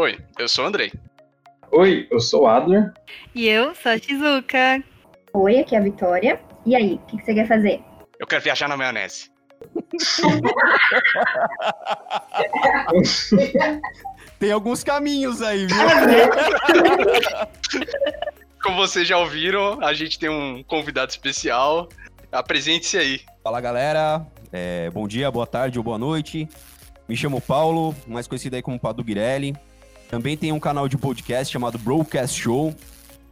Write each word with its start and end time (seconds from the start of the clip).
Oi, 0.00 0.18
eu 0.38 0.48
sou 0.48 0.64
o 0.64 0.66
Andrei. 0.66 0.90
Oi, 1.72 2.08
eu 2.10 2.20
sou 2.20 2.44
o 2.44 2.46
Adler. 2.46 2.90
E 3.34 3.46
eu 3.46 3.74
sou 3.74 3.92
a 3.92 3.98
Shizuka. 3.98 4.82
Oi, 5.34 5.58
aqui 5.58 5.76
é 5.76 5.78
a 5.78 5.82
Vitória. 5.82 6.40
E 6.64 6.74
aí, 6.74 6.94
o 6.94 6.98
que, 7.00 7.18
que 7.18 7.24
você 7.26 7.34
quer 7.34 7.46
fazer? 7.46 7.82
Eu 8.18 8.26
quero 8.26 8.42
viajar 8.42 8.66
na 8.66 8.78
maionese. 8.78 9.30
Tem 14.38 14.50
alguns 14.50 14.82
caminhos 14.82 15.42
aí, 15.42 15.66
viu? 15.66 15.76
Como 18.64 18.76
vocês 18.76 19.06
já 19.06 19.18
ouviram, 19.18 19.84
a 19.84 19.92
gente 19.92 20.18
tem 20.18 20.30
um 20.30 20.62
convidado 20.62 21.10
especial. 21.10 21.90
Apresente-se 22.32 22.96
aí. 22.96 23.20
Fala 23.44 23.60
galera, 23.60 24.26
é, 24.50 24.88
bom 24.88 25.06
dia, 25.06 25.30
boa 25.30 25.46
tarde 25.46 25.76
ou 25.76 25.84
boa 25.84 25.98
noite. 25.98 26.48
Me 27.06 27.14
chamo 27.14 27.38
Paulo, 27.38 27.94
mais 28.06 28.26
conhecido 28.26 28.56
aí 28.56 28.62
como 28.62 28.80
Padu 28.80 29.04
Guirelli. 29.04 29.54
Também 30.10 30.36
tem 30.36 30.50
um 30.50 30.58
canal 30.58 30.88
de 30.88 30.98
podcast 30.98 31.52
chamado 31.52 31.78
Broadcast 31.78 32.40
Show. 32.40 32.74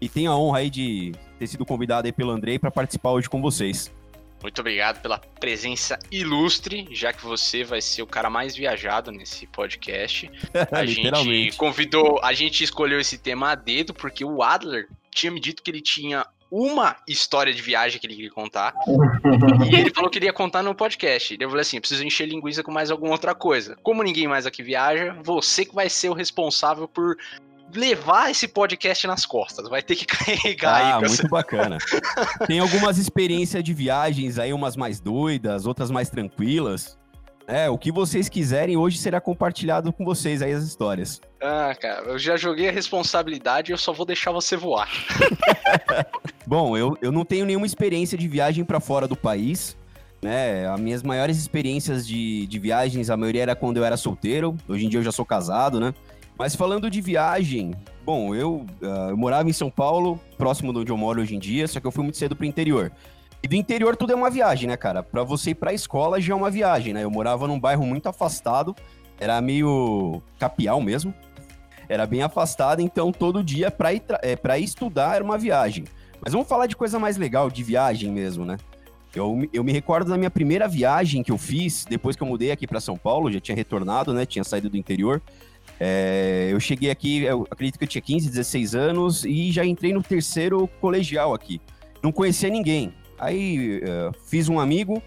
E 0.00 0.08
tenho 0.08 0.30
a 0.30 0.38
honra 0.38 0.58
aí 0.58 0.70
de 0.70 1.12
ter 1.36 1.48
sido 1.48 1.66
convidado 1.66 2.06
aí 2.06 2.12
pelo 2.12 2.30
Andrei 2.30 2.56
para 2.56 2.70
participar 2.70 3.10
hoje 3.10 3.28
com 3.28 3.42
vocês. 3.42 3.92
Muito 4.40 4.60
obrigado 4.60 5.02
pela 5.02 5.18
presença 5.18 5.98
ilustre, 6.08 6.86
já 6.92 7.12
que 7.12 7.24
você 7.24 7.64
vai 7.64 7.82
ser 7.82 8.02
o 8.02 8.06
cara 8.06 8.30
mais 8.30 8.54
viajado 8.54 9.10
nesse 9.10 9.48
podcast. 9.48 10.30
A 10.70 10.86
gente 10.86 11.56
convidou, 11.56 12.20
a 12.22 12.32
gente 12.32 12.62
escolheu 12.62 13.00
esse 13.00 13.18
tema 13.18 13.50
a 13.50 13.54
dedo 13.56 13.92
porque 13.92 14.24
o 14.24 14.40
Adler 14.40 14.88
tinha 15.10 15.32
me 15.32 15.40
dito 15.40 15.60
que 15.60 15.70
ele 15.72 15.80
tinha 15.80 16.24
uma 16.50 16.96
história 17.06 17.52
de 17.52 17.60
viagem 17.60 18.00
que 18.00 18.06
ele 18.06 18.14
queria 18.14 18.30
contar. 18.30 18.74
e 19.70 19.74
ele 19.74 19.90
falou 19.90 20.10
que 20.10 20.18
ele 20.18 20.26
ia 20.26 20.32
contar 20.32 20.62
no 20.62 20.74
podcast. 20.74 21.36
Eu 21.38 21.48
falei 21.48 21.62
assim: 21.62 21.80
preciso 21.80 22.04
encher 22.04 22.26
linguiça 22.26 22.62
com 22.62 22.72
mais 22.72 22.90
alguma 22.90 23.12
outra 23.12 23.34
coisa. 23.34 23.76
Como 23.82 24.02
ninguém 24.02 24.26
mais 24.26 24.46
aqui 24.46 24.62
viaja, 24.62 25.16
você 25.22 25.64
que 25.64 25.74
vai 25.74 25.88
ser 25.88 26.08
o 26.08 26.14
responsável 26.14 26.88
por 26.88 27.16
levar 27.74 28.30
esse 28.30 28.48
podcast 28.48 29.06
nas 29.06 29.26
costas. 29.26 29.68
Vai 29.68 29.82
ter 29.82 29.96
que 29.96 30.06
carregar 30.06 30.80
ah, 30.80 30.96
aí. 30.96 31.08
muito 31.08 31.28
bacana. 31.28 31.78
Tem 32.46 32.58
algumas 32.58 32.98
experiências 32.98 33.62
de 33.62 33.74
viagens 33.74 34.38
aí, 34.38 34.52
umas 34.52 34.76
mais 34.76 35.00
doidas, 35.00 35.66
outras 35.66 35.90
mais 35.90 36.08
tranquilas. 36.08 36.97
É, 37.48 37.70
o 37.70 37.78
que 37.78 37.90
vocês 37.90 38.28
quiserem 38.28 38.76
hoje 38.76 38.98
será 38.98 39.22
compartilhado 39.22 39.90
com 39.90 40.04
vocês 40.04 40.42
aí 40.42 40.52
as 40.52 40.62
histórias. 40.62 41.18
Ah, 41.40 41.74
cara, 41.74 42.02
eu 42.02 42.18
já 42.18 42.36
joguei 42.36 42.68
a 42.68 42.72
responsabilidade 42.72 43.70
e 43.70 43.72
eu 43.72 43.78
só 43.78 43.90
vou 43.90 44.04
deixar 44.04 44.32
você 44.32 44.54
voar. 44.54 44.86
Bom, 46.46 46.76
eu, 46.76 46.94
eu 47.00 47.10
não 47.10 47.24
tenho 47.24 47.46
nenhuma 47.46 47.64
experiência 47.64 48.18
de 48.18 48.28
viagem 48.28 48.66
para 48.66 48.80
fora 48.80 49.08
do 49.08 49.16
país. 49.16 49.78
Né, 50.20 50.66
as 50.66 50.80
minhas 50.80 51.02
maiores 51.02 51.38
experiências 51.38 52.06
de, 52.06 52.44
de 52.48 52.58
viagens, 52.58 53.08
a 53.08 53.16
maioria 53.16 53.42
era 53.42 53.56
quando 53.56 53.78
eu 53.78 53.84
era 53.84 53.96
solteiro. 53.96 54.54
Hoje 54.68 54.84
em 54.84 54.88
dia 54.90 54.98
eu 54.98 55.04
já 55.04 55.12
sou 55.12 55.24
casado, 55.24 55.80
né? 55.80 55.94
Mas 56.36 56.54
falando 56.54 56.90
de 56.90 57.00
viagem, 57.00 57.72
bom, 58.04 58.34
eu, 58.34 58.66
uh, 58.82 59.10
eu 59.10 59.16
morava 59.16 59.48
em 59.48 59.52
São 59.52 59.70
Paulo, 59.70 60.20
próximo 60.36 60.72
de 60.72 60.80
onde 60.80 60.92
eu 60.92 60.96
moro 60.98 61.20
hoje 61.22 61.34
em 61.34 61.38
dia, 61.38 61.66
só 61.66 61.80
que 61.80 61.86
eu 61.86 61.90
fui 61.90 62.02
muito 62.02 62.18
cedo 62.18 62.36
pro 62.36 62.44
interior. 62.44 62.92
E 63.42 63.48
do 63.48 63.54
interior 63.54 63.96
tudo 63.96 64.12
é 64.12 64.16
uma 64.16 64.30
viagem, 64.30 64.68
né, 64.68 64.76
cara? 64.76 65.02
Pra 65.02 65.22
você 65.22 65.50
ir 65.50 65.54
pra 65.54 65.72
escola 65.72 66.20
já 66.20 66.32
é 66.32 66.36
uma 66.36 66.50
viagem, 66.50 66.92
né? 66.92 67.04
Eu 67.04 67.10
morava 67.10 67.46
num 67.46 67.58
bairro 67.58 67.86
muito 67.86 68.08
afastado, 68.08 68.74
era 69.18 69.40
meio 69.40 70.20
capial 70.38 70.80
mesmo. 70.80 71.14
Era 71.88 72.06
bem 72.06 72.22
afastado, 72.22 72.82
então 72.82 73.10
todo 73.10 73.42
dia 73.42 73.70
pra 73.70 73.94
ir, 73.94 74.02
é, 74.22 74.36
pra 74.36 74.58
ir 74.58 74.64
estudar 74.64 75.16
era 75.16 75.24
uma 75.24 75.38
viagem. 75.38 75.84
Mas 76.20 76.32
vamos 76.32 76.48
falar 76.48 76.66
de 76.66 76.76
coisa 76.76 76.98
mais 76.98 77.16
legal, 77.16 77.48
de 77.48 77.62
viagem 77.62 78.10
mesmo, 78.10 78.44
né? 78.44 78.58
Eu, 79.14 79.48
eu 79.52 79.64
me 79.64 79.72
recordo 79.72 80.10
da 80.10 80.18
minha 80.18 80.30
primeira 80.30 80.68
viagem 80.68 81.22
que 81.22 81.32
eu 81.32 81.38
fiz, 81.38 81.86
depois 81.88 82.14
que 82.14 82.22
eu 82.22 82.26
mudei 82.26 82.50
aqui 82.50 82.66
para 82.66 82.80
São 82.80 82.96
Paulo, 82.96 83.32
já 83.32 83.40
tinha 83.40 83.56
retornado, 83.56 84.12
né? 84.12 84.26
Tinha 84.26 84.44
saído 84.44 84.68
do 84.68 84.76
interior. 84.76 85.22
É, 85.80 86.48
eu 86.50 86.60
cheguei 86.60 86.90
aqui, 86.90 87.22
eu 87.22 87.46
acredito 87.50 87.78
que 87.78 87.84
eu 87.84 87.88
tinha 87.88 88.02
15, 88.02 88.28
16 88.28 88.74
anos 88.74 89.24
e 89.24 89.50
já 89.50 89.64
entrei 89.64 89.92
no 89.92 90.02
terceiro 90.02 90.68
colegial 90.80 91.32
aqui. 91.32 91.60
Não 92.02 92.12
conhecia 92.12 92.50
ninguém. 92.50 92.92
Aí 93.18 93.78
uh, 93.78 94.12
fiz 94.26 94.48
um 94.48 94.60
amigo 94.60 95.02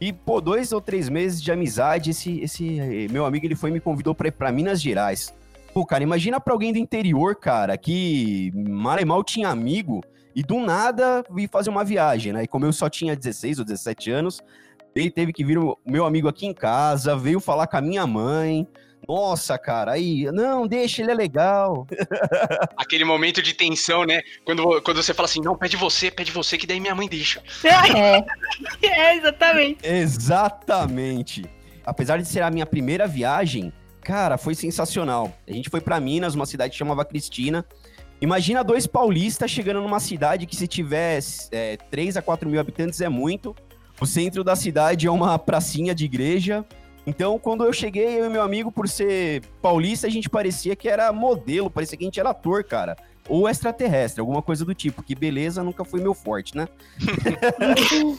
e, 0.00 0.12
pô, 0.12 0.40
dois 0.40 0.72
ou 0.72 0.80
três 0.80 1.08
meses 1.08 1.42
de 1.42 1.52
amizade, 1.52 2.10
esse, 2.10 2.40
esse 2.40 2.80
eh, 2.80 3.06
meu 3.10 3.26
amigo 3.26 3.44
ele 3.44 3.54
foi 3.54 3.70
me 3.70 3.80
convidou 3.80 4.14
para 4.14 4.28
ir 4.28 4.32
para 4.32 4.50
Minas 4.50 4.80
Gerais. 4.80 5.34
Pô, 5.74 5.84
cara, 5.84 6.02
imagina 6.02 6.40
pra 6.40 6.54
alguém 6.54 6.72
do 6.72 6.78
interior, 6.78 7.36
cara, 7.36 7.76
que 7.76 8.50
mal 8.54 8.98
e 8.98 9.04
mal 9.04 9.22
tinha 9.22 9.48
amigo 9.48 10.00
e 10.34 10.42
do 10.42 10.58
nada 10.58 11.22
vir 11.30 11.50
fazer 11.50 11.68
uma 11.68 11.84
viagem, 11.84 12.32
né? 12.32 12.44
E 12.44 12.48
como 12.48 12.64
eu 12.64 12.72
só 12.72 12.88
tinha 12.88 13.14
16 13.14 13.58
ou 13.58 13.64
17 13.64 14.10
anos, 14.10 14.40
ele 14.94 15.10
teve 15.10 15.34
que 15.34 15.44
vir 15.44 15.58
o 15.58 15.76
meu 15.84 16.06
amigo 16.06 16.28
aqui 16.28 16.46
em 16.46 16.54
casa, 16.54 17.14
veio 17.14 17.38
falar 17.38 17.66
com 17.66 17.76
a 17.76 17.80
minha 17.82 18.06
mãe. 18.06 18.66
Nossa, 19.08 19.58
cara, 19.58 19.92
aí, 19.92 20.30
não, 20.32 20.66
deixa, 20.66 21.02
ele 21.02 21.10
é 21.10 21.14
legal. 21.14 21.86
Aquele 22.76 23.04
momento 23.04 23.42
de 23.42 23.54
tensão, 23.54 24.04
né? 24.04 24.22
Quando, 24.44 24.80
quando 24.82 25.02
você 25.02 25.12
fala 25.12 25.26
assim, 25.26 25.40
não, 25.40 25.56
pede 25.56 25.76
você, 25.76 26.10
pede 26.10 26.30
você, 26.30 26.56
que 26.56 26.66
daí 26.66 26.78
minha 26.78 26.94
mãe 26.94 27.08
deixa. 27.08 27.42
É, 27.64 28.24
é 28.86 29.16
exatamente. 29.16 29.78
Exatamente. 29.82 31.44
Apesar 31.84 32.18
de 32.18 32.28
ser 32.28 32.42
a 32.42 32.50
minha 32.50 32.66
primeira 32.66 33.06
viagem, 33.06 33.72
cara, 34.02 34.38
foi 34.38 34.54
sensacional. 34.54 35.32
A 35.48 35.52
gente 35.52 35.70
foi 35.70 35.80
para 35.80 35.98
Minas, 35.98 36.34
uma 36.34 36.46
cidade 36.46 36.72
que 36.72 36.78
chamava 36.78 37.04
Cristina. 37.04 37.64
Imagina 38.20 38.62
dois 38.62 38.86
paulistas 38.86 39.50
chegando 39.50 39.80
numa 39.80 39.98
cidade 39.98 40.46
que 40.46 40.54
se 40.54 40.68
tiver 40.68 41.20
é, 41.50 41.76
3 41.90 42.18
a 42.18 42.22
4 42.22 42.48
mil 42.48 42.60
habitantes 42.60 43.00
é 43.00 43.08
muito. 43.08 43.56
O 44.00 44.06
centro 44.06 44.44
da 44.44 44.54
cidade 44.54 45.06
é 45.06 45.10
uma 45.10 45.38
pracinha 45.38 45.94
de 45.94 46.04
igreja 46.04 46.64
então, 47.06 47.38
quando 47.38 47.64
eu 47.64 47.72
cheguei, 47.72 48.20
eu 48.20 48.26
e 48.26 48.28
meu 48.28 48.42
amigo, 48.42 48.70
por 48.70 48.88
ser 48.88 49.42
paulista, 49.62 50.06
a 50.06 50.10
gente 50.10 50.28
parecia 50.28 50.76
que 50.76 50.88
era 50.88 51.12
modelo, 51.12 51.70
parecia 51.70 51.96
que 51.96 52.04
a 52.04 52.06
gente 52.06 52.20
era 52.20 52.30
ator, 52.30 52.62
cara. 52.64 52.96
Ou 53.28 53.48
extraterrestre, 53.48 54.20
alguma 54.20 54.42
coisa 54.42 54.64
do 54.64 54.74
tipo, 54.74 55.02
que 55.02 55.14
beleza 55.14 55.62
nunca 55.62 55.84
foi 55.84 56.00
meu 56.00 56.14
forte, 56.14 56.56
né? 56.56 56.68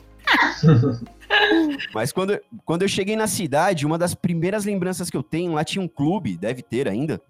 Mas 1.94 2.12
quando, 2.12 2.40
quando 2.66 2.84
eu 2.84 2.88
cheguei 2.88 3.16
na 3.16 3.28
cidade, 3.28 3.86
uma 3.86 3.98
das 3.98 4.14
primeiras 4.14 4.66
lembranças 4.66 5.10
que 5.10 5.18
eu 5.18 5.24
tenho, 5.24 5.54
lá 5.54 5.64
tinha 5.64 5.84
um 5.84 5.88
clube, 5.88 6.38
deve 6.38 6.62
ter 6.62 6.88
ainda. 6.88 7.22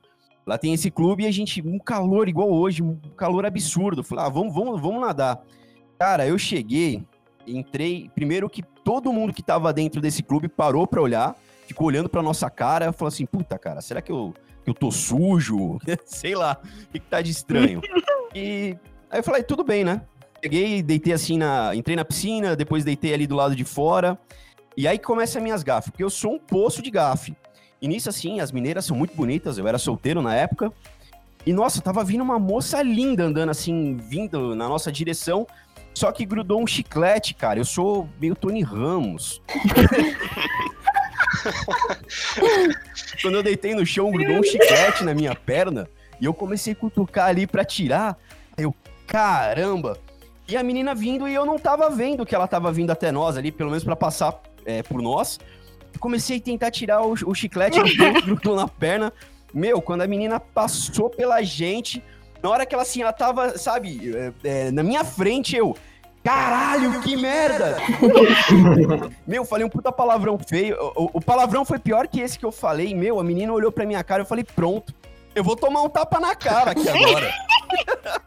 Lá 0.46 0.58
tem 0.58 0.74
esse 0.74 0.90
clube 0.90 1.24
e 1.24 1.28
a 1.28 1.32
gente, 1.32 1.62
um 1.62 1.80
calor 1.80 2.28
igual 2.28 2.52
hoje, 2.52 2.82
um 2.82 2.98
calor 3.16 3.46
absurdo. 3.46 4.04
Falei, 4.04 4.26
ah, 4.26 4.30
vamos, 4.30 4.54
vamos, 4.54 4.82
vamos 4.82 5.02
nadar. 5.02 5.44
Cara, 6.00 6.28
eu 6.28 6.38
cheguei, 6.38 7.04
entrei. 7.46 8.10
Primeiro 8.14 8.50
que 8.50 8.64
todo 8.84 9.14
mundo 9.14 9.34
que 9.34 9.44
tava 9.44 9.72
dentro 9.74 10.02
desse 10.02 10.24
clube 10.24 10.48
parou 10.48 10.86
pra 10.86 11.02
olhar, 11.02 11.36
ficou 11.68 11.88
olhando 11.88 12.10
pra 12.10 12.22
nossa 12.22 12.50
cara, 12.50 12.92
falou 12.92 13.08
assim: 13.10 13.26
puta, 13.26 13.58
cara, 13.58 13.82
será 13.82 14.02
que 14.02 14.12
eu, 14.12 14.34
que 14.64 14.70
eu 14.70 14.74
tô 14.74 14.92
sujo? 14.92 15.80
Sei 16.06 16.36
lá, 16.36 16.58
o 16.64 16.88
que, 16.92 17.00
que 17.00 17.08
tá 17.08 17.22
de 17.22 17.32
estranho? 17.32 17.82
e 18.36 18.78
aí 19.10 19.20
eu 19.20 19.24
falei: 19.24 19.44
tudo 19.44 19.64
bem, 19.64 19.84
né? 19.84 20.02
Peguei, 20.42 20.82
deitei 20.82 21.14
assim 21.14 21.38
na. 21.38 21.76
Entrei 21.76 21.96
na 21.96 22.04
piscina, 22.06 22.56
depois 22.56 22.84
deitei 22.84 23.14
ali 23.14 23.28
do 23.28 23.36
lado 23.36 23.56
de 23.56 23.64
fora. 23.64 24.18
E 24.76 24.88
aí 24.88 24.98
começa 24.98 25.38
as 25.38 25.44
minhas 25.44 25.64
gafes, 25.64 25.92
porque 25.92 26.04
eu 26.04 26.10
sou 26.10 26.34
um 26.34 26.40
poço 26.40 26.82
de 26.82 26.90
gafe. 26.90 27.36
E 27.82 27.88
nisso, 27.88 28.10
assim, 28.10 28.40
as 28.40 28.52
mineiras 28.52 28.86
são 28.86 28.96
muito 28.96 29.16
bonitas, 29.16 29.58
eu 29.58 29.68
era 29.68 29.78
solteiro 29.78 30.22
na 30.22 30.36
época. 30.36 30.72
E 31.46 31.52
nossa, 31.52 31.82
tava 31.82 32.04
vindo 32.04 32.22
uma 32.22 32.38
moça 32.38 32.82
linda 32.82 33.24
andando 33.24 33.50
assim, 33.50 33.98
vindo 33.98 34.56
na 34.56 34.70
nossa 34.70 34.92
direção. 34.92 35.48
Só 35.94 36.12
que 36.12 36.26
grudou 36.26 36.62
um 36.62 36.68
chiclete, 36.68 37.34
cara. 37.34 37.60
Eu 37.60 37.66
sou 37.66 38.10
meio 38.20 38.36
Tony 38.36 38.62
Ramos. 38.62 39.42
Quando 43.22 43.36
eu 43.36 43.44
deitei 43.44 43.76
no 43.76 43.86
chão, 43.86 44.12
grudou 44.12 44.38
um 44.38 44.44
chiclete 44.44 45.04
na 45.04 45.14
minha 45.14 45.36
perna. 45.36 45.88
E 46.20 46.26
eu 46.26 46.34
comecei 46.34 46.74
a 46.74 46.76
cutucar 46.76 47.28
ali 47.28 47.46
pra 47.46 47.66
tirar. 47.66 48.18
Aí 48.58 48.64
eu, 48.64 48.74
caramba! 49.08 49.98
E 50.48 50.58
a 50.58 50.64
menina 50.64 50.94
vindo 50.94 51.28
e 51.28 51.34
eu 51.34 51.46
não 51.46 51.58
tava 51.58 51.90
vendo 51.90 52.26
que 52.26 52.36
ela 52.36 52.48
tava 52.48 52.72
vindo 52.72 52.92
até 52.92 53.12
nós 53.12 53.38
ali, 53.38 53.52
pelo 53.52 53.70
menos 53.70 53.84
para 53.84 53.96
passar 53.96 54.42
é, 54.66 54.84
por 54.84 55.02
nós. 55.02 55.40
Comecei 56.00 56.38
a 56.38 56.42
tentar 56.42 56.72
tirar 56.72 57.02
o, 57.02 57.14
o 57.14 57.34
chiclete, 57.34 57.80
grudou 58.26 58.56
na 58.56 58.68
perna. 58.68 59.14
Meu, 59.54 59.82
quando 59.82 60.02
a 60.02 60.08
menina 60.08 60.40
passou 60.40 61.10
pela 61.10 61.42
gente, 61.42 62.04
na 62.42 62.50
hora 62.50 62.66
que 62.66 62.74
ela 62.74 62.84
assim, 62.84 63.02
ela 63.02 63.14
tava, 63.14 63.58
sabe, 63.58 64.14
é, 64.16 64.34
é, 64.44 64.72
na 64.72 64.84
minha 64.84 65.04
frente, 65.04 65.56
eu. 65.56 65.76
Caralho, 66.24 67.02
que 67.02 67.18
merda! 67.18 67.78
meu, 69.26 69.44
falei 69.44 69.66
um 69.66 69.70
puta 69.70 69.92
palavrão 69.92 70.38
feio. 70.38 70.78
O, 70.96 71.10
o, 71.14 71.22
palavrão 71.22 71.66
foi 71.66 71.80
pior 71.80 72.08
que 72.08 72.22
esse 72.22 72.38
que 72.38 72.46
eu 72.46 72.52
falei. 72.52 72.94
Meu, 72.94 73.20
a 73.20 73.24
menina 73.24 73.52
olhou 73.52 73.72
pra 73.72 73.88
minha 73.88 74.04
cara 74.04 74.22
e 74.22 74.24
eu 74.24 74.28
falei, 74.28 74.44
pronto. 74.44 74.94
Eu 75.34 75.44
vou 75.44 75.56
tomar 75.56 75.82
um 75.82 75.90
tapa 75.90 76.20
na 76.20 76.36
cara 76.36 76.72
aqui 76.72 76.88
agora. 76.88 77.34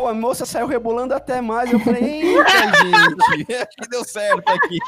Pô, 0.00 0.06
a 0.06 0.14
moça 0.14 0.46
saiu 0.46 0.66
rebolando 0.66 1.12
até 1.12 1.40
mais. 1.40 1.72
Eu 1.72 1.80
falei, 1.80 2.02
eita, 2.02 2.44
gente, 3.36 3.54
acho 3.54 3.76
que 3.76 3.88
deu 3.88 4.04
certo 4.04 4.48
aqui. 4.48 4.78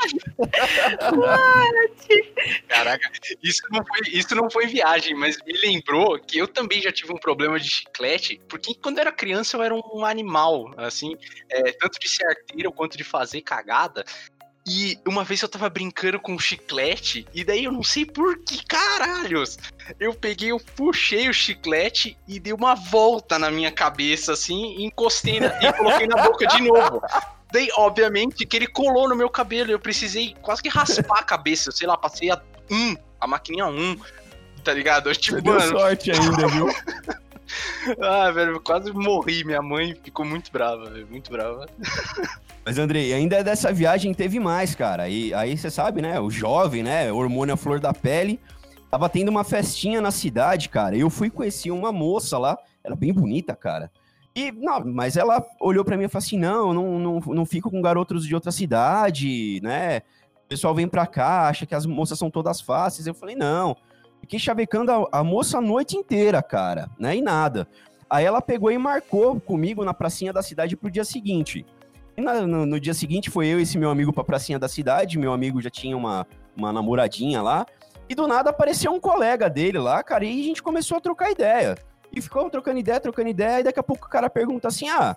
Caraca, 2.69 3.10
isso 3.43 3.62
não, 3.70 3.84
foi, 3.84 4.00
isso 4.08 4.34
não 4.34 4.50
foi 4.50 4.66
viagem, 4.66 5.14
mas 5.14 5.37
me 5.44 5.52
lembrou 5.58 6.19
que 6.19 6.38
eu 6.38 6.49
também 6.49 6.81
já 6.81 6.93
tive 6.93 7.12
um 7.12 7.19
problema 7.19 7.58
de 7.58 7.69
chiclete, 7.69 8.40
porque 8.49 8.75
quando 8.75 8.99
eu 8.99 9.02
era 9.02 9.12
criança 9.12 9.56
eu 9.56 9.62
era 9.62 9.75
um 9.75 10.04
animal, 10.04 10.72
assim, 10.76 11.16
é, 11.50 11.72
tanto 11.72 11.98
de 11.98 12.08
ser 12.08 12.25
arteiro 12.26 12.72
quanto 12.72 12.96
de 12.96 13.05
fazer 13.05 13.43
cagada. 13.43 14.05
E 14.67 14.97
uma 15.06 15.25
vez 15.25 15.43
eu 15.43 15.49
tava 15.49 15.69
brincando 15.69 16.20
com 16.20 16.35
um 16.35 16.38
chiclete, 16.38 17.26
e 17.35 17.43
daí 17.43 17.64
eu 17.64 17.73
não 17.73 17.82
sei 17.82 18.06
por 18.06 18.38
que 18.38 18.64
caralhos. 18.64 19.59
Eu 19.99 20.14
peguei, 20.14 20.53
eu 20.53 20.61
puxei 20.61 21.29
o 21.29 21.35
chiclete 21.35 22.17
e 22.29 22.38
dei 22.38 22.53
uma 22.53 22.75
volta 22.75 23.38
na 23.38 23.50
minha 23.50 23.73
cabeça, 23.73 24.32
assim, 24.32 24.76
e 24.76 24.85
encostei 24.85 25.41
na, 25.41 25.49
e 25.61 25.73
coloquei 25.73 26.06
na 26.06 26.23
boca 26.23 26.47
de 26.47 26.62
novo. 26.62 27.03
Daí, 27.53 27.69
obviamente, 27.76 28.47
que 28.47 28.56
ele 28.56 28.67
colou 28.67 29.09
no 29.09 29.17
meu 29.17 29.29
cabelo. 29.29 29.70
Eu 29.70 29.81
precisei 29.81 30.35
quase 30.41 30.62
que 30.62 30.69
raspar 30.69 31.19
a 31.19 31.23
cabeça. 31.23 31.69
Eu 31.69 31.73
sei 31.73 31.87
lá, 31.87 31.99
passei 31.99 32.31
a 32.31 32.41
um, 32.70 32.97
a 33.20 33.26
maquininha 33.26 33.67
1. 33.67 33.79
Um, 33.79 34.00
tá 34.65 34.73
ligado? 34.73 35.11
Eu, 35.11 35.15
tipo, 35.17 35.37
Você 35.37 35.43
deu 35.43 35.55
mano. 35.55 35.79
sorte 35.79 36.11
ainda, 36.12 36.49
viu? 36.49 36.69
ah, 38.00 38.31
velho, 38.31 38.60
quase 38.60 38.93
morri. 38.93 39.44
Minha 39.44 39.62
mãe 39.62 39.94
ficou 39.94 40.25
muito 40.25 40.50
brava, 40.52 40.90
velho. 40.90 41.06
Muito 41.10 41.31
brava. 41.31 41.66
Mas, 42.64 42.78
Andrei, 42.78 43.12
ainda 43.12 43.43
dessa 43.43 43.72
viagem 43.72 44.14
teve 44.14 44.38
mais, 44.38 44.75
cara. 44.75 45.08
E 45.08 45.34
aí 45.34 45.56
você 45.56 45.70
sabe, 45.70 46.00
né? 46.00 46.20
O 46.20 46.31
jovem, 46.31 46.82
né? 46.82 47.12
Hormônio 47.12 47.54
à 47.54 47.56
flor 47.56 47.81
da 47.81 47.93
pele. 47.93 48.40
Tava 48.90 49.08
tendo 49.08 49.31
uma 49.31 49.43
festinha 49.43 50.00
na 50.00 50.10
cidade, 50.10 50.69
cara. 50.69 50.96
Eu 50.96 51.10
fui 51.10 51.31
conhecer 51.31 51.70
uma 51.70 51.90
moça 51.90 52.38
lá. 52.38 52.56
Ela 52.84 52.94
bem 52.94 53.12
bonita, 53.12 53.55
cara. 53.56 53.90
E, 54.34 54.50
não, 54.50 54.84
mas 54.84 55.16
ela 55.16 55.44
olhou 55.60 55.84
para 55.84 55.96
mim 55.96 56.05
e 56.05 56.08
falou 56.08 56.25
assim: 56.25 56.38
não, 56.38 56.72
não, 56.72 56.98
não, 56.98 57.20
não 57.20 57.46
fico 57.46 57.70
com 57.70 57.82
garotos 57.82 58.26
de 58.26 58.34
outra 58.34 58.50
cidade, 58.50 59.60
né? 59.62 59.98
O 60.44 60.48
pessoal 60.48 60.75
vem 60.75 60.88
pra 60.88 61.06
cá, 61.06 61.48
acha 61.48 61.66
que 61.66 61.75
as 61.75 61.87
moças 61.87 62.19
são 62.19 62.31
todas 62.31 62.60
fáceis. 62.60 63.06
Eu 63.06 63.14
falei, 63.14 63.34
não. 63.34 63.76
Fiquei 64.22 64.38
chavecando 64.38 64.90
a, 64.90 65.20
a 65.20 65.24
moça 65.24 65.58
a 65.58 65.60
noite 65.60 65.96
inteira, 65.96 66.42
cara, 66.42 66.88
né? 66.98 67.16
E 67.16 67.20
nada. 67.20 67.69
Aí 68.08 68.24
ela 68.24 68.40
pegou 68.40 68.70
e 68.70 68.78
marcou 68.78 69.40
comigo 69.40 69.84
na 69.84 69.92
pracinha 69.92 70.32
da 70.32 70.42
cidade 70.42 70.76
pro 70.76 70.90
dia 70.90 71.04
seguinte. 71.04 71.66
E 72.16 72.22
na, 72.22 72.42
no, 72.42 72.64
no, 72.64 72.80
dia 72.80 72.94
seguinte 72.94 73.30
foi 73.30 73.46
eu 73.48 73.58
e 73.58 73.62
esse 73.62 73.76
meu 73.76 73.90
amigo 73.90 74.12
pra 74.12 74.22
pracinha 74.22 74.58
da 74.58 74.69
cidade. 74.69 75.19
Meu 75.19 75.32
amigo 75.32 75.60
já 75.60 75.69
tinha 75.69 75.96
uma, 75.96 76.26
uma 76.56 76.72
namoradinha 76.72 77.42
lá. 77.42 77.66
E 78.08 78.14
do 78.14 78.28
nada 78.28 78.50
apareceu 78.50 78.92
um 78.92 79.00
colega 79.00 79.50
dele 79.50 79.78
lá, 79.78 80.02
cara, 80.02 80.24
e 80.24 80.40
a 80.40 80.44
gente 80.44 80.62
começou 80.62 80.98
a 80.98 81.00
trocar 81.00 81.30
ideia. 81.30 81.76
E 82.12 82.20
ficou 82.20 82.48
trocando 82.50 82.78
ideia, 82.78 83.00
trocando 83.00 83.28
ideia, 83.28 83.60
e 83.60 83.64
daqui 83.64 83.80
a 83.80 83.82
pouco 83.82 84.06
o 84.06 84.10
cara 84.10 84.28
pergunta 84.28 84.69
assim: 84.69 84.88
ah, 84.88 85.16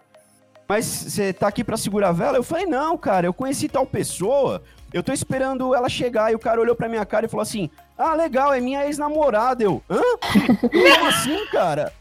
mas 0.68 0.86
você 0.86 1.34
tá 1.34 1.48
aqui 1.48 1.64
pra 1.64 1.78
segurar 1.78 2.10
a 2.10 2.14
vela? 2.14 2.38
Eu 2.38 2.44
falei: 2.44 2.66
não, 2.66 2.98
cara, 2.98 3.28
eu 3.28 3.34
conheci 3.34 3.68
tal 3.68 3.86
pessoa, 3.86 4.64
eu 4.96 5.04
tô 5.04 5.12
esperando 5.12 5.76
ela 5.76 5.90
chegar. 5.90 6.32
E 6.32 6.36
o 6.36 6.40
cara 6.40 6.62
olhou 6.62 6.74
pra 6.74 6.88
minha 6.88 7.06
cara 7.06 7.26
e 7.26 7.30
falou 7.30 7.42
assim: 7.42 7.70
ah, 7.98 8.14
legal, 8.14 8.54
é 8.54 8.62
minha 8.62 8.86
ex-namorada. 8.86 9.62
Eu, 9.62 9.84
hã? 9.90 10.02
Como 10.72 11.06
assim, 11.08 11.46
cara? 11.52 11.92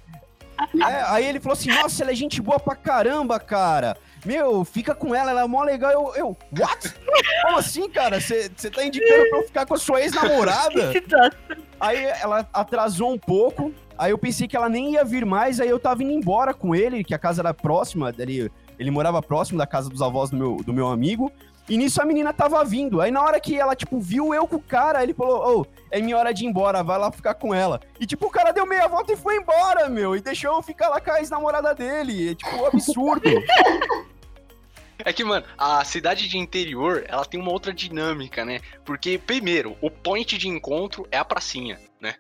É, 0.81 1.03
aí 1.09 1.27
ele 1.27 1.41
falou 1.41 1.55
assim: 1.55 1.71
nossa, 1.71 2.05
ela 2.05 2.13
é 2.13 2.15
gente 2.15 2.41
boa 2.41 2.61
pra 2.61 2.77
caramba, 2.77 3.41
cara. 3.41 3.97
Meu, 4.25 4.65
fica 4.65 4.95
com 4.95 5.13
ela, 5.13 5.33
ela 5.33 5.43
é 5.43 5.47
mó 5.47 5.65
legal. 5.65 5.91
Eu, 5.91 6.15
eu 6.15 6.37
what? 6.57 6.95
Como 7.43 7.59
assim, 7.59 7.91
cara? 7.91 8.21
Você 8.21 8.49
tá 8.49 8.85
indicando 8.85 9.29
pra 9.29 9.39
eu 9.41 9.47
ficar 9.47 9.67
com 9.67 9.75
a 9.75 9.79
sua 9.79 10.01
ex-namorada? 10.01 10.93
Aí 11.81 11.99
ela 12.23 12.49
atrasou 12.53 13.13
um 13.13 13.19
pouco, 13.19 13.75
Aí 13.97 14.11
eu 14.11 14.19
pensei 14.19 14.49
que 14.49 14.57
ela 14.57 14.69
nem 14.69 14.95
ia 14.95 15.05
vir 15.05 15.25
mais, 15.25 15.61
aí 15.61 15.69
eu 15.69 15.79
tava 15.79 16.03
indo 16.03 16.13
embora 16.13 16.53
com 16.53 16.75
ele, 16.75 17.05
que 17.05 17.15
a 17.15 17.19
casa 17.19 17.43
era 17.43 17.55
próxima, 17.55 18.13
ele, 18.19 18.51
ele 18.77 18.91
morava 18.91 19.23
próximo 19.23 19.57
da 19.57 19.67
casa 19.67 19.89
dos 19.89 20.03
avós 20.03 20.31
do 20.31 20.37
meu, 20.37 20.57
do 20.57 20.73
meu 20.73 20.89
amigo. 20.89 21.31
E 21.69 21.79
nisso 21.79 22.01
a 22.01 22.05
menina 22.05 22.33
tava 22.33 22.63
vindo. 22.65 23.01
Aí 23.01 23.11
na 23.11 23.23
hora 23.23 23.41
que 23.41 23.59
ela, 23.59 23.75
tipo, 23.75 23.99
viu 23.99 24.35
eu 24.35 24.47
com 24.47 24.57
o 24.57 24.63
cara, 24.63 25.03
ele 25.03 25.15
falou, 25.15 25.39
ô, 25.39 25.61
oh, 25.61 25.67
é 25.91 26.01
minha 26.01 26.17
hora 26.17 26.33
de 26.33 26.45
ir 26.45 26.49
embora, 26.49 26.83
vai 26.83 26.99
lá 26.99 27.11
ficar 27.11 27.35
com 27.35 27.55
ela. 27.55 27.81
E, 27.99 28.07
tipo, 28.07 28.27
o 28.27 28.31
cara 28.31 28.53
deu 28.53 28.67
meia 28.67 28.87
volta 28.87 29.13
e 29.13 29.17
foi 29.17 29.37
embora, 29.37 29.89
meu. 29.89 30.15
E 30.15 30.21
deixou 30.21 30.55
eu 30.55 30.63
ficar 30.63 30.89
lá 30.89 31.01
com 31.01 31.11
a 31.11 31.19
ex-namorada 31.19 31.75
dele. 31.75 32.33
É, 32.33 32.35
tipo, 32.35 32.57
um 32.57 32.67
absurdo. 32.67 33.29
É 35.05 35.13
que, 35.13 35.25
mano, 35.25 35.45
a 35.59 35.85
cidade 35.85 36.29
de 36.29 36.39
interior, 36.39 37.05
ela 37.09 37.25
tem 37.25 37.39
uma 37.41 37.51
outra 37.51 37.75
dinâmica, 37.75 38.45
né? 38.45 38.61
Porque, 38.85 39.19
primeiro, 39.19 39.77
o 39.81 39.91
point 39.91 40.39
de 40.39 40.49
encontro 40.49 41.07
é 41.11 41.19
a 41.19 41.25
pracinha, 41.25 41.79
né? 42.01 42.15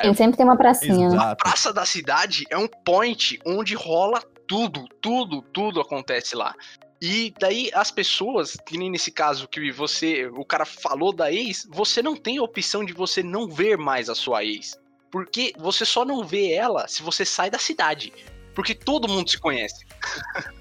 Tem, 0.00 0.14
sempre 0.14 0.36
tem 0.36 0.46
uma 0.46 0.56
pracinha. 0.56 1.08
Exato. 1.08 1.24
A 1.24 1.36
praça 1.36 1.72
da 1.72 1.84
cidade 1.84 2.44
é 2.50 2.56
um 2.56 2.68
point 2.68 3.38
onde 3.44 3.74
rola 3.74 4.22
tudo, 4.46 4.84
tudo, 5.00 5.42
tudo 5.42 5.80
acontece 5.80 6.36
lá. 6.36 6.54
E 7.00 7.32
daí 7.38 7.70
as 7.72 7.90
pessoas, 7.90 8.56
que 8.66 8.76
nem 8.76 8.90
nesse 8.90 9.10
caso 9.10 9.46
que 9.46 9.70
você, 9.70 10.26
o 10.26 10.44
cara 10.44 10.64
falou 10.64 11.12
da 11.12 11.32
ex, 11.32 11.66
você 11.70 12.02
não 12.02 12.16
tem 12.16 12.38
a 12.38 12.42
opção 12.42 12.84
de 12.84 12.92
você 12.92 13.22
não 13.22 13.48
ver 13.48 13.78
mais 13.78 14.08
a 14.08 14.14
sua 14.14 14.44
ex. 14.44 14.78
Porque 15.10 15.52
você 15.56 15.84
só 15.84 16.04
não 16.04 16.24
vê 16.24 16.52
ela 16.52 16.88
se 16.88 17.02
você 17.02 17.24
sai 17.24 17.50
da 17.50 17.58
cidade. 17.58 18.12
Porque 18.54 18.74
todo 18.74 19.08
mundo 19.08 19.30
se 19.30 19.38
conhece. 19.38 19.86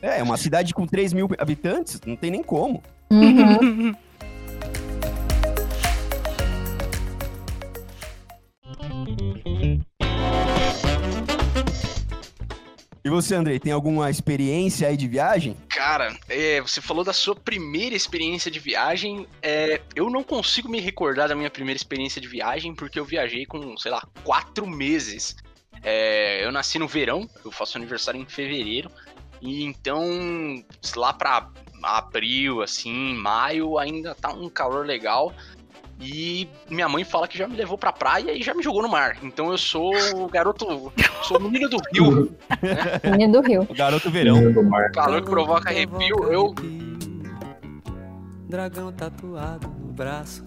É, 0.02 0.22
uma 0.22 0.38
cidade 0.38 0.74
com 0.74 0.86
3 0.86 1.14
mil 1.14 1.28
habitantes, 1.40 2.00
não 2.06 2.16
tem 2.16 2.30
nem 2.30 2.44
como. 2.44 2.84
Uhum. 3.10 3.96
E 13.08 13.10
você, 13.10 13.36
Andrei, 13.36 13.58
tem 13.58 13.72
alguma 13.72 14.10
experiência 14.10 14.86
aí 14.86 14.98
de 14.98 15.08
viagem? 15.08 15.56
Cara, 15.70 16.14
é, 16.28 16.60
você 16.60 16.82
falou 16.82 17.06
da 17.06 17.14
sua 17.14 17.34
primeira 17.34 17.96
experiência 17.96 18.52
de 18.52 18.60
viagem. 18.60 19.26
É, 19.42 19.80
eu 19.96 20.10
não 20.10 20.26
consigo 20.26 20.68
me 20.68 20.82
recordar 20.82 21.30
da 21.30 21.34
minha 21.34 21.50
primeira 21.50 21.78
experiência 21.78 22.20
de 22.20 22.28
viagem, 22.28 22.76
porque 22.76 23.00
eu 23.00 23.06
viajei 23.06 23.46
com, 23.46 23.78
sei 23.78 23.92
lá, 23.92 24.06
quatro 24.26 24.68
meses. 24.68 25.38
É, 25.82 26.44
eu 26.44 26.52
nasci 26.52 26.78
no 26.78 26.86
verão, 26.86 27.30
eu 27.46 27.50
faço 27.50 27.78
aniversário 27.78 28.20
em 28.20 28.26
fevereiro. 28.26 28.92
E 29.42 29.64
então, 29.64 30.62
lá 30.98 31.14
pra 31.14 31.50
abril, 31.84 32.62
assim, 32.62 33.16
maio, 33.16 33.78
ainda 33.78 34.16
tá 34.16 34.34
um 34.34 34.50
calor 34.50 34.86
legal. 34.86 35.34
E 36.00 36.48
minha 36.70 36.88
mãe 36.88 37.04
fala 37.04 37.28
que 37.28 37.38
já 37.38 37.48
me 37.48 37.56
levou 37.56 37.78
pra 37.78 37.92
praia 37.92 38.32
e 38.32 38.44
já 38.44 38.54
me 38.54 38.62
jogou 38.62 38.84
no 38.84 38.90
mar. 38.90 39.18
Então 39.24 39.52
eu 39.52 39.58
sou 39.58 39.92
o 40.16 40.28
garoto. 40.28 40.92
Sou 41.24 41.38
o 41.38 41.42
menino 41.42 41.68
do 41.68 41.78
rio. 41.92 42.38
Né? 42.62 43.12
Menino 43.12 43.34
do 43.34 43.48
rio. 43.48 43.68
O 43.68 43.74
garoto 43.74 44.10
verão. 44.12 44.38
O 44.38 44.92
calor 44.92 45.22
que 45.22 45.30
provoca 45.30 45.70
arrepio. 45.70 46.32
Eu. 46.32 46.54
Dragão 48.48 48.92
tatuado 48.92 49.68
no 49.68 49.92
braço. 49.92 50.44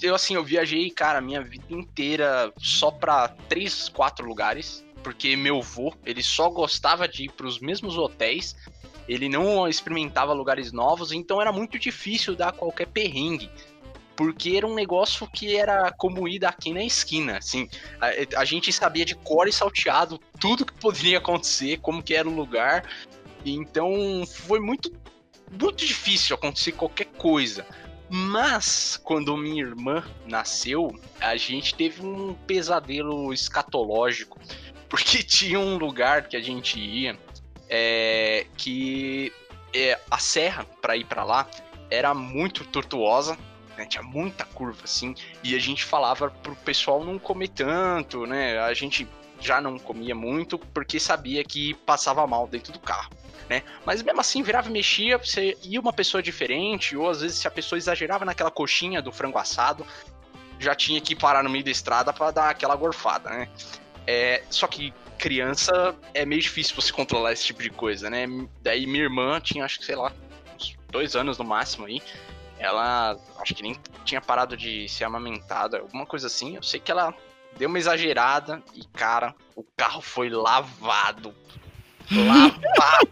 Eu, 0.00 0.14
assim, 0.14 0.34
eu 0.34 0.44
viajei, 0.44 0.88
cara, 0.90 1.20
minha 1.20 1.42
vida 1.42 1.66
inteira 1.68 2.52
só 2.56 2.90
pra 2.90 3.28
três, 3.48 3.88
quatro 3.90 4.26
lugares. 4.26 4.84
Porque 5.02 5.36
meu 5.36 5.60
vô, 5.60 5.92
ele 6.04 6.22
só 6.22 6.48
gostava 6.48 7.06
de 7.06 7.24
ir 7.24 7.32
pros 7.32 7.60
mesmos 7.60 7.98
hotéis. 7.98 8.56
Ele 9.06 9.28
não 9.28 9.68
experimentava 9.68 10.32
lugares 10.32 10.72
novos, 10.72 11.12
então 11.12 11.40
era 11.40 11.50
muito 11.50 11.78
difícil 11.78 12.34
dar 12.34 12.52
qualquer 12.52 12.86
perrengue 12.86 13.50
porque 14.18 14.56
era 14.56 14.66
um 14.66 14.74
negócio 14.74 15.28
que 15.28 15.56
era 15.56 15.92
como 15.92 16.26
ir 16.26 16.40
daqui 16.40 16.72
na 16.72 16.82
esquina, 16.82 17.38
assim. 17.38 17.68
A, 18.00 18.40
a, 18.40 18.44
gente 18.44 18.72
sabia 18.72 19.04
de 19.04 19.14
cor 19.14 19.46
e 19.46 19.52
salteado 19.52 20.18
tudo 20.40 20.66
que 20.66 20.72
poderia 20.74 21.18
acontecer, 21.18 21.78
como 21.78 22.02
que 22.02 22.14
era 22.14 22.28
o 22.28 22.34
lugar. 22.34 22.82
Então 23.46 24.26
foi 24.26 24.58
muito, 24.58 24.92
muito 25.48 25.86
difícil 25.86 26.34
acontecer 26.34 26.72
qualquer 26.72 27.04
coisa. 27.16 27.64
Mas 28.10 29.00
quando 29.04 29.36
minha 29.36 29.62
irmã 29.62 30.02
nasceu, 30.26 31.00
a 31.20 31.36
gente 31.36 31.76
teve 31.76 32.04
um 32.04 32.34
pesadelo 32.34 33.32
escatológico, 33.32 34.36
porque 34.90 35.22
tinha 35.22 35.60
um 35.60 35.78
lugar 35.78 36.26
que 36.26 36.36
a 36.36 36.40
gente 36.40 36.80
ia 36.80 37.16
é, 37.68 38.48
que 38.56 39.32
é, 39.72 39.96
a 40.10 40.18
serra 40.18 40.64
para 40.82 40.96
ir 40.96 41.04
para 41.04 41.22
lá 41.22 41.48
era 41.88 42.12
muito 42.12 42.64
tortuosa 42.64 43.38
né? 43.78 43.86
Tinha 43.86 44.02
muita 44.02 44.44
curva, 44.44 44.80
assim. 44.84 45.14
E 45.42 45.54
a 45.54 45.58
gente 45.58 45.84
falava 45.84 46.30
pro 46.30 46.56
pessoal 46.56 47.04
não 47.04 47.18
comer 47.18 47.48
tanto, 47.48 48.26
né? 48.26 48.58
A 48.58 48.74
gente 48.74 49.08
já 49.40 49.60
não 49.60 49.78
comia 49.78 50.14
muito 50.14 50.58
porque 50.58 50.98
sabia 50.98 51.44
que 51.44 51.74
passava 51.74 52.26
mal 52.26 52.46
dentro 52.48 52.72
do 52.72 52.80
carro. 52.80 53.10
Né? 53.48 53.62
Mas 53.86 54.02
mesmo 54.02 54.20
assim, 54.20 54.42
virava 54.42 54.68
e 54.68 54.72
mexia, 54.72 55.16
você 55.16 55.56
ia 55.62 55.80
uma 55.80 55.92
pessoa 55.92 56.22
diferente, 56.22 56.96
ou 56.96 57.08
às 57.08 57.22
vezes 57.22 57.38
se 57.38 57.48
a 57.48 57.50
pessoa 57.50 57.78
exagerava 57.78 58.24
naquela 58.24 58.50
coxinha 58.50 59.00
do 59.00 59.12
frango 59.12 59.38
assado, 59.38 59.86
já 60.58 60.74
tinha 60.74 61.00
que 61.00 61.14
parar 61.14 61.42
no 61.42 61.48
meio 61.48 61.64
da 61.64 61.70
estrada 61.70 62.12
para 62.12 62.30
dar 62.30 62.50
aquela 62.50 62.74
gorfada, 62.74 63.30
né? 63.30 63.48
É, 64.06 64.42
só 64.50 64.66
que 64.66 64.92
criança 65.16 65.94
é 66.12 66.26
meio 66.26 66.42
difícil 66.42 66.74
você 66.74 66.92
controlar 66.92 67.32
esse 67.32 67.46
tipo 67.46 67.62
de 67.62 67.70
coisa, 67.70 68.10
né? 68.10 68.26
Daí 68.60 68.86
minha 68.86 69.04
irmã 69.04 69.40
tinha, 69.40 69.64
acho 69.64 69.78
que, 69.78 69.84
sei 69.84 69.96
lá, 69.96 70.12
uns 70.54 70.76
dois 70.90 71.16
anos 71.16 71.38
no 71.38 71.44
máximo 71.44 71.86
aí 71.86 72.02
ela 72.58 73.16
acho 73.38 73.54
que 73.54 73.62
nem 73.62 73.76
tinha 74.04 74.20
parado 74.20 74.56
de 74.56 74.88
ser 74.88 75.04
amamentada, 75.04 75.78
alguma 75.78 76.04
coisa 76.04 76.26
assim. 76.26 76.56
Eu 76.56 76.62
sei 76.62 76.80
que 76.80 76.90
ela 76.90 77.14
deu 77.56 77.68
uma 77.68 77.78
exagerada 77.78 78.62
e, 78.74 78.84
cara, 78.86 79.34
o 79.54 79.64
carro 79.76 80.00
foi 80.00 80.28
lavado. 80.28 81.34
Lavado. 82.10 83.08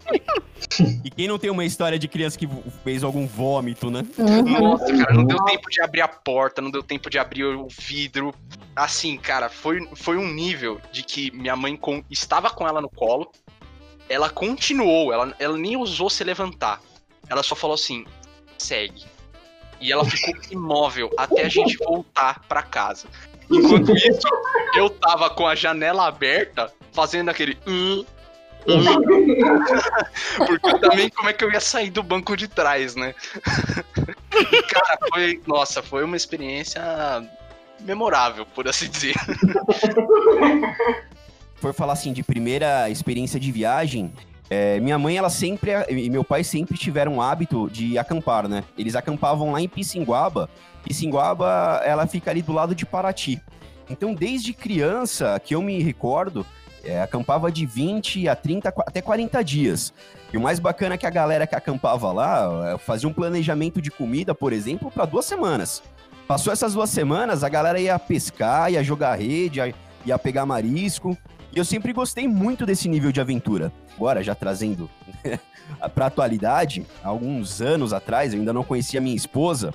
e 1.03 1.09
quem 1.09 1.27
não 1.27 1.37
tem 1.37 1.49
uma 1.49 1.63
história 1.63 1.97
de 1.97 2.07
criança 2.07 2.37
que 2.37 2.47
fez 2.83 3.03
algum 3.03 3.25
vômito, 3.25 3.89
né? 3.89 4.05
Uhum. 4.17 4.43
Nossa, 4.43 4.97
cara, 4.97 5.13
não 5.13 5.25
deu 5.25 5.37
tempo 5.45 5.69
de 5.69 5.81
abrir 5.81 6.01
a 6.01 6.07
porta, 6.07 6.61
não 6.61 6.71
deu 6.71 6.83
tempo 6.83 7.09
de 7.09 7.17
abrir 7.17 7.45
o 7.45 7.67
vidro. 7.67 8.33
Assim, 8.75 9.17
cara, 9.17 9.49
foi, 9.49 9.87
foi 9.95 10.17
um 10.17 10.27
nível 10.27 10.81
de 10.91 11.03
que 11.03 11.31
minha 11.31 11.55
mãe 11.55 11.75
com, 11.75 12.03
estava 12.09 12.49
com 12.49 12.67
ela 12.67 12.81
no 12.81 12.89
colo, 12.89 13.31
ela 14.09 14.29
continuou, 14.29 15.13
ela, 15.13 15.33
ela 15.39 15.57
nem 15.57 15.75
ousou 15.75 16.09
se 16.09 16.23
levantar. 16.23 16.81
Ela 17.29 17.43
só 17.43 17.55
falou 17.55 17.75
assim: 17.75 18.05
segue 18.57 19.16
E 19.79 19.91
ela 19.91 20.03
ficou 20.05 20.33
imóvel 20.51 21.11
até 21.17 21.43
a 21.45 21.49
gente 21.49 21.77
voltar 21.77 22.41
pra 22.47 22.61
casa. 22.63 23.07
Enquanto 23.49 23.95
isso, 23.95 24.27
eu 24.75 24.89
tava 24.89 25.29
com 25.29 25.47
a 25.47 25.55
janela 25.55 26.07
aberta, 26.07 26.71
fazendo 26.91 27.29
aquele. 27.29 27.57
"Hum, 27.65 28.03
hum". 28.67 28.83
Porque 30.45 30.79
também 30.79 31.09
como 31.09 31.29
é 31.29 31.33
que 31.33 31.43
eu 31.43 31.51
ia 31.51 31.61
sair 31.61 31.89
do 31.89 32.03
banco 32.03 32.35
de 32.35 32.47
trás, 32.47 32.95
né? 32.95 33.15
E, 34.51 34.63
cara, 34.63 34.97
foi. 35.13 35.41
Nossa, 35.47 35.81
foi 35.81 36.03
uma 36.03 36.17
experiência 36.17 36.81
memorável, 37.79 38.45
por 38.45 38.67
assim 38.67 38.89
dizer. 38.89 39.15
For 41.55 41.73
falar 41.73 41.93
assim 41.93 42.13
de 42.13 42.23
primeira 42.23 42.89
experiência 42.89 43.39
de 43.39 43.51
viagem, 43.51 44.13
é, 44.49 44.79
minha 44.79 44.97
mãe, 44.97 45.17
ela 45.17 45.29
sempre, 45.29 45.71
e 45.89 46.09
meu 46.09 46.23
pai 46.23 46.43
sempre 46.43 46.77
tiveram 46.77 47.17
o 47.17 47.21
hábito 47.21 47.69
de 47.69 47.97
acampar, 47.97 48.47
né? 48.47 48.63
Eles 48.77 48.95
acampavam 48.95 49.51
lá 49.51 49.61
em 49.61 49.67
Pissinguaba. 49.67 50.49
Pissinguaba, 50.83 51.81
ela 51.83 52.07
fica 52.07 52.31
ali 52.31 52.41
do 52.41 52.53
lado 52.53 52.73
de 52.73 52.85
Paraty. 52.85 53.41
Então, 53.89 54.13
desde 54.13 54.53
criança, 54.53 55.39
que 55.39 55.53
eu 55.53 55.61
me 55.61 55.81
recordo, 55.81 56.45
é, 56.83 57.01
acampava 57.01 57.51
de 57.51 57.65
20 57.65 58.27
a 58.29 58.35
30, 58.35 58.69
até 58.69 59.01
40 59.01 59.43
dias. 59.43 59.93
E 60.31 60.37
o 60.37 60.41
mais 60.41 60.59
bacana 60.59 60.95
é 60.95 60.97
que 60.97 61.05
a 61.05 61.09
galera 61.09 61.45
que 61.45 61.55
acampava 61.55 62.11
lá 62.11 62.73
é, 62.73 62.77
fazia 62.77 63.07
um 63.07 63.13
planejamento 63.13 63.81
de 63.81 63.91
comida, 63.91 64.33
por 64.33 64.53
exemplo, 64.53 64.89
para 64.89 65.05
duas 65.05 65.25
semanas. 65.25 65.83
Passou 66.27 66.51
essas 66.51 66.73
duas 66.73 66.89
semanas, 66.89 67.43
a 67.43 67.49
galera 67.49 67.79
ia 67.79 67.97
pescar, 67.99 68.71
ia 68.71 68.83
jogar 68.83 69.15
rede, 69.15 69.59
ia, 69.59 69.73
ia 70.05 70.19
pegar 70.19 70.45
marisco. 70.45 71.17
E 71.57 71.59
eu 71.59 71.65
sempre 71.65 71.91
gostei 71.91 72.27
muito 72.27 72.67
desse 72.67 72.87
nível 72.87 73.11
de 73.11 73.19
aventura. 73.19 73.73
Agora, 73.95 74.21
já 74.21 74.35
trazendo 74.35 74.87
para 75.95 76.05
atualidade, 76.05 76.85
alguns 77.03 77.63
anos 77.63 77.93
atrás, 77.93 78.31
eu 78.31 78.39
ainda 78.39 78.53
não 78.53 78.63
conhecia 78.63 79.01
minha 79.01 79.15
esposa. 79.15 79.73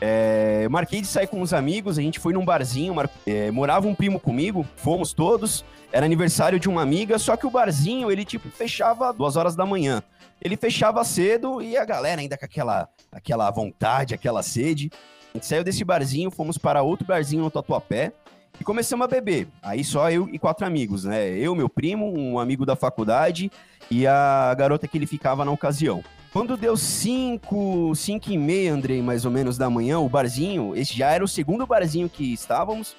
É, 0.00 0.62
eu 0.64 0.70
marquei 0.70 1.00
de 1.00 1.06
sair 1.06 1.28
com 1.28 1.40
uns 1.40 1.52
amigos, 1.52 1.96
a 1.96 2.02
gente 2.02 2.18
foi 2.18 2.32
num 2.32 2.44
barzinho, 2.44 2.92
mar- 2.92 3.08
é, 3.24 3.52
morava 3.52 3.86
um 3.86 3.94
primo 3.94 4.18
comigo, 4.18 4.66
fomos 4.74 5.12
todos. 5.12 5.64
Era 5.92 6.04
aniversário 6.04 6.58
de 6.58 6.68
uma 6.68 6.82
amiga, 6.82 7.16
só 7.20 7.36
que 7.36 7.46
o 7.46 7.50
barzinho, 7.52 8.10
ele 8.10 8.24
tipo 8.24 8.48
fechava 8.50 9.12
duas 9.12 9.36
horas 9.36 9.54
da 9.54 9.64
manhã. 9.64 10.02
Ele 10.42 10.56
fechava 10.56 11.04
cedo 11.04 11.62
e 11.62 11.76
a 11.76 11.84
galera 11.84 12.20
ainda 12.20 12.36
com 12.36 12.44
aquela, 12.44 12.88
aquela 13.12 13.48
vontade, 13.52 14.12
aquela 14.12 14.42
sede. 14.42 14.90
A 15.32 15.38
gente 15.38 15.46
saiu 15.46 15.62
desse 15.62 15.84
barzinho, 15.84 16.32
fomos 16.32 16.58
para 16.58 16.82
outro 16.82 17.06
barzinho 17.06 17.44
no 17.44 17.50
Tatuapé 17.50 18.12
e 18.60 18.64
começamos 18.64 19.04
a 19.04 19.08
beber. 19.08 19.48
Aí 19.62 19.82
só 19.82 20.10
eu 20.10 20.28
e 20.28 20.38
quatro 20.38 20.66
amigos, 20.66 21.04
né? 21.04 21.30
Eu, 21.30 21.54
meu 21.54 21.68
primo, 21.68 22.12
um 22.12 22.38
amigo 22.38 22.64
da 22.64 22.76
faculdade 22.76 23.50
e 23.90 24.06
a 24.06 24.54
garota 24.56 24.86
que 24.86 24.96
ele 24.96 25.06
ficava 25.06 25.44
na 25.44 25.50
ocasião. 25.50 26.02
Quando 26.32 26.56
deu 26.56 26.76
5, 26.76 27.94
5 27.94 28.30
e 28.30 28.38
meia, 28.38 28.72
Andrei, 28.72 29.02
mais 29.02 29.24
ou 29.24 29.30
menos, 29.30 29.58
da 29.58 29.68
manhã, 29.68 29.98
o 29.98 30.08
barzinho, 30.08 30.74
esse 30.74 30.96
já 30.96 31.10
era 31.10 31.22
o 31.22 31.28
segundo 31.28 31.66
barzinho 31.66 32.08
que 32.08 32.32
estávamos, 32.32 32.96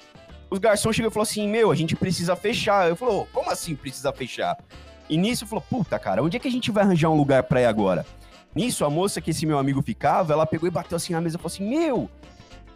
os 0.48 0.58
garçons 0.58 0.94
chegou 0.94 1.10
e 1.10 1.12
falou 1.12 1.24
assim, 1.24 1.48
meu, 1.48 1.70
a 1.72 1.74
gente 1.74 1.96
precisa 1.96 2.36
fechar. 2.36 2.88
Eu 2.88 2.94
falei, 2.94 3.14
"Ô, 3.16 3.26
como 3.32 3.50
assim 3.50 3.74
precisa 3.74 4.12
fechar? 4.12 4.56
E 5.08 5.16
nisso 5.16 5.46
falou, 5.46 5.64
puta, 5.68 5.98
cara, 5.98 6.22
onde 6.22 6.36
é 6.36 6.40
que 6.40 6.46
a 6.46 6.50
gente 6.50 6.70
vai 6.70 6.84
arranjar 6.84 7.10
um 7.10 7.16
lugar 7.16 7.42
pra 7.42 7.60
ir 7.60 7.66
agora? 7.66 8.06
Nisso, 8.54 8.84
a 8.84 8.90
moça 8.90 9.20
que 9.20 9.32
esse 9.32 9.44
meu 9.44 9.58
amigo 9.58 9.82
ficava, 9.82 10.32
ela 10.32 10.46
pegou 10.46 10.68
e 10.68 10.70
bateu 10.70 10.96
assim 10.96 11.12
na 11.12 11.20
mesa 11.20 11.36
e 11.36 11.38
falou 11.38 11.52
assim, 11.52 11.68
meu, 11.68 12.08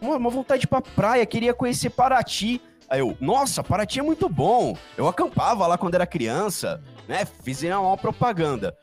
uma, 0.01 0.29
vontade 0.29 0.67
pra 0.67 0.81
praia, 0.81 1.25
queria 1.25 1.53
conhecer 1.53 1.89
Paraty. 1.89 2.61
Aí 2.89 2.99
eu, 2.99 3.15
nossa, 3.19 3.63
Paraty 3.63 3.99
é 3.99 4.03
muito 4.03 4.27
bom. 4.27 4.75
Eu 4.97 5.07
acampava 5.07 5.67
lá 5.67 5.77
quando 5.77 5.95
era 5.95 6.07
criança, 6.07 6.81
né? 7.07 7.25
Fizeram 7.43 7.85
uma 7.85 7.97
propaganda. 7.97 8.75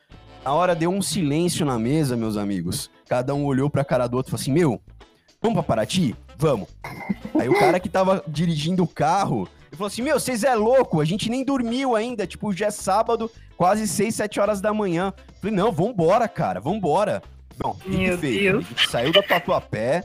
Na 0.45 0.55
hora 0.55 0.75
deu 0.75 0.91
um 0.91 1.03
silêncio 1.03 1.67
na 1.67 1.79
mesa, 1.79 2.17
meus 2.17 2.37
amigos. 2.37 2.91
Cada 3.09 3.35
um 3.35 3.45
olhou 3.45 3.69
pra 3.69 3.85
cara 3.85 4.07
do 4.07 4.17
outro 4.17 4.31
e 4.31 4.33
falou 4.33 4.43
assim: 4.43 4.53
Meu, 4.53 4.81
vamos 5.43 5.57
pra 5.57 5.63
Paraty? 5.63 6.15
Vamos. 6.39 6.69
Aí 7.39 7.49
o 7.49 7.59
cara 7.59 7.81
que 7.81 7.89
tava 7.89 8.23
dirigindo 8.29 8.85
o 8.85 8.89
carro 8.89 9.49
ele 9.69 9.77
falou 9.77 9.89
assim: 9.89 10.03
Meu, 10.03 10.19
vocês 10.19 10.43
é 10.43 10.55
louco, 10.55 11.01
a 11.01 11.05
gente 11.05 11.29
nem 11.29 11.45
dormiu 11.45 11.95
ainda. 11.95 12.27
Tipo, 12.27 12.53
já 12.53 12.67
é 12.67 12.71
sábado, 12.71 13.31
quase 13.57 13.87
6, 13.87 14.15
7 14.15 14.41
horas 14.41 14.61
da 14.61 14.73
manhã. 14.73 15.13
Falei: 15.41 15.55
Não, 15.55 15.71
vambora, 15.71 16.27
cara, 16.29 16.61
vambora. 16.61 17.23
Bom, 17.59 17.77
Meu. 17.87 18.17
Deus. 18.17 18.65
A 18.65 18.69
gente 18.69 18.89
saiu 18.89 19.13
da 19.13 19.23
Tatuapé, 19.23 20.05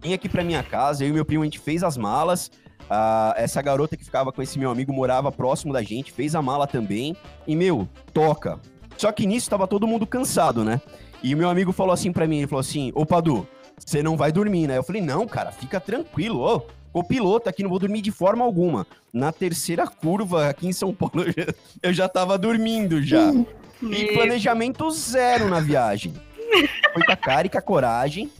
vim 0.00 0.12
aqui 0.12 0.28
pra 0.28 0.44
minha 0.44 0.62
casa, 0.62 1.04
eu 1.04 1.08
e 1.08 1.12
meu 1.12 1.24
primo, 1.24 1.42
a 1.42 1.46
gente 1.46 1.58
fez 1.58 1.82
as 1.82 1.96
malas. 1.96 2.50
Ah, 2.90 3.34
essa 3.36 3.60
garota 3.62 3.96
que 3.96 4.04
ficava 4.04 4.32
com 4.32 4.42
esse 4.42 4.58
meu 4.58 4.70
amigo 4.70 4.92
morava 4.92 5.32
próximo 5.32 5.72
da 5.72 5.82
gente, 5.82 6.12
fez 6.12 6.34
a 6.34 6.42
mala 6.42 6.66
também. 6.66 7.16
E, 7.46 7.56
meu, 7.56 7.88
toca. 8.12 8.60
Só 8.96 9.10
que 9.10 9.26
nisso 9.26 9.48
tava 9.50 9.66
todo 9.66 9.86
mundo 9.86 10.06
cansado, 10.06 10.64
né? 10.64 10.80
E 11.22 11.34
o 11.34 11.38
meu 11.38 11.48
amigo 11.48 11.72
falou 11.72 11.92
assim 11.92 12.12
pra 12.12 12.26
mim, 12.26 12.38
ele 12.38 12.46
falou 12.46 12.60
assim, 12.60 12.92
ô 12.94 13.06
Padu, 13.06 13.46
você 13.78 14.02
não 14.02 14.16
vai 14.16 14.30
dormir, 14.32 14.66
né? 14.66 14.76
Eu 14.76 14.82
falei, 14.82 15.00
não, 15.00 15.26
cara, 15.26 15.50
fica 15.52 15.80
tranquilo, 15.80 16.40
ô. 16.40 16.62
O 16.94 17.02
piloto 17.02 17.48
aqui, 17.48 17.62
não 17.62 17.70
vou 17.70 17.78
dormir 17.78 18.02
de 18.02 18.10
forma 18.10 18.44
alguma. 18.44 18.86
Na 19.10 19.32
terceira 19.32 19.86
curva 19.86 20.50
aqui 20.50 20.66
em 20.66 20.74
São 20.74 20.92
Paulo, 20.94 21.22
eu 21.24 21.32
já, 21.32 21.54
eu 21.84 21.92
já 21.94 22.08
tava 22.08 22.36
dormindo 22.36 23.02
já. 23.02 23.32
E 23.82 24.04
Meu- 24.04 24.12
planejamento 24.14 24.88
zero 24.92 25.48
na 25.48 25.58
viagem. 25.58 26.14
Foi 26.94 27.02
com 27.02 27.10
a 27.12 27.16
cara 27.16 27.48
e 27.48 27.50
com 27.50 27.58
a 27.58 27.62
coragem. 27.62 28.30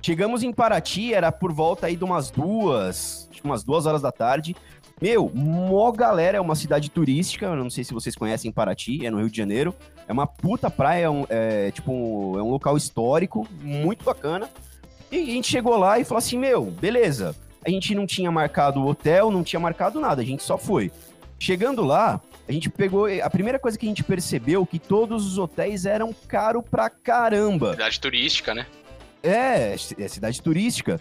Chegamos 0.00 0.44
em 0.44 0.52
Paraty, 0.52 1.12
era 1.12 1.32
por 1.32 1.52
volta 1.52 1.88
aí 1.88 1.96
de 1.96 2.04
umas 2.04 2.30
duas, 2.30 3.28
umas 3.44 3.62
duas 3.64 3.86
horas 3.86 4.02
da 4.02 4.12
tarde. 4.12 4.54
Meu, 5.00 5.30
mó 5.34 5.90
galera, 5.90 6.38
é 6.38 6.40
uma 6.40 6.54
cidade 6.54 6.90
turística, 6.90 7.46
eu 7.46 7.56
não 7.56 7.70
sei 7.70 7.82
se 7.82 7.92
vocês 7.92 8.14
conhecem 8.14 8.52
Paraty, 8.52 9.04
é 9.04 9.10
no 9.10 9.18
Rio 9.18 9.30
de 9.30 9.36
Janeiro. 9.36 9.74
É 10.06 10.12
uma 10.12 10.26
puta 10.26 10.70
praia, 10.70 11.04
é, 11.06 11.10
um- 11.10 11.26
é, 11.28 11.70
tipo, 11.72 11.90
um- 11.92 12.38
é 12.38 12.42
um 12.42 12.50
local 12.50 12.76
histórico, 12.76 13.46
muito 13.60 14.04
bacana. 14.04 14.48
E 15.10 15.18
a 15.22 15.26
gente 15.26 15.48
chegou 15.48 15.76
lá 15.76 15.98
e 15.98 16.04
falou 16.04 16.18
assim, 16.18 16.38
meu, 16.38 16.66
beleza. 16.66 17.34
A 17.64 17.70
gente 17.70 17.94
não 17.94 18.06
tinha 18.06 18.30
marcado 18.30 18.84
hotel, 18.86 19.30
não 19.30 19.42
tinha 19.44 19.60
marcado 19.60 20.00
nada, 20.00 20.22
a 20.22 20.24
gente 20.24 20.42
só 20.42 20.56
foi. 20.56 20.90
Chegando 21.38 21.82
lá, 21.84 22.20
a 22.48 22.52
gente 22.52 22.70
pegou. 22.70 23.06
A 23.22 23.28
primeira 23.30 23.58
coisa 23.58 23.76
que 23.76 23.84
a 23.84 23.88
gente 23.88 24.02
percebeu 24.04 24.64
que 24.64 24.78
todos 24.78 25.26
os 25.26 25.38
hotéis 25.38 25.84
eram 25.86 26.14
caro 26.28 26.62
pra 26.62 26.88
caramba. 26.88 27.72
Cidade 27.72 28.00
turística, 28.00 28.54
né? 28.54 28.66
É, 29.22 29.74
é 29.98 30.08
cidade 30.08 30.40
turística. 30.40 31.00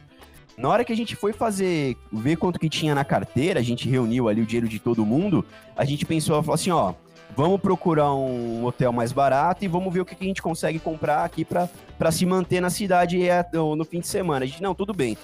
Na 0.58 0.70
hora 0.70 0.84
que 0.84 0.94
a 0.94 0.96
gente 0.96 1.16
foi 1.16 1.34
fazer, 1.34 1.98
ver 2.12 2.36
quanto 2.36 2.60
que 2.60 2.70
tinha 2.70 2.94
na 2.94 3.04
carteira, 3.04 3.60
a 3.60 3.64
gente 3.64 3.90
reuniu 3.90 4.28
ali 4.28 4.42
o 4.42 4.46
dinheiro 4.46 4.68
de 4.68 4.80
todo 4.80 5.06
mundo, 5.06 5.46
a 5.76 5.86
gente 5.86 6.06
pensou, 6.06 6.42
falou 6.44 6.56
assim, 6.56 6.72
ó, 6.72 6.94
vamos 7.36 7.60
procurar 7.60 8.14
um 8.14 8.66
hotel 8.66 8.92
mais 8.92 9.12
barato 9.12 9.64
e 9.64 9.68
vamos 9.68 9.94
ver 9.94 10.02
o 10.02 10.06
que, 10.06 10.16
que 10.16 10.24
a 10.24 10.28
gente 10.28 10.42
consegue 10.42 10.80
comprar 10.80 11.24
aqui 11.24 11.46
pra 11.46 12.12
se 12.12 12.26
manter 12.26 12.62
na 12.62 12.70
cidade 12.70 13.28
é, 13.28 13.46
no, 13.54 13.86
fim 13.86 14.00
de 14.00 14.08
semana. 14.08 14.46
A 14.46 14.48
gente, 14.48 14.62
não, 14.62 14.76
tudo 14.76 14.94
bem. 14.94 15.18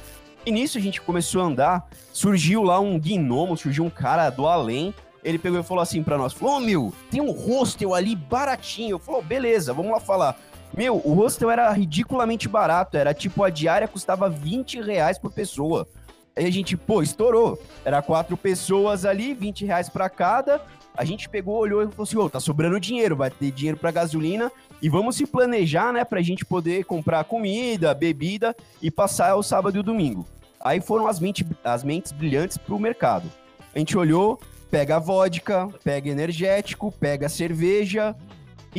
E 0.46 0.52
nisso 0.52 0.78
a 0.78 0.82
gente 0.82 1.02
começou 1.02 1.42
a 1.42 1.46
andar, 1.46 1.88
surgiu 2.14 2.64
lá 2.64 2.80
um 2.80 2.98
gnomo, 2.98 3.58
surgiu 3.58 3.84
um 3.84 3.90
cara 3.90 4.30
do 4.30 4.48
além, 4.48 4.94
ele 5.24 5.38
pegou 5.38 5.60
e 5.60 5.64
falou 5.64 5.82
assim 5.82 6.02
pra 6.02 6.18
nós, 6.18 6.32
falou, 6.32 6.56
ô 6.56 6.60
meu, 6.62 6.94
tem 7.12 7.20
um 7.20 7.32
hostel 7.32 7.94
ali 7.94 8.16
baratinho. 8.16 8.98
Falou, 8.98 9.22
beleza, 9.22 9.74
vamos 9.74 9.92
lá 9.92 10.00
falar. 10.00 10.40
Meu, 10.78 11.02
o 11.04 11.16
hostel 11.16 11.50
era 11.50 11.72
ridiculamente 11.72 12.48
barato. 12.48 12.96
Era 12.98 13.12
tipo, 13.12 13.44
a 13.44 13.50
diária 13.50 13.88
custava 13.88 14.30
20 14.30 14.80
reais 14.80 15.18
por 15.18 15.32
pessoa. 15.34 15.88
Aí 16.36 16.46
a 16.46 16.52
gente, 16.52 16.78
pô, 16.78 17.02
estourou. 17.02 17.60
Era 17.84 18.00
quatro 18.00 18.38
pessoas 18.38 19.04
ali, 19.04 19.34
20 19.34 19.66
reais 19.66 19.90
pra 19.90 20.08
cada. 20.08 20.62
A 20.96 21.04
gente 21.04 21.28
pegou, 21.28 21.58
olhou 21.58 21.82
e 21.82 21.88
falou 21.88 22.04
assim: 22.04 22.18
ô, 22.18 22.30
tá 22.30 22.40
sobrando 22.40 22.80
dinheiro, 22.80 23.16
vai 23.16 23.32
ter 23.32 23.50
dinheiro 23.50 23.78
pra 23.78 23.90
gasolina. 23.90 24.52
E 24.80 24.88
vamos 24.88 25.16
se 25.16 25.26
planejar, 25.26 25.92
né, 25.92 26.06
pra 26.06 26.22
gente 26.22 26.46
poder 26.46 26.86
comprar 26.86 27.24
comida, 27.24 27.92
bebida 27.96 28.56
e 28.80 28.92
passar 28.92 29.36
o 29.36 29.42
sábado 29.42 29.78
e 29.78 29.80
o 29.80 29.84
domingo. 29.84 30.28
Aí 30.62 30.80
foram 30.80 31.08
as, 31.08 31.20
mente, 31.20 31.44
as 31.64 31.84
mentes 31.84 32.12
brilhantes 32.12 32.58
pro 32.58 32.78
mercado. 32.78 33.32
A 33.74 33.80
gente 33.80 33.98
olhou, 33.98 34.40
pega 34.70 35.00
vodka, 35.00 35.70
pega 35.84 36.12
energético, 36.12 36.92
pega 36.92 37.28
cerveja. 37.28 38.16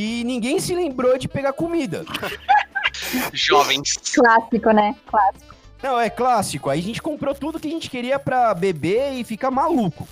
E 0.01 0.23
ninguém 0.23 0.61
se 0.61 0.77
lembrou 0.77 1.19
de 1.19 1.27
pegar 1.27 1.53
comida. 1.53 2.05
Jovens. 3.35 3.97
Clássico, 4.15 4.71
né? 4.71 4.95
Clássico. 5.05 5.57
Não, 5.83 5.99
é 5.99 6.09
clássico. 6.09 6.71
Aí 6.71 6.79
a 6.79 6.83
gente 6.83 7.03
comprou 7.03 7.35
tudo 7.35 7.59
que 7.59 7.67
a 7.67 7.71
gente 7.73 7.91
queria 7.91 8.17
pra 8.17 8.55
beber 8.55 9.15
e 9.15 9.25
ficar 9.25 9.51
maluco. 9.51 10.07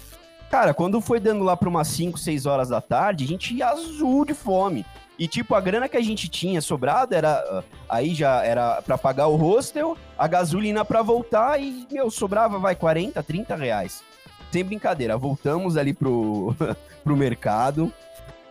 Cara, 0.51 0.75
quando 0.75 1.01
foi 1.01 1.21
dando 1.21 1.45
lá 1.45 1.57
pra 1.57 1.69
umas 1.69 1.87
5, 1.87 2.19
6 2.19 2.47
horas 2.47 2.69
da 2.71 2.81
tarde, 2.81 3.23
a 3.23 3.29
gente 3.29 3.55
ia 3.55 3.69
azul 3.69 4.25
de 4.25 4.35
fome. 4.35 4.85
E 5.17 5.29
tipo, 5.29 5.55
a 5.55 5.61
grana 5.61 5.89
que 5.89 5.97
a 5.97 6.03
gente 6.03 6.29
tinha 6.29 6.61
sobrado 6.61 7.15
era. 7.15 7.37
ah, 7.39 7.63
Aí 7.89 8.13
já 8.13 8.43
era 8.43 8.83
pra 8.83 8.99
pagar 8.99 9.29
o 9.29 9.37
hostel, 9.37 9.97
a 10.19 10.27
gasolina 10.27 10.85
pra 10.85 11.01
voltar 11.01 11.61
e, 11.61 11.87
meu, 11.93 12.11
sobrava, 12.11 12.59
vai, 12.59 12.75
40, 12.75 13.23
30 13.23 13.55
reais. 13.55 14.03
Sem 14.51 14.65
brincadeira, 14.65 15.17
voltamos 15.17 15.77
ali 15.77 15.95
pro, 15.95 16.57
pro 17.05 17.17
mercado. 17.17 17.93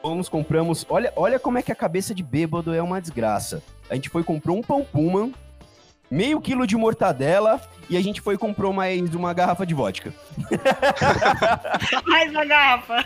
Fomos, 0.06 0.30
compramos. 0.30 0.86
Olha, 0.88 1.12
olha 1.16 1.40
como 1.40 1.58
é 1.58 1.64
que 1.64 1.72
a 1.72 1.76
cabeça 1.76 2.14
de 2.14 2.22
bêbado 2.22 2.72
é 2.72 2.80
uma 2.80 3.02
desgraça. 3.02 3.64
A 3.90 3.96
gente 3.96 4.08
foi 4.08 4.24
comprou 4.24 4.56
um 4.56 4.62
pão 4.62 4.84
puma, 4.86 5.32
meio 6.12 6.40
quilo 6.40 6.68
de 6.68 6.78
mortadela 6.78 7.60
e 7.90 7.98
a 7.98 8.02
gente 8.04 8.22
foi 8.22 8.38
comprou 8.38 8.72
mais 8.72 9.16
uma 9.16 9.34
garrafa 9.34 9.66
de 9.66 9.74
vodka. 9.74 10.14
Mais 12.06 12.30
uma 12.30 12.46
garrafa. 12.46 13.04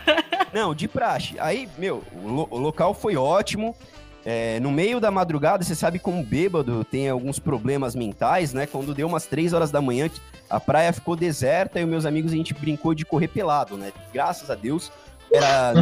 Não, 0.52 0.74
de 0.74 0.86
praxe. 0.86 1.36
Aí, 1.40 1.66
meu, 1.78 2.02
o, 2.22 2.28
lo- 2.28 2.48
o 2.50 2.58
local 2.58 2.92
foi 2.92 3.16
ótimo. 3.16 3.74
É, 4.22 4.60
no 4.60 4.70
meio 4.70 5.00
da 5.00 5.10
madrugada, 5.10 5.64
você 5.64 5.74
sabe 5.74 5.98
como 5.98 6.22
bêbado 6.22 6.84
tem 6.84 7.08
alguns 7.08 7.38
problemas 7.38 7.94
mentais, 7.94 8.52
né? 8.52 8.66
Quando 8.66 8.94
deu 8.94 9.06
umas 9.08 9.24
três 9.24 9.54
horas 9.54 9.70
da 9.70 9.80
manhã, 9.80 10.10
a 10.50 10.60
praia 10.60 10.92
ficou 10.92 11.16
deserta 11.16 11.80
e 11.80 11.84
os 11.84 11.88
meus 11.88 12.04
amigos 12.04 12.30
a 12.30 12.36
gente 12.36 12.52
brincou 12.52 12.92
de 12.94 13.06
correr 13.06 13.28
pelado, 13.28 13.78
né? 13.78 13.90
Graças 14.12 14.50
a 14.50 14.54
Deus, 14.54 14.92
era 15.32 15.72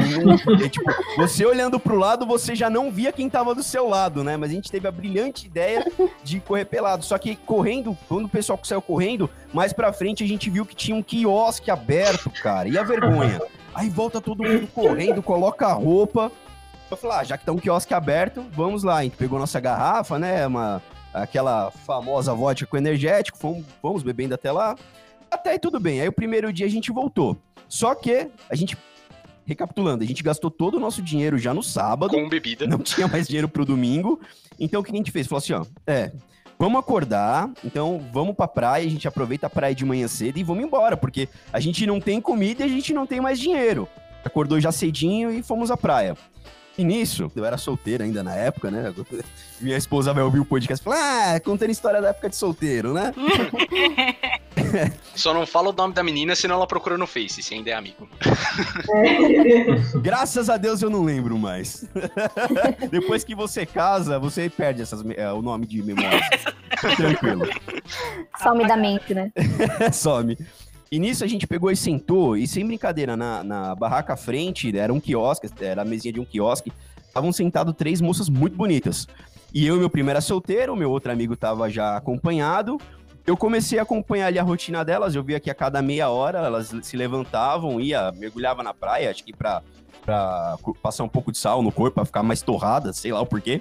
tipo, 0.70 0.84
você 1.16 1.44
olhando 1.44 1.80
pro 1.80 1.96
lado, 1.96 2.26
você 2.26 2.54
já 2.54 2.68
não 2.68 2.90
via 2.90 3.12
quem 3.12 3.30
tava 3.30 3.54
do 3.54 3.62
seu 3.62 3.88
lado, 3.88 4.22
né? 4.22 4.36
Mas 4.36 4.50
a 4.50 4.54
gente 4.54 4.70
teve 4.70 4.86
a 4.86 4.92
brilhante 4.92 5.46
ideia 5.46 5.86
de 6.22 6.40
correr 6.40 6.66
pelado. 6.66 7.04
Só 7.04 7.16
que 7.16 7.34
correndo, 7.34 7.96
quando 8.08 8.26
o 8.26 8.28
pessoal 8.28 8.58
saiu 8.62 8.82
correndo, 8.82 9.28
mais 9.52 9.72
pra 9.72 9.92
frente 9.92 10.22
a 10.22 10.26
gente 10.26 10.50
viu 10.50 10.66
que 10.66 10.76
tinha 10.76 10.96
um 10.96 11.02
quiosque 11.02 11.70
aberto, 11.70 12.30
cara. 12.42 12.68
E 12.68 12.76
a 12.76 12.82
vergonha? 12.82 13.40
Aí 13.74 13.88
volta 13.88 14.20
todo 14.20 14.44
mundo 14.44 14.66
correndo, 14.68 15.22
coloca 15.22 15.66
a 15.66 15.72
roupa. 15.72 16.30
Eu 16.90 16.96
falei, 16.96 17.18
ah, 17.18 17.24
já 17.24 17.38
que 17.38 17.44
tá 17.44 17.52
um 17.52 17.58
quiosque 17.58 17.94
aberto, 17.94 18.44
vamos 18.52 18.82
lá. 18.82 18.96
A 18.98 19.02
gente 19.02 19.16
pegou 19.16 19.38
nossa 19.38 19.60
garrafa, 19.60 20.18
né? 20.18 20.46
Uma, 20.46 20.82
aquela 21.12 21.70
famosa 21.70 22.34
vodka 22.34 22.66
com 22.66 22.76
energético, 22.76 23.38
fomos, 23.38 23.64
fomos 23.80 24.02
bebendo 24.02 24.34
até 24.34 24.50
lá. 24.50 24.74
Até 25.30 25.50
aí 25.50 25.58
tudo 25.58 25.78
bem. 25.78 26.00
Aí 26.00 26.08
o 26.08 26.12
primeiro 26.12 26.52
dia 26.52 26.66
a 26.66 26.70
gente 26.70 26.90
voltou. 26.90 27.36
Só 27.68 27.94
que 27.94 28.30
a 28.48 28.56
gente 28.56 28.76
recapitulando, 29.48 30.04
a 30.04 30.06
gente 30.06 30.22
gastou 30.22 30.50
todo 30.50 30.76
o 30.76 30.80
nosso 30.80 31.00
dinheiro 31.00 31.38
já 31.38 31.54
no 31.54 31.62
sábado. 31.62 32.10
Com 32.10 32.28
bebida. 32.28 32.66
Não 32.66 32.80
tinha 32.80 33.08
mais 33.08 33.26
dinheiro 33.26 33.48
pro 33.48 33.64
domingo. 33.64 34.20
Então 34.60 34.82
o 34.82 34.84
que 34.84 34.92
a 34.92 34.94
gente 34.94 35.10
fez? 35.10 35.26
Falou 35.26 35.38
assim, 35.38 35.54
ó, 35.54 35.64
é, 35.86 36.12
vamos 36.58 36.78
acordar, 36.78 37.50
então 37.64 37.98
vamos 38.12 38.36
pra 38.36 38.46
praia, 38.46 38.86
a 38.86 38.90
gente 38.90 39.08
aproveita 39.08 39.46
a 39.46 39.50
praia 39.50 39.74
de 39.74 39.86
manhã 39.86 40.06
cedo 40.06 40.38
e 40.38 40.44
vamos 40.44 40.62
embora, 40.62 40.98
porque 40.98 41.30
a 41.50 41.58
gente 41.60 41.86
não 41.86 41.98
tem 41.98 42.20
comida 42.20 42.62
e 42.62 42.66
a 42.66 42.68
gente 42.68 42.92
não 42.92 43.06
tem 43.06 43.22
mais 43.22 43.40
dinheiro. 43.40 43.88
Acordou 44.22 44.60
já 44.60 44.70
cedinho 44.70 45.30
e 45.30 45.42
fomos 45.42 45.70
à 45.70 45.78
praia. 45.78 46.14
E 46.76 46.84
nisso, 46.84 47.32
eu 47.34 47.44
era 47.44 47.56
solteiro 47.56 48.04
ainda 48.04 48.22
na 48.22 48.34
época, 48.34 48.70
né? 48.70 48.92
Minha 49.60 49.78
esposa 49.78 50.12
vai 50.12 50.22
ouvir 50.22 50.40
o 50.40 50.44
podcast 50.44 50.82
e 50.82 50.84
falar, 50.84 51.36
ah, 51.36 51.40
contando 51.40 51.70
história 51.70 52.02
da 52.02 52.10
época 52.10 52.28
de 52.28 52.36
solteiro, 52.36 52.92
né? 52.92 53.14
Só 55.14 55.34
não 55.34 55.46
fala 55.46 55.70
o 55.70 55.72
nome 55.72 55.94
da 55.94 56.02
menina, 56.02 56.34
senão 56.34 56.56
ela 56.56 56.66
procura 56.66 56.96
no 56.96 57.06
Face, 57.06 57.42
se 57.42 57.54
ainda 57.54 57.70
é 57.70 57.74
amigo. 57.74 58.08
Graças 60.02 60.48
a 60.48 60.56
Deus 60.56 60.82
eu 60.82 60.90
não 60.90 61.02
lembro 61.02 61.38
mais. 61.38 61.88
Depois 62.90 63.24
que 63.24 63.34
você 63.34 63.66
casa, 63.66 64.18
você 64.18 64.48
perde 64.48 64.82
essas, 64.82 65.04
é, 65.16 65.30
o 65.32 65.42
nome 65.42 65.66
de 65.66 65.82
memória. 65.82 66.20
Tranquilo. 66.96 67.48
Some 68.42 68.66
da 68.66 68.76
mente, 68.76 69.14
né? 69.14 69.32
Some. 69.92 70.38
E 70.90 70.98
nisso 70.98 71.22
a 71.22 71.26
gente 71.26 71.46
pegou 71.46 71.70
e 71.70 71.76
sentou, 71.76 72.36
e 72.36 72.46
sem 72.46 72.66
brincadeira, 72.66 73.16
na, 73.16 73.44
na 73.44 73.74
barraca 73.74 74.14
à 74.14 74.16
frente, 74.16 74.76
era 74.76 74.92
um 74.92 74.98
quiosque, 74.98 75.48
era 75.60 75.82
a 75.82 75.84
mesinha 75.84 76.12
de 76.12 76.20
um 76.20 76.24
quiosque, 76.24 76.72
estavam 77.06 77.30
sentados 77.30 77.74
três 77.76 78.00
moças 78.00 78.28
muito 78.28 78.56
bonitas. 78.56 79.06
E 79.52 79.66
eu 79.66 79.76
e 79.76 79.78
meu 79.78 79.90
primeiro 79.90 80.16
era 80.16 80.20
solteiro, 80.20 80.76
meu 80.76 80.90
outro 80.90 81.10
amigo 81.10 81.36
tava 81.36 81.70
já 81.70 81.96
acompanhado. 81.96 82.78
Eu 83.28 83.36
comecei 83.36 83.78
a 83.78 83.82
acompanhar 83.82 84.28
ali 84.28 84.38
a 84.38 84.42
rotina 84.42 84.82
delas, 84.82 85.14
eu 85.14 85.22
via 85.22 85.38
que 85.38 85.50
a 85.50 85.54
cada 85.54 85.82
meia 85.82 86.08
hora 86.08 86.38
elas 86.38 86.74
se 86.80 86.96
levantavam, 86.96 87.78
ia, 87.78 88.10
mergulhava 88.12 88.62
na 88.62 88.72
praia, 88.72 89.10
acho 89.10 89.22
que 89.22 89.36
pra, 89.36 89.62
pra 90.02 90.56
passar 90.82 91.04
um 91.04 91.10
pouco 91.10 91.30
de 91.30 91.36
sal 91.36 91.60
no 91.62 91.70
corpo, 91.70 91.96
pra 91.96 92.06
ficar 92.06 92.22
mais 92.22 92.40
torrada, 92.40 92.90
sei 92.90 93.12
lá 93.12 93.20
o 93.20 93.26
porquê. 93.26 93.60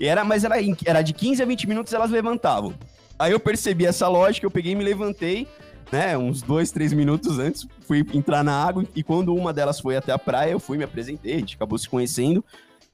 E 0.00 0.06
era, 0.06 0.24
mas 0.24 0.44
era, 0.44 0.54
era 0.86 1.02
de 1.02 1.12
15 1.12 1.42
a 1.42 1.44
20 1.44 1.68
minutos 1.68 1.92
elas 1.92 2.10
levantavam. 2.10 2.72
Aí 3.18 3.32
eu 3.32 3.38
percebi 3.38 3.84
essa 3.84 4.08
lógica, 4.08 4.46
eu 4.46 4.50
peguei 4.50 4.72
e 4.72 4.74
me 4.74 4.82
levantei, 4.82 5.46
né, 5.92 6.16
uns 6.16 6.40
dois, 6.40 6.70
três 6.70 6.94
minutos 6.94 7.38
antes, 7.38 7.68
fui 7.86 8.06
entrar 8.14 8.42
na 8.42 8.64
água 8.64 8.82
e 8.96 9.02
quando 9.02 9.34
uma 9.34 9.52
delas 9.52 9.78
foi 9.78 9.94
até 9.94 10.12
a 10.12 10.18
praia, 10.18 10.52
eu 10.52 10.58
fui, 10.58 10.78
me 10.78 10.84
apresentei, 10.84 11.34
a 11.34 11.38
gente 11.38 11.54
acabou 11.54 11.76
se 11.76 11.86
conhecendo 11.86 12.42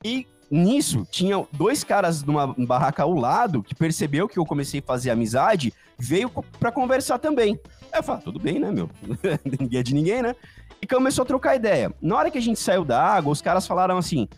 e 0.04 0.26
nisso 0.50 1.06
tinha 1.10 1.46
dois 1.52 1.84
caras 1.84 2.22
numa 2.22 2.46
barraca 2.46 3.02
ao 3.02 3.14
lado 3.14 3.62
que 3.62 3.74
percebeu 3.74 4.28
que 4.28 4.38
eu 4.38 4.46
comecei 4.46 4.80
a 4.80 4.82
fazer 4.82 5.10
amizade, 5.10 5.72
veio 5.98 6.30
para 6.58 6.72
conversar 6.72 7.18
também. 7.18 7.58
Eu 7.94 8.02
falei, 8.02 8.20
ah, 8.20 8.24
tudo 8.24 8.38
bem, 8.38 8.58
né, 8.58 8.70
meu? 8.70 8.88
ninguém 9.44 9.80
é 9.80 9.82
de 9.82 9.94
ninguém, 9.94 10.22
né? 10.22 10.34
E 10.80 10.86
começou 10.86 11.22
a 11.22 11.26
trocar 11.26 11.56
ideia. 11.56 11.92
Na 12.00 12.16
hora 12.16 12.30
que 12.30 12.38
a 12.38 12.42
gente 12.42 12.60
saiu 12.60 12.84
da 12.84 13.02
água, 13.02 13.32
os 13.32 13.42
caras 13.42 13.66
falaram 13.66 13.98
assim: 13.98 14.28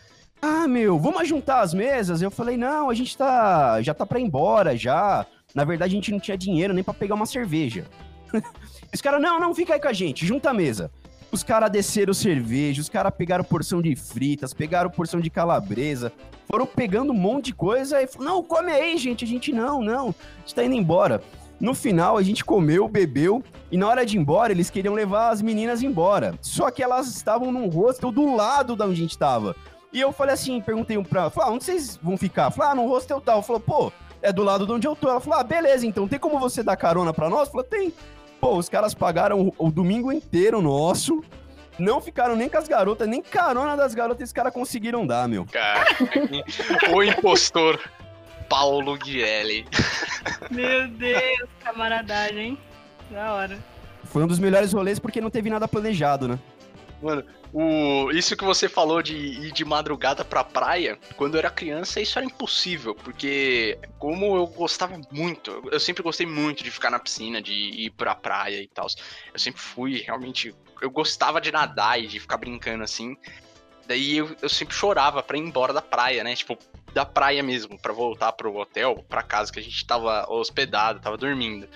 "Ah, 0.40 0.66
meu, 0.66 0.98
vamos 0.98 1.28
juntar 1.28 1.60
as 1.60 1.74
mesas?" 1.74 2.22
Eu 2.22 2.30
falei: 2.30 2.56
"Não, 2.56 2.88
a 2.88 2.94
gente 2.94 3.16
tá 3.16 3.82
já 3.82 3.92
tá 3.92 4.06
para 4.06 4.18
ir 4.18 4.24
embora 4.24 4.76
já. 4.76 5.26
Na 5.54 5.64
verdade, 5.64 5.92
a 5.92 5.96
gente 5.96 6.10
não 6.10 6.20
tinha 6.20 6.38
dinheiro 6.38 6.72
nem 6.72 6.82
para 6.82 6.94
pegar 6.94 7.14
uma 7.14 7.26
cerveja." 7.26 7.84
Os 8.92 9.00
caras, 9.00 9.20
não, 9.20 9.38
não, 9.38 9.54
fica 9.54 9.74
aí 9.74 9.80
com 9.80 9.88
a 9.88 9.92
gente, 9.92 10.26
junta 10.26 10.50
a 10.50 10.54
mesa. 10.54 10.90
Os 11.32 11.44
caras 11.44 11.70
desceram 11.70 12.12
cerveja, 12.12 12.80
os 12.80 12.88
caras 12.88 13.12
pegaram 13.16 13.44
porção 13.44 13.80
de 13.80 13.94
fritas, 13.94 14.52
pegaram 14.52 14.90
porção 14.90 15.20
de 15.20 15.30
calabresa, 15.30 16.12
foram 16.48 16.66
pegando 16.66 17.12
um 17.12 17.16
monte 17.16 17.46
de 17.46 17.54
coisa 17.54 18.02
e 18.02 18.06
falaram, 18.06 18.34
não, 18.34 18.42
come 18.42 18.72
aí, 18.72 18.98
gente. 18.98 19.24
A 19.24 19.28
gente, 19.28 19.52
não, 19.52 19.80
não, 19.80 20.08
a 20.08 20.40
gente 20.40 20.54
tá 20.54 20.64
indo 20.64 20.74
embora. 20.74 21.22
No 21.60 21.74
final, 21.74 22.16
a 22.16 22.22
gente 22.22 22.44
comeu, 22.44 22.88
bebeu, 22.88 23.44
e 23.70 23.76
na 23.76 23.86
hora 23.86 24.04
de 24.04 24.16
ir 24.16 24.20
embora, 24.20 24.50
eles 24.50 24.70
queriam 24.70 24.94
levar 24.94 25.28
as 25.28 25.42
meninas 25.42 25.82
embora. 25.82 26.34
Só 26.40 26.70
que 26.70 26.82
elas 26.82 27.06
estavam 27.06 27.52
num 27.52 27.68
hostel 27.68 28.10
do 28.10 28.34
lado 28.34 28.74
da 28.74 28.86
onde 28.86 28.94
a 28.94 29.02
gente 29.02 29.18
tava. 29.18 29.54
E 29.92 30.00
eu 30.00 30.10
falei 30.10 30.34
assim, 30.34 30.60
perguntei 30.60 30.96
um 30.96 31.04
pra 31.04 31.22
ela, 31.22 31.32
ah, 31.36 31.50
onde 31.50 31.64
vocês 31.64 31.98
vão 32.02 32.16
ficar? 32.16 32.50
Falei, 32.50 32.72
ah, 32.72 32.74
no 32.74 32.88
hostel 32.88 33.20
tal. 33.20 33.42
Falou, 33.42 33.60
pô, 33.60 33.92
é 34.22 34.32
do 34.32 34.42
lado 34.42 34.64
de 34.66 34.72
onde 34.72 34.86
eu 34.86 34.96
tô. 34.96 35.08
Ela 35.08 35.20
falou, 35.20 35.38
ah, 35.38 35.44
beleza, 35.44 35.86
então 35.86 36.08
tem 36.08 36.18
como 36.18 36.38
você 36.38 36.62
dar 36.62 36.76
carona 36.76 37.12
pra 37.12 37.28
nós? 37.28 37.48
Falei, 37.48 37.66
tem. 37.66 37.92
Pô, 38.40 38.56
os 38.56 38.68
caras 38.68 38.94
pagaram 38.94 39.48
o, 39.58 39.66
o 39.66 39.70
domingo 39.70 40.10
inteiro 40.10 40.62
nosso. 40.62 41.22
Não 41.78 42.00
ficaram 42.00 42.36
nem 42.36 42.48
com 42.48 42.58
as 42.58 42.68
garotas, 42.68 43.08
nem 43.08 43.22
carona 43.22 43.76
das 43.76 43.94
garotas 43.94 44.22
esses 44.22 44.32
caras 44.32 44.52
conseguiram 44.52 45.06
dar, 45.06 45.28
meu. 45.28 45.46
Cara, 45.46 45.86
o 46.94 47.02
impostor 47.02 47.80
Paulo 48.48 48.98
Guirelli. 48.98 49.66
Meu 50.50 50.88
Deus, 50.88 51.48
camaradagem, 51.62 52.38
hein? 52.38 52.58
Da 53.10 53.32
hora. 53.32 53.58
Foi 54.04 54.24
um 54.24 54.26
dos 54.26 54.38
melhores 54.38 54.72
rolês 54.72 54.98
porque 54.98 55.20
não 55.20 55.30
teve 55.30 55.48
nada 55.48 55.68
planejado, 55.68 56.26
né? 56.28 56.38
Mano, 57.02 57.24
o, 57.52 58.10
isso 58.12 58.36
que 58.36 58.44
você 58.44 58.68
falou 58.68 59.02
de 59.02 59.16
ir 59.16 59.52
de 59.52 59.64
madrugada 59.64 60.24
pra 60.24 60.44
praia, 60.44 60.98
quando 61.16 61.34
eu 61.34 61.38
era 61.38 61.50
criança, 61.50 62.00
isso 62.00 62.18
era 62.18 62.26
impossível, 62.26 62.94
porque 62.94 63.78
como 63.98 64.36
eu 64.36 64.46
gostava 64.46 65.00
muito, 65.10 65.62
eu 65.72 65.80
sempre 65.80 66.02
gostei 66.02 66.26
muito 66.26 66.62
de 66.62 66.70
ficar 66.70 66.90
na 66.90 66.98
piscina, 66.98 67.40
de 67.40 67.52
ir 67.52 67.90
pra 67.90 68.14
praia 68.14 68.60
e 68.60 68.68
tal. 68.68 68.86
Eu 69.32 69.38
sempre 69.38 69.60
fui 69.60 69.98
realmente. 69.98 70.54
Eu 70.80 70.90
gostava 70.90 71.40
de 71.40 71.50
nadar 71.50 72.00
e 72.00 72.06
de 72.06 72.20
ficar 72.20 72.36
brincando 72.36 72.84
assim. 72.84 73.16
Daí 73.86 74.18
eu, 74.18 74.36
eu 74.40 74.48
sempre 74.48 74.74
chorava 74.74 75.22
pra 75.22 75.36
ir 75.36 75.40
embora 75.40 75.72
da 75.72 75.82
praia, 75.82 76.22
né? 76.22 76.36
Tipo, 76.36 76.56
da 76.92 77.04
praia 77.04 77.42
mesmo, 77.42 77.78
pra 77.78 77.92
voltar 77.92 78.32
pro 78.32 78.54
hotel, 78.56 79.04
pra 79.08 79.22
casa 79.22 79.52
que 79.52 79.58
a 79.58 79.62
gente 79.62 79.84
tava 79.84 80.30
hospedado, 80.30 81.00
tava 81.00 81.16
dormindo. 81.16 81.68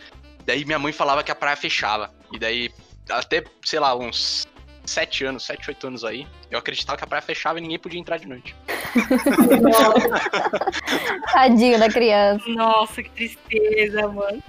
Daí 0.44 0.64
minha 0.64 0.78
mãe 0.78 0.92
falava 0.92 1.24
que 1.24 1.32
a 1.32 1.34
praia 1.34 1.56
fechava. 1.56 2.14
E 2.30 2.38
daí, 2.38 2.70
até, 3.08 3.42
sei 3.64 3.80
lá, 3.80 3.96
uns 3.96 4.46
sete 4.84 5.24
anos, 5.24 5.44
sete, 5.44 5.70
oito 5.70 5.86
anos 5.86 6.04
aí, 6.04 6.26
eu 6.50 6.58
acreditava 6.58 6.98
que 6.98 7.04
a 7.04 7.06
praia 7.06 7.22
fechava 7.22 7.58
e 7.58 7.62
ninguém 7.62 7.78
podia 7.78 8.00
entrar 8.00 8.18
de 8.18 8.26
noite. 8.26 8.54
Tadinho 11.32 11.78
da 11.78 11.88
criança. 11.88 12.44
Nossa, 12.48 13.02
que 13.02 13.10
tristeza, 13.10 14.08
mano. 14.08 14.42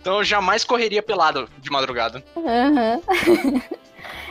Então 0.00 0.18
eu 0.18 0.24
jamais 0.24 0.64
correria 0.64 1.02
pelado 1.02 1.48
de 1.58 1.70
madrugada. 1.70 2.24
Uhum. 2.36 3.62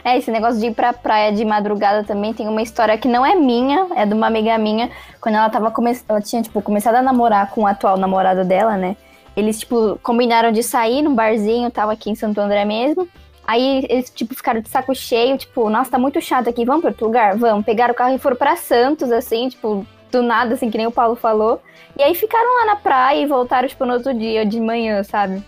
É, 0.04 0.18
esse 0.18 0.32
negócio 0.32 0.60
de 0.60 0.68
ir 0.68 0.74
pra 0.74 0.94
praia 0.94 1.32
de 1.32 1.44
madrugada 1.44 2.04
também 2.04 2.34
tem 2.34 2.48
uma 2.48 2.62
história 2.62 2.98
que 2.98 3.08
não 3.08 3.26
é 3.26 3.36
minha, 3.36 3.88
é 3.96 4.06
de 4.06 4.14
uma 4.14 4.28
amiga 4.28 4.58
minha. 4.58 4.90
Quando 5.20 5.36
ela 5.36 5.50
tava 5.50 5.72
come... 5.72 5.98
ela 6.08 6.22
tinha, 6.22 6.42
tipo, 6.42 6.62
começado 6.62 6.96
a 6.96 7.02
namorar 7.02 7.50
com 7.52 7.62
o 7.62 7.68
atual 7.68 7.98
namorado 7.98 8.46
dela, 8.46 8.78
né? 8.78 8.96
Eles, 9.36 9.60
tipo, 9.60 10.00
combinaram 10.02 10.52
de 10.52 10.64
sair 10.64 11.02
num 11.02 11.14
barzinho, 11.14 11.70
tava 11.70 11.94
aqui 11.94 12.10
em 12.10 12.16
Santo 12.16 12.40
André 12.40 12.66
mesmo. 12.66 13.08
Aí 13.50 13.84
eles, 13.90 14.12
tipo, 14.12 14.36
ficaram 14.36 14.62
de 14.62 14.70
saco 14.70 14.94
cheio, 14.94 15.36
tipo, 15.36 15.72
nossa, 15.72 15.90
tá 15.90 15.98
muito 15.98 16.22
chato 16.22 16.48
aqui, 16.48 16.64
vamos 16.64 16.82
pra 16.82 16.92
outro 16.92 17.08
lugar? 17.08 17.36
Vamos. 17.36 17.66
Pegaram 17.66 17.96
o 17.96 17.98
carro 17.98 18.14
e 18.14 18.20
foram 18.20 18.36
pra 18.36 18.56
Santos, 18.56 19.12
assim, 19.12 19.50
tipo, 19.50 19.84
do 20.12 20.22
nada, 20.22 20.54
assim, 20.54 20.70
que 20.70 20.78
nem 20.78 20.86
o 20.86 20.92
Paulo 20.92 21.16
falou. 21.16 21.60
E 21.98 22.04
aí 22.04 22.14
ficaram 22.14 22.60
lá 22.60 22.66
na 22.68 22.76
praia 22.76 23.24
e 23.24 23.26
voltaram, 23.26 23.68
tipo, 23.68 23.84
no 23.88 23.94
outro 23.94 24.14
dia, 24.14 24.46
de 24.46 24.60
manhã, 24.60 25.04
sabe? 25.04 25.42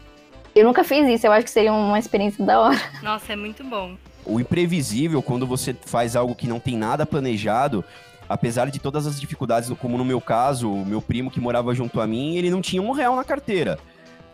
Eu 0.56 0.66
nunca 0.66 0.84
fiz 0.84 1.08
isso, 1.08 1.28
eu 1.28 1.32
acho 1.32 1.44
que 1.44 1.52
seria 1.52 1.72
uma 1.72 2.00
experiência 2.00 2.44
da 2.44 2.60
hora. 2.60 2.82
Nossa, 3.04 3.34
é 3.34 3.36
muito 3.36 3.64
bom. 3.64 3.96
O 4.26 4.40
imprevisível, 4.40 5.22
quando 5.22 5.46
você 5.46 5.72
faz 5.86 6.16
algo 6.16 6.34
que 6.34 6.48
não 6.48 6.60
tem 6.60 6.76
nada 6.76 7.06
planejado, 7.06 7.86
apesar 8.28 8.72
de 8.72 8.80
todas 8.80 9.06
as 9.06 9.22
dificuldades, 9.22 9.70
como 9.78 9.96
no 9.96 10.04
meu 10.04 10.20
caso, 10.20 10.72
o 10.72 10.84
meu 10.84 11.04
primo 11.04 11.30
que 11.30 11.40
morava 11.40 11.72
junto 11.76 12.02
a 12.02 12.08
mim, 12.08 12.36
ele 12.36 12.50
não 12.50 12.62
tinha 12.62 12.82
um 12.82 12.94
real 12.94 13.16
na 13.16 13.24
carteira. 13.24 13.78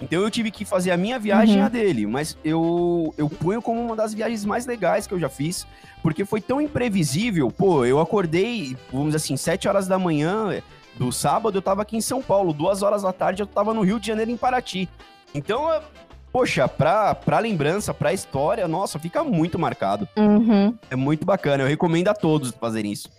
Então 0.01 0.21
eu 0.21 0.29
tive 0.29 0.51
que 0.51 0.63
fazer 0.63 0.91
a 0.91 0.97
minha 0.97 1.17
viagem 1.17 1.59
Uhum. 1.59 1.65
a 1.65 1.69
dele, 1.69 2.05
mas 2.05 2.37
eu, 2.43 3.13
eu 3.17 3.27
ponho 3.29 3.61
como 3.61 3.81
uma 3.81 3.95
das 3.95 4.13
viagens 4.13 4.45
mais 4.45 4.65
legais 4.65 5.07
que 5.07 5.13
eu 5.13 5.19
já 5.19 5.27
fiz, 5.29 5.65
porque 6.03 6.23
foi 6.23 6.39
tão 6.39 6.61
imprevisível. 6.61 7.49
Pô, 7.51 7.83
eu 7.83 7.99
acordei, 7.99 8.77
vamos 8.91 9.07
dizer 9.07 9.17
assim, 9.17 9.35
7 9.37 9.67
horas 9.67 9.87
da 9.87 9.97
manhã 9.97 10.61
do 10.95 11.11
sábado, 11.11 11.57
eu 11.57 11.61
tava 11.61 11.81
aqui 11.81 11.97
em 11.97 12.01
São 12.01 12.21
Paulo, 12.21 12.53
duas 12.53 12.81
horas 12.83 13.01
da 13.03 13.11
tarde 13.13 13.41
eu 13.41 13.47
tava 13.47 13.73
no 13.73 13.81
Rio 13.81 13.99
de 13.99 14.07
Janeiro, 14.07 14.29
em 14.31 14.37
Paraty. 14.37 14.87
Então, 15.33 15.81
poxa, 16.31 16.67
pra, 16.67 17.13
pra 17.15 17.39
lembrança, 17.39 17.93
pra 17.93 18.13
história, 18.13 18.67
nossa, 18.67 18.99
fica 18.99 19.23
muito 19.23 19.57
marcado. 19.59 20.07
Uhum. 20.15 20.77
É 20.91 20.95
muito 20.95 21.25
bacana, 21.25 21.63
eu 21.63 21.67
recomendo 21.67 22.07
a 22.07 22.13
todos 22.13 22.51
fazerem 22.51 22.91
isso. 22.91 23.09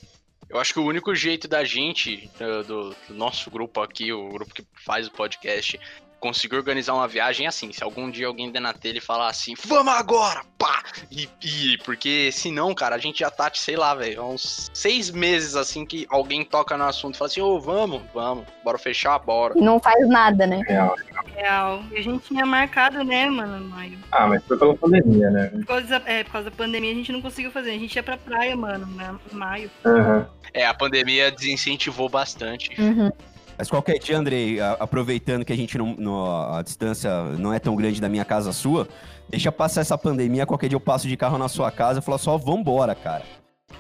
Eu 0.49 0.59
acho 0.59 0.73
que 0.73 0.81
o 0.81 0.85
único 0.87 1.14
jeito 1.14 1.47
da 1.47 1.62
gente, 1.62 2.31
do, 2.38 2.91
do 2.91 3.14
nosso 3.14 3.51
grupo 3.51 3.81
aqui, 3.83 4.12
o 4.12 4.29
grupo 4.31 4.55
que 4.55 4.64
faz 4.85 5.07
o 5.07 5.12
podcast, 5.12 5.79
conseguir 6.20 6.57
organizar 6.57 6.94
uma 6.94 7.09
viagem 7.09 7.46
é 7.46 7.48
assim. 7.48 7.72
Se 7.72 7.83
algum 7.83 8.11
dia 8.11 8.26
alguém 8.26 8.50
der 8.50 8.61
na 8.61 8.72
telha 8.72 8.98
e 8.98 9.00
falar 9.00 9.28
assim, 9.28 9.54
vamos 9.66 9.92
agora, 9.92 10.42
pá! 10.59 10.83
E, 11.11 11.28
e 11.42 11.78
porque 11.78 12.31
senão, 12.33 12.74
cara, 12.74 12.96
a 12.96 12.98
gente 12.98 13.20
já 13.20 13.31
tá, 13.31 13.50
sei 13.54 13.76
lá, 13.76 13.94
velho, 13.94 14.24
uns 14.24 14.70
seis 14.72 15.11
meses 15.11 15.54
assim 15.54 15.85
que 15.85 16.07
alguém 16.11 16.44
toca 16.44 16.76
no 16.76 16.85
assunto 16.85 17.14
e 17.14 17.18
fala 17.18 17.31
assim, 17.31 17.40
ô, 17.40 17.57
oh, 17.57 17.61
vamos, 17.61 18.02
vamos, 18.12 18.44
bora 18.64 18.78
fechar, 18.78 19.18
bora. 19.18 19.54
Não 19.57 19.78
faz 19.81 20.09
nada, 20.09 20.46
né? 20.46 20.62
Real. 20.66 20.96
Real. 21.35 21.85
E 21.92 21.98
a 21.98 22.02
gente 22.02 22.26
tinha 22.26 22.44
marcado, 22.44 23.02
né, 23.04 23.26
mano, 23.26 23.68
maio. 23.68 23.98
Ah, 24.11 24.26
mas 24.26 24.42
foi 24.44 24.59
pela 24.59 24.76
pandemia, 24.76 25.31
né? 25.31 25.48
Por 25.48 25.66
causa, 25.66 26.02
é, 26.07 26.24
por 26.24 26.33
causa 26.33 26.50
da 26.50 26.57
pandemia 26.57 26.90
a 26.92 26.94
gente 26.94 27.12
não 27.12 27.22
conseguiu 27.22 27.50
fazer. 27.50 27.70
A 27.70 27.78
gente 27.78 27.94
ia 27.94 28.02
pra 28.02 28.16
praia, 28.16 28.57
mano, 28.57 28.87
né, 28.87 29.14
em 29.33 29.37
maio. 29.37 29.70
Uhum. 29.85 30.26
É, 30.52 30.66
a 30.66 30.74
pandemia 30.74 31.31
desincentivou 31.31 32.09
bastante. 32.09 32.70
Uhum. 32.81 33.11
Mas 33.59 33.68
qualquer 33.68 33.99
dia, 33.99 34.16
Andrei, 34.16 34.61
aproveitando 34.61 35.44
que 35.44 35.53
a 35.53 35.57
gente 35.57 35.77
não, 35.77 35.94
no- 35.99 36.55
a 36.55 36.62
distância 36.62 37.11
não 37.37 37.53
é 37.53 37.59
tão 37.59 37.75
grande 37.75 38.01
da 38.01 38.09
minha 38.09 38.25
casa 38.25 38.51
à 38.51 38.53
sua, 38.53 38.88
deixa 39.29 39.51
passar 39.51 39.81
essa 39.81 39.99
pandemia, 39.99 40.47
qualquer 40.47 40.68
dia 40.68 40.77
eu 40.77 40.81
passo 40.81 41.09
de 41.09 41.16
carro 41.16 41.37
na 41.37 41.49
sua 41.49 41.71
casa 41.73 41.99
e 41.99 42.03
falo 42.03 42.18
só, 42.18 42.38
vambora, 42.38 42.94
cara. 42.94 43.25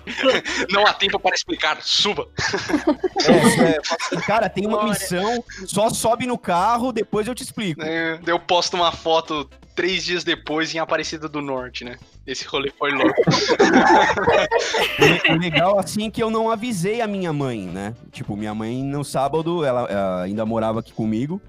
Não 0.70 0.86
há 0.86 0.92
tempo 0.92 1.18
para 1.18 1.34
explicar, 1.34 1.78
suba. 1.80 2.26
É, 3.26 3.72
é, 3.72 3.78
assim, 3.78 4.16
cara, 4.26 4.48
tem 4.48 4.64
uma 4.66 4.84
missão, 4.84 5.42
só 5.66 5.90
sobe 5.90 6.24
no 6.26 6.38
carro, 6.38 6.92
depois 6.92 7.26
eu 7.26 7.34
te 7.34 7.42
explico. 7.42 7.82
É, 7.82 8.18
eu 8.26 8.38
posto 8.38 8.74
uma 8.76 8.92
foto 8.92 9.48
três 9.74 10.04
dias 10.04 10.22
depois 10.24 10.72
em 10.74 10.78
Aparecida 10.78 11.28
do 11.28 11.42
Norte, 11.42 11.84
né? 11.84 11.96
Esse 12.28 12.46
rolê 12.46 12.70
foi 12.78 12.92
louco. 12.92 13.14
O 15.30 15.36
legal, 15.36 15.78
assim, 15.78 16.10
que 16.10 16.22
eu 16.22 16.30
não 16.30 16.50
avisei 16.50 17.00
a 17.00 17.06
minha 17.06 17.32
mãe, 17.32 17.62
né? 17.62 17.94
Tipo, 18.12 18.36
minha 18.36 18.54
mãe 18.54 18.82
no 18.82 19.02
sábado, 19.02 19.64
ela, 19.64 19.88
ela 19.88 20.22
ainda 20.22 20.44
morava 20.44 20.80
aqui 20.80 20.92
comigo. 20.92 21.40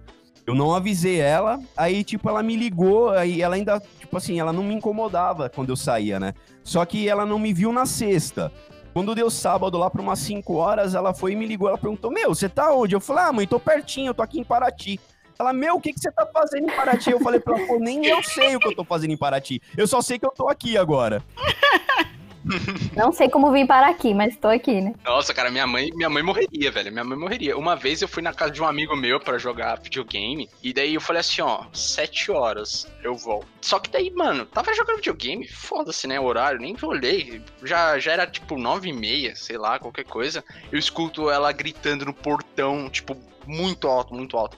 Eu 0.47 0.55
não 0.55 0.73
avisei 0.73 1.19
ela, 1.19 1.59
aí, 1.75 2.03
tipo, 2.03 2.29
ela 2.29 2.41
me 2.41 2.55
ligou, 2.55 3.09
aí 3.09 3.41
ela 3.41 3.55
ainda, 3.55 3.81
tipo 3.99 4.15
assim, 4.15 4.39
ela 4.39 4.53
não 4.53 4.63
me 4.63 4.73
incomodava 4.73 5.49
quando 5.49 5.69
eu 5.69 5.75
saía, 5.75 6.19
né? 6.19 6.33
Só 6.63 6.85
que 6.85 7.09
ela 7.09 7.25
não 7.25 7.37
me 7.37 7.53
viu 7.53 7.73
na 7.73 7.85
sexta. 7.85 8.51
Quando 8.93 9.13
deu 9.13 9.29
sábado 9.29 9.77
lá 9.77 9.89
pra 9.89 10.01
umas 10.01 10.19
5 10.19 10.53
horas, 10.53 10.95
ela 10.95 11.13
foi 11.13 11.33
e 11.33 11.35
me 11.35 11.45
ligou, 11.45 11.67
ela 11.67 11.77
perguntou, 11.77 12.09
meu, 12.09 12.33
você 12.33 12.47
tá 12.47 12.73
onde? 12.73 12.95
Eu 12.95 13.01
falei, 13.01 13.25
ah, 13.25 13.33
mãe, 13.33 13.47
tô 13.47 13.59
pertinho, 13.59 14.09
eu 14.09 14.13
tô 14.13 14.23
aqui 14.23 14.39
em 14.39 14.43
Paraty. 14.43 14.99
Ela, 15.41 15.53
meu, 15.53 15.75
o 15.75 15.79
que, 15.79 15.93
que 15.93 16.01
você 16.01 16.11
tá 16.11 16.25
fazendo 16.25 16.69
em 16.69 16.75
Paraty? 16.75 17.11
Eu 17.11 17.19
falei 17.21 17.39
pra 17.39 17.57
ela, 17.57 17.65
pô, 17.65 17.79
nem 17.79 18.05
eu 18.05 18.21
sei 18.21 18.57
o 18.57 18.59
que 18.59 18.67
eu 18.67 18.75
tô 18.75 18.83
fazendo 18.83 19.11
em 19.11 19.17
Paraty. 19.17 19.61
Eu 19.77 19.87
só 19.87 20.01
sei 20.01 20.19
que 20.19 20.25
eu 20.25 20.31
tô 20.31 20.49
aqui 20.49 20.77
agora. 20.77 21.23
Não 22.93 23.13
sei 23.13 23.29
como 23.29 23.49
vim 23.49 23.65
parar 23.65 23.89
aqui, 23.89 24.13
mas 24.13 24.35
tô 24.35 24.49
aqui, 24.49 24.81
né? 24.81 24.93
Nossa, 25.05 25.33
cara, 25.33 25.49
minha 25.49 25.65
mãe, 25.65 25.91
minha 25.93 26.09
mãe 26.09 26.21
morreria, 26.21 26.69
velho. 26.71 26.91
Minha 26.91 27.05
mãe 27.05 27.17
morreria. 27.17 27.57
Uma 27.57 27.77
vez 27.77 28.01
eu 28.01 28.07
fui 28.07 28.21
na 28.21 28.33
casa 28.33 28.51
de 28.51 28.61
um 28.61 28.65
amigo 28.65 28.97
meu 28.97 29.17
pra 29.17 29.37
jogar 29.37 29.79
videogame. 29.79 30.49
E 30.61 30.73
daí 30.73 30.95
eu 30.95 31.01
falei 31.01 31.21
assim, 31.21 31.41
ó, 31.41 31.63
sete 31.71 32.29
horas 32.31 32.85
eu 33.01 33.15
volto. 33.15 33.47
Só 33.61 33.79
que 33.79 33.89
daí, 33.89 34.11
mano, 34.11 34.45
tava 34.45 34.73
jogando 34.73 34.97
videogame, 34.97 35.47
foda-se, 35.47 36.05
né? 36.05 36.19
O 36.19 36.25
horário, 36.25 36.59
nem 36.59 36.75
olhei. 36.83 37.41
Já, 37.63 37.97
já 37.97 38.11
era 38.11 38.27
tipo 38.27 38.57
nove 38.57 38.89
e 38.89 38.93
meia, 38.93 39.37
sei 39.37 39.57
lá, 39.57 39.79
qualquer 39.79 40.03
coisa. 40.03 40.43
Eu 40.69 40.77
escuto 40.77 41.29
ela 41.29 41.49
gritando 41.53 42.05
no 42.05 42.13
portão, 42.13 42.89
tipo, 42.89 43.15
muito 43.45 43.87
alto, 43.87 44.13
muito 44.13 44.37
alto. 44.37 44.57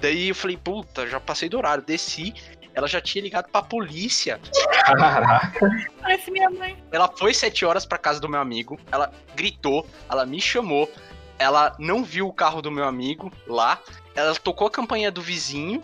Daí 0.00 0.28
eu 0.28 0.34
falei, 0.34 0.56
puta, 0.56 1.06
já 1.06 1.20
passei 1.20 1.48
do 1.48 1.58
horário, 1.58 1.84
desci. 1.84 2.34
Ela 2.72 2.86
já 2.86 3.00
tinha 3.00 3.22
ligado 3.22 3.50
pra 3.50 3.62
polícia. 3.62 4.40
Caraca. 4.84 5.68
Parece 6.00 6.30
minha 6.30 6.48
mãe. 6.48 6.76
Ela 6.90 7.08
foi 7.08 7.34
sete 7.34 7.64
horas 7.64 7.84
pra 7.84 7.98
casa 7.98 8.20
do 8.20 8.28
meu 8.28 8.40
amigo, 8.40 8.78
ela 8.90 9.12
gritou, 9.34 9.86
ela 10.08 10.24
me 10.24 10.40
chamou, 10.40 10.90
ela 11.38 11.74
não 11.78 12.04
viu 12.04 12.28
o 12.28 12.32
carro 12.32 12.62
do 12.62 12.70
meu 12.70 12.84
amigo 12.84 13.32
lá, 13.46 13.78
ela 14.14 14.34
tocou 14.34 14.68
a 14.68 14.70
campainha 14.70 15.10
do 15.10 15.20
vizinho, 15.20 15.82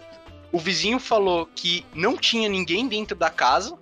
o 0.53 0.59
vizinho 0.59 0.99
falou 0.99 1.47
que 1.55 1.85
não 1.93 2.17
tinha 2.17 2.49
ninguém 2.49 2.87
dentro 2.87 3.17
da 3.17 3.31
casa, 3.31 3.77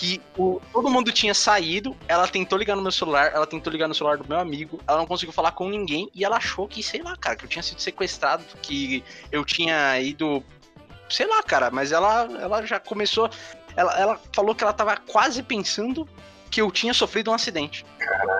que 0.00 0.18
o- 0.34 0.62
todo 0.72 0.88
mundo 0.88 1.12
tinha 1.12 1.34
saído, 1.34 1.94
ela 2.08 2.26
tentou 2.26 2.58
ligar 2.58 2.74
no 2.74 2.80
meu 2.80 2.90
celular, 2.90 3.32
ela 3.34 3.46
tentou 3.46 3.70
ligar 3.70 3.86
no 3.86 3.94
celular 3.94 4.16
do 4.16 4.26
meu 4.26 4.38
amigo, 4.40 4.80
ela 4.88 4.96
não 4.96 5.06
conseguiu 5.06 5.30
falar 5.30 5.52
com 5.52 5.68
ninguém 5.68 6.08
e 6.14 6.24
ela 6.24 6.38
achou 6.38 6.66
que, 6.66 6.82
sei 6.82 7.02
lá, 7.02 7.14
cara, 7.18 7.36
que 7.36 7.44
eu 7.44 7.48
tinha 7.50 7.62
sido 7.62 7.82
sequestrado, 7.82 8.42
que 8.62 9.04
eu 9.30 9.44
tinha 9.44 10.00
ido 10.00 10.42
sei 11.10 11.26
lá, 11.26 11.42
cara, 11.42 11.70
mas 11.70 11.92
ela, 11.92 12.22
ela 12.40 12.64
já 12.64 12.80
começou. 12.80 13.28
Ela, 13.76 14.00
ela 14.00 14.20
falou 14.32 14.54
que 14.54 14.64
ela 14.64 14.72
tava 14.72 14.96
quase 14.96 15.42
pensando 15.42 16.08
que 16.50 16.62
eu 16.62 16.70
tinha 16.70 16.94
sofrido 16.94 17.30
um 17.30 17.34
acidente. 17.34 17.84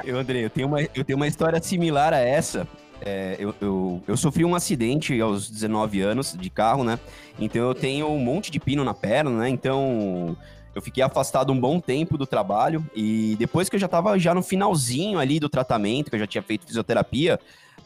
Eu, 0.03 0.17
André, 0.19 0.45
eu 0.45 0.51
tenho 0.51 0.67
uma, 0.69 0.81
eu 0.81 1.05
tenho 1.05 1.17
uma 1.19 1.27
história 1.27 1.61
similar 1.61 2.15
a 2.15 2.21
essa. 2.21 2.67
É, 3.03 3.37
eu, 3.39 3.55
eu, 3.61 4.03
eu 4.07 4.17
sofri 4.17 4.45
um 4.47 4.55
acidente 4.55 5.21
aos 5.21 5.51
19 5.51 6.01
anos 6.01 6.35
de 6.39 6.49
carro, 6.49 6.85
né? 6.85 6.99
Então 7.39 7.61
eu 7.63 7.75
tenho 7.75 8.07
um 8.09 8.19
monte 8.19 8.51
de 8.51 8.59
pino 8.61 8.83
na 8.85 8.95
perna, 8.95 9.31
né? 9.31 9.49
Então 9.49 10.37
eu 10.81 10.83
fiquei 10.83 11.03
afastado 11.03 11.53
um 11.53 11.61
bom 11.61 11.79
tempo 11.79 12.19
do 12.19 12.27
trabalho. 12.27 12.85
E 12.95 13.37
depois 13.39 13.69
que 13.69 13.77
eu 13.77 13.81
já 13.81 13.87
tava 13.87 14.19
já 14.19 14.35
no 14.35 14.43
finalzinho 14.43 15.19
ali 15.19 15.39
do 15.39 15.49
tratamento, 15.49 16.11
que 16.11 16.17
eu 16.17 16.21
já 16.21 16.27
tinha 16.27 16.43
feito 16.43 16.67
fisioterapia, 16.67 17.39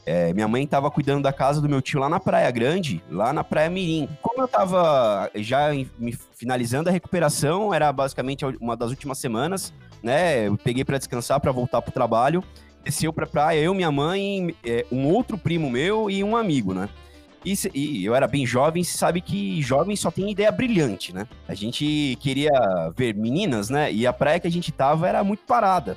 é, 0.07 0.33
minha 0.33 0.47
mãe 0.47 0.67
tava 0.67 0.91
cuidando 0.91 1.23
da 1.23 1.33
casa 1.33 1.61
do 1.61 1.69
meu 1.69 1.83
tio 1.83 1.99
lá 1.99 2.09
na 2.09 2.21
Praia 2.21 2.51
Grande, 2.51 3.03
lá 3.11 3.33
na 3.33 3.43
Praia 3.43 3.69
Mirim. 3.69 4.09
Como 4.23 4.43
eu 4.43 4.49
tava 4.49 5.31
já 5.35 5.71
me 5.99 6.17
finalizando 6.37 6.89
a 6.89 6.93
recuperação, 6.93 7.75
era 7.75 7.93
basicamente 7.93 8.45
uma 8.61 8.77
das 8.77 8.91
últimas 8.91 9.19
semanas, 9.19 9.73
né? 10.03 10.47
Eu 10.47 10.57
peguei 10.57 10.85
pra 10.85 10.99
descansar, 10.99 11.41
pra 11.41 11.53
voltar 11.53 11.83
pro 11.83 11.93
trabalho. 11.93 12.45
Desceu 12.85 13.15
pra 13.15 13.27
praia, 13.27 13.61
eu, 13.61 13.73
minha 13.73 13.91
mãe, 13.91 14.55
é, 14.63 14.85
um 14.93 15.09
outro 15.09 15.39
primo 15.39 15.71
meu 15.71 16.11
e 16.11 16.23
um 16.23 16.37
amigo, 16.37 16.75
né? 16.75 16.91
E, 17.45 17.55
se- 17.57 17.71
e 17.75 18.05
eu 18.05 18.15
era 18.15 18.27
bem 18.27 18.47
jovem, 18.47 18.83
você 18.83 18.97
sabe 18.97 19.21
que 19.21 19.61
jovem 19.61 19.95
só 19.97 20.11
tem 20.11 20.31
ideia 20.31 20.51
brilhante, 20.51 21.15
né? 21.15 21.27
A 21.47 21.55
gente 21.55 22.17
queria 22.21 22.51
ver 22.97 23.15
meninas, 23.15 23.69
né? 23.69 23.93
E 23.93 24.07
a 24.07 24.13
praia 24.13 24.41
que 24.41 24.47
a 24.47 24.51
gente 24.51 24.73
tava 24.73 25.07
era 25.09 25.23
muito 25.23 25.45
parada. 25.45 25.97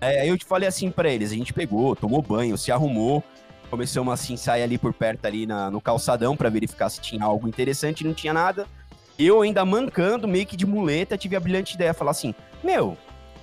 É, 0.00 0.28
eu 0.28 0.38
te 0.38 0.44
falei 0.44 0.68
assim 0.68 0.90
pra 0.90 1.10
eles, 1.12 1.30
a 1.32 1.34
gente 1.34 1.52
pegou, 1.52 1.94
tomou 1.94 2.22
banho, 2.22 2.56
se 2.56 2.70
arrumou, 2.72 3.22
começamos 3.68 4.14
assim, 4.14 4.36
sair 4.36 4.62
ali 4.62 4.78
por 4.78 4.94
perto 4.94 5.26
ali 5.26 5.44
na- 5.46 5.70
no 5.70 5.80
calçadão 5.80 6.36
pra 6.36 6.48
verificar 6.48 6.88
se 6.88 7.00
tinha 7.00 7.24
algo 7.24 7.46
interessante, 7.48 8.04
não 8.04 8.14
tinha 8.14 8.32
nada. 8.32 8.66
Eu 9.18 9.42
ainda 9.42 9.64
mancando, 9.64 10.26
meio 10.28 10.46
que 10.46 10.56
de 10.56 10.64
muleta, 10.64 11.18
tive 11.18 11.34
a 11.36 11.40
brilhante 11.40 11.74
ideia, 11.74 11.92
falar 11.92 12.12
assim, 12.12 12.32
meu, 12.62 12.96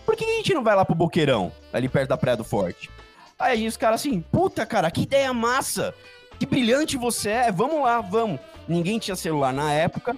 por 0.05 0.15
que 0.15 0.23
a 0.23 0.37
gente 0.37 0.53
não 0.53 0.63
vai 0.63 0.75
lá 0.75 0.85
pro 0.85 0.95
Boqueirão, 0.95 1.51
ali 1.73 1.89
perto 1.89 2.09
da 2.09 2.17
Praia 2.17 2.37
do 2.37 2.43
Forte? 2.45 2.89
Aí 3.37 3.67
os 3.67 3.75
caras 3.75 3.99
assim, 3.99 4.21
puta, 4.21 4.65
cara, 4.65 4.89
que 4.89 5.01
ideia 5.01 5.33
massa! 5.33 5.93
Que 6.39 6.45
brilhante 6.45 6.97
você 6.97 7.29
é, 7.29 7.51
vamos 7.51 7.81
lá, 7.81 8.01
vamos. 8.01 8.39
Ninguém 8.67 8.99
tinha 8.99 9.15
celular 9.15 9.53
na 9.53 9.71
época, 9.71 10.15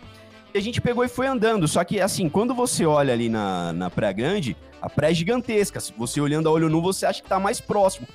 e 0.53 0.58
a 0.58 0.62
gente 0.62 0.82
pegou 0.82 1.03
e 1.03 1.08
foi 1.08 1.27
andando. 1.27 1.67
Só 1.67 1.84
que, 1.84 1.99
assim, 1.99 2.30
quando 2.30 2.53
você 2.53 2.86
olha 2.86 3.13
ali 3.13 3.30
na, 3.30 3.73
na 3.73 3.89
Praia 3.89 4.13
Grande, 4.13 4.58
a 4.82 4.89
praia 4.89 5.12
é 5.12 5.15
gigantesca. 5.15 5.80
Se 5.80 5.93
você 5.95 6.19
olhando 6.21 6.49
a 6.49 6.51
olho 6.51 6.69
nu, 6.69 6.82
você 6.82 7.06
acha 7.06 7.21
que 7.21 7.30
tá 7.30 7.39
mais 7.39 7.60
próximo. 7.60 8.08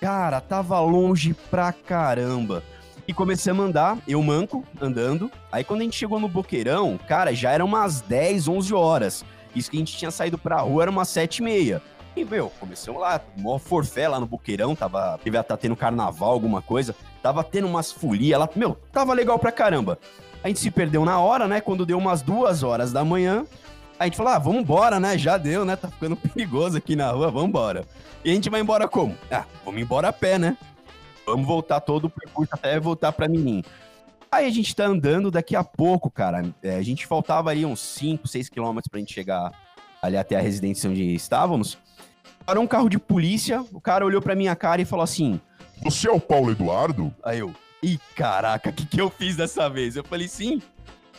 Cara, 0.00 0.40
tava 0.40 0.78
longe 0.80 1.34
pra 1.50 1.72
caramba. 1.72 2.62
E 3.06 3.12
começamos 3.12 3.64
a 3.64 3.68
andar, 3.68 3.98
eu 4.06 4.22
manco, 4.22 4.62
andando. 4.80 5.30
Aí 5.50 5.64
quando 5.64 5.80
a 5.80 5.84
gente 5.84 5.96
chegou 5.96 6.20
no 6.20 6.28
Boqueirão, 6.28 6.98
cara, 7.08 7.34
já 7.34 7.50
eram 7.50 7.64
umas 7.64 8.02
10, 8.02 8.46
11 8.46 8.74
horas. 8.74 9.24
Isso 9.56 9.70
que 9.70 9.76
a 9.76 9.80
gente 9.80 9.96
tinha 9.96 10.10
saído 10.10 10.36
pra 10.36 10.60
rua 10.60 10.82
era 10.82 10.90
umas 10.90 11.08
7 11.08 11.38
e 11.38 11.42
meia. 11.42 11.82
E, 12.18 12.24
meu, 12.24 12.50
começamos 12.58 13.00
lá, 13.00 13.20
mó 13.36 13.60
forfé 13.60 14.08
lá 14.08 14.18
no 14.18 14.26
Boqueirão, 14.26 14.74
tava, 14.74 15.20
devia 15.22 15.38
estar 15.38 15.56
tendo 15.56 15.76
carnaval, 15.76 16.32
alguma 16.32 16.60
coisa. 16.60 16.92
Tava 17.22 17.44
tendo 17.44 17.68
umas 17.68 17.92
folias 17.92 18.40
lá, 18.40 18.48
meu, 18.56 18.74
tava 18.90 19.14
legal 19.14 19.38
pra 19.38 19.52
caramba. 19.52 20.00
A 20.42 20.48
gente 20.48 20.58
se 20.58 20.68
perdeu 20.68 21.04
na 21.04 21.20
hora, 21.20 21.46
né? 21.46 21.60
Quando 21.60 21.86
deu 21.86 21.96
umas 21.96 22.20
duas 22.20 22.64
horas 22.64 22.92
da 22.92 23.04
manhã, 23.04 23.46
a 23.96 24.04
gente 24.04 24.16
falou, 24.16 24.32
ah, 24.32 24.38
vamos 24.40 24.62
embora, 24.62 24.98
né? 24.98 25.16
Já 25.16 25.36
deu, 25.36 25.64
né? 25.64 25.76
Tá 25.76 25.86
ficando 25.86 26.16
perigoso 26.34 26.76
aqui 26.76 26.96
na 26.96 27.08
rua, 27.12 27.30
vamos 27.30 27.50
embora. 27.50 27.86
E 28.24 28.32
a 28.32 28.34
gente 28.34 28.50
vai 28.50 28.62
embora 28.62 28.88
como? 28.88 29.16
Ah, 29.30 29.44
vamos 29.64 29.80
embora 29.80 30.08
a 30.08 30.12
pé, 30.12 30.40
né? 30.40 30.56
Vamos 31.24 31.46
voltar 31.46 31.78
todo 31.80 32.06
o 32.06 32.10
percurso 32.10 32.52
até 32.52 32.80
voltar 32.80 33.12
pra 33.12 33.28
Mirim. 33.28 33.62
Aí 34.28 34.44
a 34.44 34.50
gente 34.50 34.74
tá 34.74 34.86
andando 34.86 35.30
daqui 35.30 35.54
a 35.54 35.62
pouco, 35.62 36.10
cara. 36.10 36.42
é, 36.64 36.74
a 36.74 36.82
gente 36.82 37.06
faltava 37.06 37.50
ali 37.50 37.64
uns 37.64 37.78
5, 37.78 38.26
6 38.26 38.48
quilômetros 38.48 38.90
pra 38.90 38.98
gente 38.98 39.14
chegar 39.14 39.52
ali 40.02 40.16
até 40.16 40.36
a 40.36 40.40
residência 40.40 40.90
onde 40.90 41.14
estávamos. 41.14 41.78
Parou 42.44 42.64
um 42.64 42.66
carro 42.66 42.88
de 42.88 42.98
polícia, 42.98 43.62
o 43.72 43.80
cara 43.80 44.04
olhou 44.06 44.22
pra 44.22 44.34
minha 44.34 44.56
cara 44.56 44.80
e 44.80 44.84
falou 44.86 45.02
assim: 45.04 45.38
Você 45.82 46.08
é 46.08 46.10
o 46.10 46.18
Paulo 46.20 46.50
Eduardo? 46.50 47.14
Aí 47.22 47.40
eu, 47.40 47.54
ih, 47.82 47.98
caraca, 48.16 48.70
o 48.70 48.72
que, 48.72 48.86
que 48.86 49.00
eu 49.00 49.10
fiz 49.10 49.36
dessa 49.36 49.68
vez? 49.68 49.96
Eu 49.96 50.04
falei, 50.04 50.28
sim, 50.28 50.62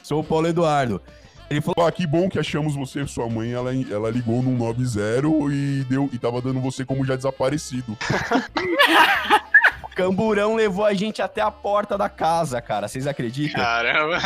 sou 0.01 0.21
o 0.21 0.23
Paulo 0.23 0.47
Eduardo. 0.47 1.01
Ele 1.49 1.61
falou, 1.61 1.87
Ah, 1.87 1.91
que 1.91 2.05
bom 2.05 2.29
que 2.29 2.37
achamos 2.39 2.75
você. 2.75 3.05
Sua 3.07 3.27
mãe, 3.29 3.51
ela, 3.51 3.71
ela 3.91 4.09
ligou 4.09 4.41
no 4.41 4.51
90 4.51 4.99
e 5.51 5.83
deu 5.89 6.09
e 6.11 6.17
tava 6.17 6.41
dando 6.41 6.59
você 6.59 6.85
como 6.85 7.03
já 7.05 7.15
desaparecido. 7.15 7.97
o 9.83 9.87
camburão 9.95 10.55
levou 10.55 10.85
a 10.85 10.93
gente 10.93 11.21
até 11.21 11.41
a 11.41 11.49
porta 11.49 11.97
da 11.97 12.07
casa, 12.07 12.61
cara. 12.61 12.87
Vocês 12.87 13.07
acreditam? 13.07 13.61
Caramba. 13.61 14.17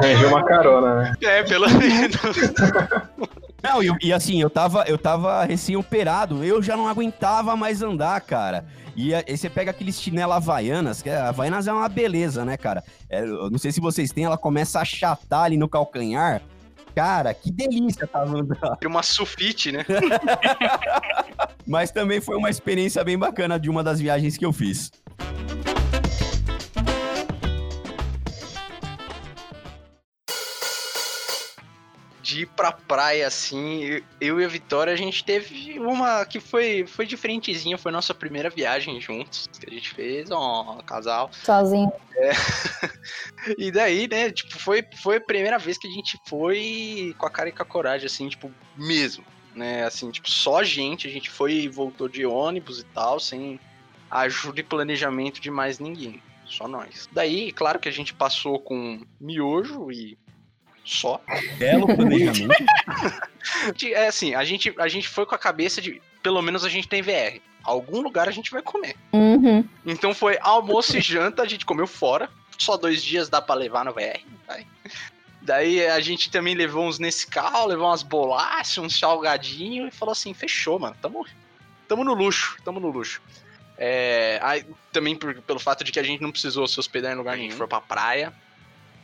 Arranjou 0.00 0.28
uma 0.28 0.44
carona, 0.44 0.94
né? 1.02 1.14
É, 1.22 1.42
pelo 1.42 1.68
menos. 1.70 2.20
Não, 3.62 3.82
e, 3.82 3.90
e 4.02 4.12
assim, 4.12 4.40
eu 4.40 4.50
tava, 4.50 4.84
eu 4.88 4.98
tava 4.98 5.44
recém-operado, 5.44 6.42
eu 6.42 6.62
já 6.62 6.76
não 6.76 6.88
aguentava 6.88 7.54
mais 7.54 7.82
andar, 7.82 8.20
cara. 8.20 8.64
E 8.94 9.14
aí 9.14 9.36
você 9.36 9.48
pega 9.48 9.70
aqueles 9.70 10.00
chinelo 10.00 10.32
Havaianas, 10.32 11.00
que 11.00 11.08
a 11.08 11.28
Havaianas 11.28 11.66
é 11.66 11.72
uma 11.72 11.88
beleza, 11.88 12.44
né, 12.44 12.56
cara? 12.56 12.84
É, 13.08 13.22
eu 13.22 13.50
não 13.50 13.58
sei 13.58 13.72
se 13.72 13.80
vocês 13.80 14.10
têm, 14.10 14.24
ela 14.24 14.36
começa 14.36 14.78
a 14.78 14.82
achatar 14.82 15.44
ali 15.44 15.56
no 15.56 15.68
calcanhar. 15.68 16.42
Cara, 16.94 17.32
que 17.32 17.50
delícia 17.50 18.06
tá 18.06 18.22
andando. 18.22 18.54
Uma 18.84 19.02
sulfite, 19.02 19.72
né? 19.72 19.84
Mas 21.66 21.90
também 21.90 22.20
foi 22.20 22.36
uma 22.36 22.50
experiência 22.50 23.02
bem 23.02 23.16
bacana 23.16 23.58
de 23.58 23.70
uma 23.70 23.82
das 23.82 23.98
viagens 23.98 24.36
que 24.36 24.44
eu 24.44 24.52
fiz. 24.52 24.90
De 32.32 32.42
ir 32.42 32.46
pra 32.46 32.72
praia, 32.72 33.26
assim, 33.26 34.02
eu 34.20 34.40
e 34.40 34.44
a 34.44 34.48
Vitória, 34.48 34.92
a 34.92 34.96
gente 34.96 35.22
teve 35.22 35.78
uma 35.78 36.24
que 36.24 36.40
foi, 36.40 36.86
foi 36.86 37.04
diferentezinha, 37.04 37.76
foi 37.76 37.92
nossa 37.92 38.14
primeira 38.14 38.48
viagem 38.48 38.98
juntos, 39.00 39.48
que 39.60 39.68
a 39.68 39.72
gente 39.72 39.90
fez, 39.90 40.30
ó, 40.30 40.78
casal. 40.86 41.30
Sozinho. 41.32 41.92
É. 42.16 42.32
e 43.58 43.70
daí, 43.70 44.08
né, 44.08 44.30
tipo, 44.30 44.58
foi, 44.58 44.82
foi 45.02 45.16
a 45.16 45.20
primeira 45.20 45.58
vez 45.58 45.76
que 45.76 45.86
a 45.86 45.90
gente 45.90 46.18
foi 46.26 47.14
com 47.18 47.26
a 47.26 47.30
cara 47.30 47.50
e 47.50 47.52
com 47.52 47.62
a 47.62 47.66
coragem, 47.66 48.06
assim, 48.06 48.28
tipo, 48.28 48.50
mesmo, 48.76 49.24
né, 49.54 49.84
assim, 49.84 50.10
tipo, 50.10 50.30
só 50.30 50.60
a 50.60 50.64
gente, 50.64 51.06
a 51.06 51.10
gente 51.10 51.28
foi 51.28 51.52
e 51.52 51.68
voltou 51.68 52.08
de 52.08 52.24
ônibus 52.24 52.80
e 52.80 52.84
tal, 52.84 53.20
sem 53.20 53.60
ajuda 54.10 54.60
e 54.60 54.64
planejamento 54.64 55.40
de 55.40 55.50
mais 55.50 55.78
ninguém. 55.78 56.22
Só 56.46 56.68
nós. 56.68 57.08
Daí, 57.12 57.50
claro 57.50 57.78
que 57.78 57.88
a 57.88 57.92
gente 57.92 58.12
passou 58.12 58.58
com 58.58 59.00
miojo 59.18 59.90
e 59.90 60.18
só. 60.84 61.20
Belo 61.58 61.86
planejamento. 61.86 62.64
é 63.86 64.06
assim, 64.06 64.34
a 64.34 64.44
gente, 64.44 64.74
a 64.78 64.88
gente 64.88 65.08
foi 65.08 65.26
com 65.26 65.34
a 65.34 65.38
cabeça 65.38 65.80
de 65.80 66.00
pelo 66.22 66.40
menos 66.40 66.64
a 66.64 66.68
gente 66.68 66.88
tem 66.88 67.02
VR. 67.02 67.40
Algum 67.64 68.00
lugar 68.00 68.28
a 68.28 68.32
gente 68.32 68.50
vai 68.50 68.62
comer. 68.62 68.96
Uhum. 69.12 69.64
Então 69.86 70.14
foi 70.14 70.38
almoço 70.40 70.96
e 70.96 71.00
janta, 71.00 71.42
a 71.42 71.46
gente 71.46 71.64
comeu 71.64 71.86
fora. 71.86 72.28
Só 72.58 72.76
dois 72.76 73.02
dias 73.02 73.28
dá 73.28 73.40
pra 73.40 73.54
levar 73.54 73.84
no 73.84 73.92
VR. 73.92 74.20
Vai. 74.46 74.66
Daí 75.40 75.84
a 75.86 76.00
gente 76.00 76.30
também 76.30 76.54
levou 76.54 76.86
uns 76.86 76.98
Nescau, 76.98 77.66
levou 77.66 77.86
umas 77.86 78.02
bolachas, 78.02 78.78
uns 78.78 78.98
salgadinho 78.98 79.88
e 79.88 79.90
falou 79.90 80.12
assim: 80.12 80.32
fechou, 80.32 80.78
mano. 80.78 80.96
Tamo, 81.00 81.26
tamo 81.88 82.04
no 82.04 82.14
luxo, 82.14 82.56
tamo 82.64 82.78
no 82.78 82.88
luxo. 82.88 83.20
É, 83.76 84.38
aí, 84.42 84.64
também 84.92 85.16
por, 85.16 85.40
pelo 85.42 85.58
fato 85.58 85.82
de 85.82 85.90
que 85.90 85.98
a 85.98 86.02
gente 86.02 86.22
não 86.22 86.30
precisou 86.30 86.68
se 86.68 86.78
hospedar 86.78 87.12
em 87.12 87.16
lugar 87.16 87.36
nenhum. 87.36 87.48
A 87.48 87.50
gente 87.50 87.58
foi 87.58 87.66
pra 87.66 87.80
praia, 87.80 88.32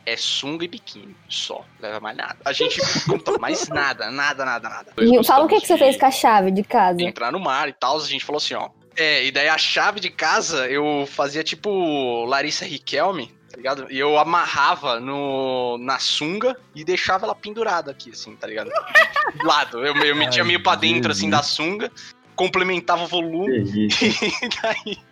é 0.09 0.17
sunga 0.17 0.65
e 0.65 0.67
biquíni, 0.67 1.15
só. 1.27 1.63
Leva 1.79 1.99
mais 1.99 2.17
nada. 2.17 2.37
A 2.43 2.51
gente 2.51 2.79
comprou 3.07 3.39
mais 3.39 3.67
nada, 3.69 4.09
nada, 4.09 4.43
nada, 4.45 4.69
nada. 4.69 4.93
E 4.97 5.23
fala 5.23 5.45
o 5.45 5.47
que, 5.47 5.61
que 5.61 5.67
você 5.67 5.77
fez 5.77 5.97
com 5.97 6.05
a 6.05 6.11
chave 6.11 6.51
de 6.51 6.63
casa. 6.63 7.01
Entrar 7.01 7.31
no 7.31 7.39
mar 7.39 7.69
e 7.69 7.73
tal, 7.73 7.97
a 7.97 8.05
gente 8.05 8.25
falou 8.25 8.37
assim, 8.37 8.55
ó. 8.55 8.69
É, 8.95 9.25
e 9.25 9.31
daí 9.31 9.47
a 9.47 9.57
chave 9.57 9.99
de 9.99 10.09
casa 10.09 10.67
eu 10.67 11.07
fazia 11.07 11.43
tipo 11.43 12.25
Larissa 12.25 12.65
Riquelme, 12.65 13.31
tá 13.49 13.55
ligado? 13.55 13.87
E 13.89 13.97
eu 13.97 14.17
amarrava 14.17 14.99
no, 14.99 15.77
na 15.77 15.99
sunga 15.99 16.57
e 16.75 16.83
deixava 16.83 17.25
ela 17.25 17.35
pendurada 17.35 17.91
aqui, 17.91 18.09
assim, 18.09 18.35
tá 18.35 18.47
ligado? 18.47 18.69
Do 19.39 19.47
lado. 19.47 19.85
Eu, 19.85 19.95
eu 19.95 20.15
metia 20.15 20.43
meio 20.43 20.61
pra 20.61 20.75
dentro, 20.75 21.11
assim, 21.11 21.29
da 21.29 21.41
sunga, 21.41 21.91
complementava 22.35 23.03
o 23.03 23.07
volume. 23.07 23.63
e 24.01 24.49
daí. 24.61 25.08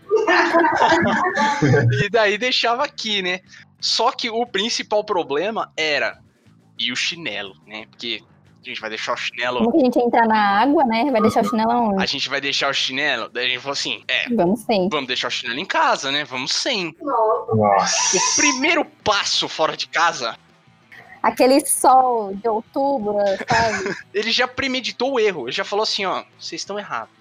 E 2.03 2.09
daí 2.09 2.37
deixava 2.37 2.83
aqui, 2.83 3.21
né? 3.21 3.39
Só 3.79 4.11
que 4.11 4.29
o 4.29 4.45
principal 4.45 5.03
problema 5.03 5.71
era. 5.77 6.19
E 6.79 6.91
o 6.91 6.95
chinelo, 6.95 7.55
né? 7.65 7.85
Porque 7.89 8.21
a 8.63 8.69
gente 8.69 8.81
vai 8.81 8.89
deixar 8.89 9.13
o 9.13 9.17
chinelo. 9.17 9.59
Como 9.59 9.71
que 9.71 9.77
a 9.77 9.85
gente 9.85 9.99
entrar 9.99 10.27
na 10.27 10.61
água, 10.61 10.83
né? 10.85 11.09
Vai 11.11 11.21
deixar 11.21 11.43
o 11.43 11.49
chinelo 11.49 11.71
aonde? 11.71 12.03
A 12.03 12.05
gente 12.05 12.29
vai 12.29 12.41
deixar 12.41 12.69
o 12.69 12.73
chinelo. 12.73 13.29
Daí 13.29 13.45
a 13.45 13.49
gente 13.49 13.59
falou 13.59 13.73
assim: 13.73 14.03
é. 14.07 14.29
Vamos 14.29 14.59
sem. 14.61 14.89
Vamos 14.89 15.07
deixar 15.07 15.29
o 15.29 15.31
chinelo 15.31 15.59
em 15.59 15.65
casa, 15.65 16.11
né? 16.11 16.23
Vamos 16.23 16.51
sem. 16.51 16.95
Nossa. 17.01 18.17
O 18.17 18.35
primeiro 18.35 18.85
passo 18.85 19.47
fora 19.47 19.75
de 19.75 19.87
casa. 19.87 20.37
Aquele 21.23 21.65
sol 21.65 22.35
de 22.35 22.47
outubro, 22.47 23.17
sabe? 23.49 23.95
Ele 24.13 24.31
já 24.31 24.47
premeditou 24.47 25.13
o 25.13 25.19
erro. 25.19 25.45
Ele 25.45 25.51
já 25.51 25.63
falou 25.63 25.83
assim: 25.83 26.05
ó, 26.05 26.23
vocês 26.39 26.61
estão 26.61 26.77
errados. 26.77 27.16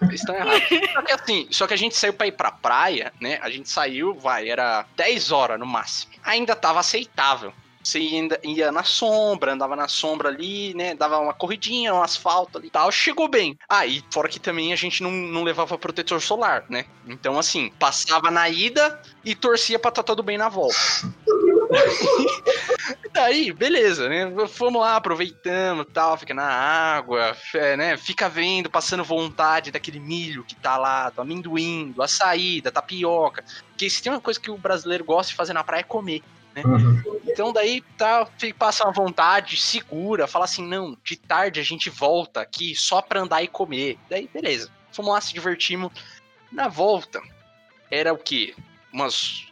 Vocês 0.00 0.20
estão 0.20 0.34
errados. 0.34 0.62
Só 0.92 1.02
que 1.02 1.12
assim, 1.12 1.48
só 1.50 1.66
que 1.66 1.74
a 1.74 1.78
gente 1.78 1.96
saiu 1.96 2.12
pra 2.12 2.26
ir 2.26 2.32
pra 2.32 2.50
praia, 2.50 3.12
né? 3.20 3.38
A 3.42 3.50
gente 3.50 3.68
saiu, 3.68 4.14
vai, 4.14 4.48
era 4.48 4.86
10 4.96 5.32
horas 5.32 5.58
no 5.58 5.66
máximo. 5.66 6.12
Ainda 6.24 6.56
tava 6.56 6.80
aceitável. 6.80 7.52
Você 7.82 7.98
ainda 7.98 8.38
ia 8.42 8.70
na 8.70 8.82
sombra, 8.82 9.52
andava 9.52 9.74
na 9.74 9.88
sombra 9.88 10.28
ali, 10.28 10.74
né? 10.74 10.94
Dava 10.94 11.18
uma 11.18 11.32
corridinha 11.32 11.90
no 11.90 12.02
asfalto 12.02 12.58
ali 12.58 12.66
e 12.66 12.70
tal. 12.70 12.90
Chegou 12.90 13.28
bem. 13.28 13.56
Ah, 13.68 13.86
e 13.86 14.04
fora 14.12 14.28
que 14.28 14.38
também 14.38 14.72
a 14.72 14.76
gente 14.76 15.02
não, 15.02 15.10
não 15.10 15.42
levava 15.42 15.78
protetor 15.78 16.20
solar, 16.20 16.64
né? 16.68 16.84
Então, 17.06 17.38
assim, 17.38 17.72
passava 17.78 18.30
na 18.30 18.48
ida 18.48 19.00
e 19.24 19.34
torcia 19.34 19.78
pra 19.78 19.88
estar 19.88 20.02
tá 20.02 20.06
tudo 20.06 20.22
bem 20.22 20.36
na 20.36 20.48
volta. 20.48 20.76
Daí, 23.12 23.52
beleza, 23.52 24.08
né? 24.08 24.32
Fomos 24.48 24.80
lá, 24.80 24.96
aproveitamos 24.96 25.86
tal, 25.92 26.16
fica 26.16 26.34
na 26.34 26.46
água, 26.46 27.36
é, 27.54 27.76
né? 27.76 27.96
Fica 27.96 28.28
vendo, 28.28 28.70
passando 28.70 29.04
vontade 29.04 29.70
daquele 29.70 30.00
milho 30.00 30.44
que 30.44 30.54
tá 30.54 30.76
lá, 30.76 31.10
do 31.10 31.20
amendoim, 31.20 31.92
do 31.92 32.02
açaí, 32.02 32.60
da 32.60 32.70
tapioca. 32.70 33.44
Porque 33.70 33.88
se 33.90 34.02
tem 34.02 34.12
uma 34.12 34.20
coisa 34.20 34.40
que 34.40 34.50
o 34.50 34.58
brasileiro 34.58 35.04
gosta 35.04 35.30
de 35.30 35.36
fazer 35.36 35.52
na 35.52 35.64
praia 35.64 35.80
é 35.80 35.84
comer. 35.84 36.22
Né? 36.54 36.62
Uhum. 36.64 37.20
Então 37.26 37.52
daí 37.52 37.82
tá, 37.96 38.28
passa 38.58 38.84
uma 38.84 38.92
vontade, 38.92 39.56
segura, 39.56 40.26
fala 40.26 40.44
assim, 40.44 40.66
não, 40.66 40.96
de 41.04 41.16
tarde 41.16 41.60
a 41.60 41.64
gente 41.64 41.90
volta 41.90 42.40
aqui 42.40 42.74
só 42.74 43.02
pra 43.02 43.20
andar 43.20 43.42
e 43.42 43.48
comer. 43.48 43.98
Daí, 44.08 44.28
beleza. 44.32 44.70
Fomos 44.92 45.12
lá, 45.12 45.20
se 45.20 45.32
divertimos. 45.32 45.92
Na 46.50 46.66
volta, 46.68 47.20
era 47.90 48.12
o 48.12 48.18
quê? 48.18 48.54
Umas 48.92 49.47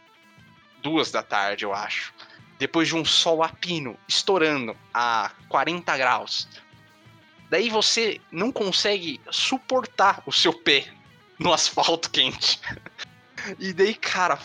duas 0.81 1.11
da 1.11 1.23
tarde, 1.23 1.65
eu 1.65 1.73
acho. 1.73 2.13
Depois 2.59 2.87
de 2.87 2.95
um 2.95 3.05
sol 3.05 3.43
a 3.43 3.49
pino, 3.49 3.97
estourando 4.07 4.75
a 4.93 5.31
40 5.47 5.97
graus. 5.97 6.47
Daí 7.49 7.69
você 7.69 8.19
não 8.31 8.51
consegue 8.51 9.21
suportar 9.31 10.21
o 10.25 10.31
seu 10.31 10.53
pé 10.53 10.87
no 11.39 11.53
asfalto 11.53 12.09
quente. 12.09 12.59
E 13.59 13.71
daí, 13.71 13.93
cara, 13.93 14.37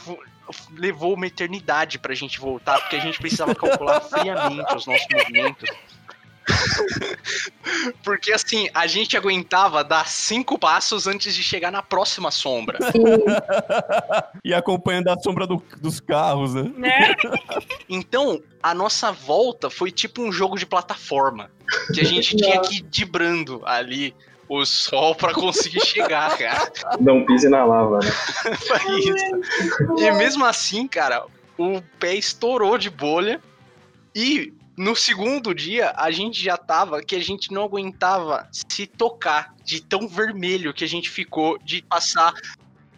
levou 0.71 1.15
uma 1.15 1.27
eternidade 1.27 1.99
pra 1.99 2.15
gente 2.15 2.39
voltar, 2.39 2.79
porque 2.81 2.95
a 2.95 3.01
gente 3.01 3.19
precisava 3.19 3.53
calcular 3.53 4.01
friamente 4.01 4.77
os 4.77 4.87
nossos 4.87 5.07
movimentos. 5.13 5.69
Porque 8.03 8.33
assim, 8.33 8.69
a 8.75 8.87
gente 8.87 9.17
aguentava 9.17 9.83
dar 9.85 10.09
cinco 10.09 10.59
passos 10.59 11.07
antes 11.07 11.35
de 11.35 11.43
chegar 11.43 11.71
na 11.71 11.83
próxima 11.83 12.31
sombra. 12.31 12.79
e 14.45 14.53
acompanhando 14.53 15.09
a 15.09 15.19
sombra 15.19 15.47
do- 15.47 15.63
dos 15.81 16.01
carros, 16.01 16.55
né? 16.55 16.73
Né? 16.77 17.15
Então, 17.89 18.43
a 18.63 18.75
nossa 18.75 19.13
volta 19.13 19.69
foi 19.69 19.91
tipo 19.91 20.23
um 20.23 20.33
jogo 20.33 20.59
de 20.59 20.65
plataforma. 20.67 21.51
Que 21.95 22.01
a 22.01 22.05
gente 22.05 22.37
tinha 22.37 22.61
que 22.61 22.77
ir 22.77 22.83
dibrando 22.83 23.63
ali 23.65 24.15
o 24.49 24.65
sol 24.65 25.15
pra 25.15 25.33
conseguir 25.33 25.85
chegar, 25.85 26.37
cara. 26.37 26.71
Não 27.01 27.25
pise 27.25 27.49
na 27.49 27.65
lava, 27.65 27.99
né? 28.01 28.11
Foi 28.11 28.99
isso. 29.01 29.99
E 29.99 30.11
mesmo 30.13 30.45
assim, 30.45 30.87
cara, 30.87 31.25
o 31.57 31.81
pé 31.99 32.15
estourou 32.15 32.77
de 32.77 32.91
bolha. 32.91 33.41
E 34.15 34.53
no 34.77 34.97
segundo 34.97 35.55
dia, 35.55 35.93
a 35.97 36.11
gente 36.11 36.43
já 36.43 36.57
tava 36.57 37.03
que 37.03 37.15
a 37.15 37.21
gente 37.21 37.53
não 37.53 37.65
aguentava 37.65 38.49
se 38.51 38.87
tocar 38.87 39.55
de 39.65 39.83
tão 39.83 40.09
vermelho 40.09 40.73
que 40.73 40.85
a 40.85 40.89
gente 40.89 41.11
ficou 41.11 41.59
de 41.59 41.83
passar 41.83 42.33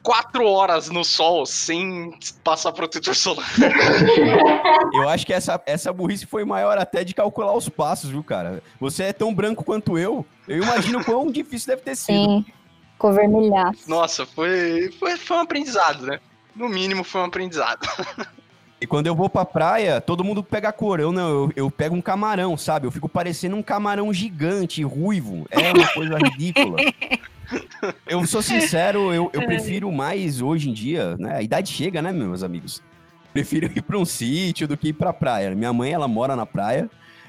quatro 0.02 0.46
horas 0.46 0.88
no 0.90 1.02
sol 1.02 1.46
sem 1.46 2.16
passar 2.44 2.72
protetor 2.72 3.14
solar. 3.14 3.50
Eu 4.92 5.08
acho 5.08 5.26
que 5.26 5.32
essa, 5.32 5.60
essa 5.66 5.92
burrice 5.92 6.26
foi 6.26 6.44
maior 6.44 6.78
até 6.78 7.02
de 7.02 7.14
calcular 7.14 7.54
os 7.54 7.68
passos, 7.68 8.10
viu, 8.10 8.22
cara? 8.22 8.62
Você 8.78 9.04
é 9.04 9.12
tão 9.12 9.34
branco 9.34 9.64
quanto 9.64 9.98
eu. 9.98 10.24
Eu 10.46 10.62
imagino 10.62 11.02
quão 11.04 11.30
difícil 11.30 11.68
deve 11.68 11.82
ter 11.82 11.96
sido. 11.96 12.14
Sim. 12.14 12.46
Ficou 12.92 13.12
vermelhaço. 13.12 13.88
Nossa, 13.88 14.24
foi, 14.26 14.92
foi, 15.00 15.16
foi 15.16 15.36
um 15.36 15.40
aprendizado, 15.40 16.06
né? 16.06 16.20
No 16.54 16.68
mínimo 16.68 17.02
foi 17.02 17.22
um 17.22 17.24
aprendizado. 17.24 17.80
E 18.84 18.86
quando 18.86 19.06
eu 19.06 19.16
vou 19.16 19.30
pra 19.30 19.46
praia, 19.46 19.98
todo 19.98 20.22
mundo 20.22 20.44
pega 20.44 20.70
cor. 20.70 21.00
Eu 21.00 21.10
não, 21.10 21.26
eu, 21.26 21.52
eu 21.56 21.70
pego 21.70 21.96
um 21.96 22.02
camarão, 22.02 22.54
sabe? 22.54 22.86
Eu 22.86 22.90
fico 22.90 23.08
parecendo 23.08 23.56
um 23.56 23.62
camarão 23.62 24.12
gigante, 24.12 24.82
ruivo. 24.82 25.46
É 25.50 25.72
uma 25.72 25.88
coisa 25.88 26.18
ridícula. 26.18 26.76
Eu 28.06 28.26
sou 28.26 28.40
sincero, 28.40 29.12
eu, 29.12 29.30
eu 29.32 29.42
prefiro 29.44 29.92
mais 29.92 30.40
hoje 30.40 30.70
em 30.70 30.72
dia, 30.72 31.16
né? 31.18 31.36
A 31.36 31.42
idade 31.42 31.70
chega, 31.70 32.00
né, 32.00 32.10
meus 32.10 32.42
amigos? 32.42 32.82
Prefiro 33.32 33.70
ir 33.76 33.82
pra 33.82 33.98
um 33.98 34.04
sítio 34.06 34.66
do 34.66 34.76
que 34.76 34.88
ir 34.88 34.92
pra 34.94 35.12
praia. 35.12 35.54
Minha 35.54 35.72
mãe, 35.72 35.92
ela 35.92 36.08
mora 36.08 36.34
na 36.34 36.46
praia, 36.46 36.88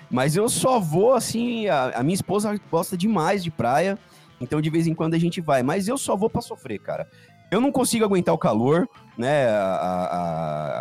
mas 0.09 0.35
eu 0.35 0.47
só 0.47 0.79
vou 0.79 1.13
assim. 1.13 1.67
A, 1.67 1.99
a 1.99 2.03
minha 2.03 2.15
esposa 2.15 2.59
gosta 2.71 2.95
demais 2.97 3.43
de 3.43 3.51
praia, 3.51 3.99
então 4.39 4.61
de 4.61 4.69
vez 4.69 4.87
em 4.87 4.95
quando 4.95 5.13
a 5.13 5.19
gente 5.19 5.41
vai. 5.41 5.61
Mas 5.61 5.87
eu 5.89 5.97
só 5.97 6.15
vou 6.15 6.29
pra 6.29 6.41
sofrer, 6.41 6.79
cara. 6.79 7.07
Eu 7.51 7.59
não 7.59 7.71
consigo 7.71 8.05
aguentar 8.05 8.33
o 8.33 8.39
calor. 8.39 8.87
Né? 9.17 9.47
A, 9.49 9.63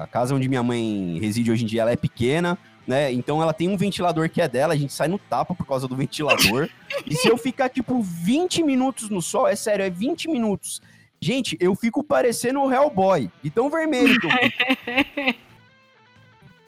a, 0.01 0.03
a 0.05 0.07
casa 0.09 0.35
onde 0.35 0.49
minha 0.49 0.62
mãe 0.62 1.18
reside 1.20 1.51
hoje 1.51 1.64
em 1.64 1.66
dia 1.66 1.83
ela 1.83 1.92
é 1.92 1.97
pequena, 1.97 2.59
né? 2.87 3.12
Então 3.12 3.40
ela 3.42 3.53
tem 3.53 3.68
um 3.68 3.77
ventilador 3.77 4.29
que 4.29 4.40
é 4.40 4.49
dela, 4.49 4.75
a 4.75 4.77
gente 4.77 4.92
sai 4.92 5.09
no 5.09 5.18
tapa 5.18 5.55
por 5.55 5.66
causa 5.66 5.87
do 5.88 5.97
ventilador. 5.97 6.68
e 7.07 7.14
se 7.14 7.29
eu 7.29 7.37
ficar, 7.37 7.68
tipo, 7.68 8.01
20 8.03 8.62
minutos 8.62 9.09
no 9.09 9.23
sol, 9.23 9.47
é 9.49 9.57
sério, 9.57 9.85
é 9.85 9.90
20 9.90 10.29
minutos. 10.31 10.81
Gente, 11.20 11.57
eu 11.59 11.75
fico 11.75 12.03
parecendo 12.05 12.61
o 12.61 12.73
Hellboy, 12.73 13.31
de 13.42 13.49
tão 13.51 13.70
vermelho 13.70 14.20
que 14.20 14.27
eu 14.27 14.31
fico. 14.31 15.38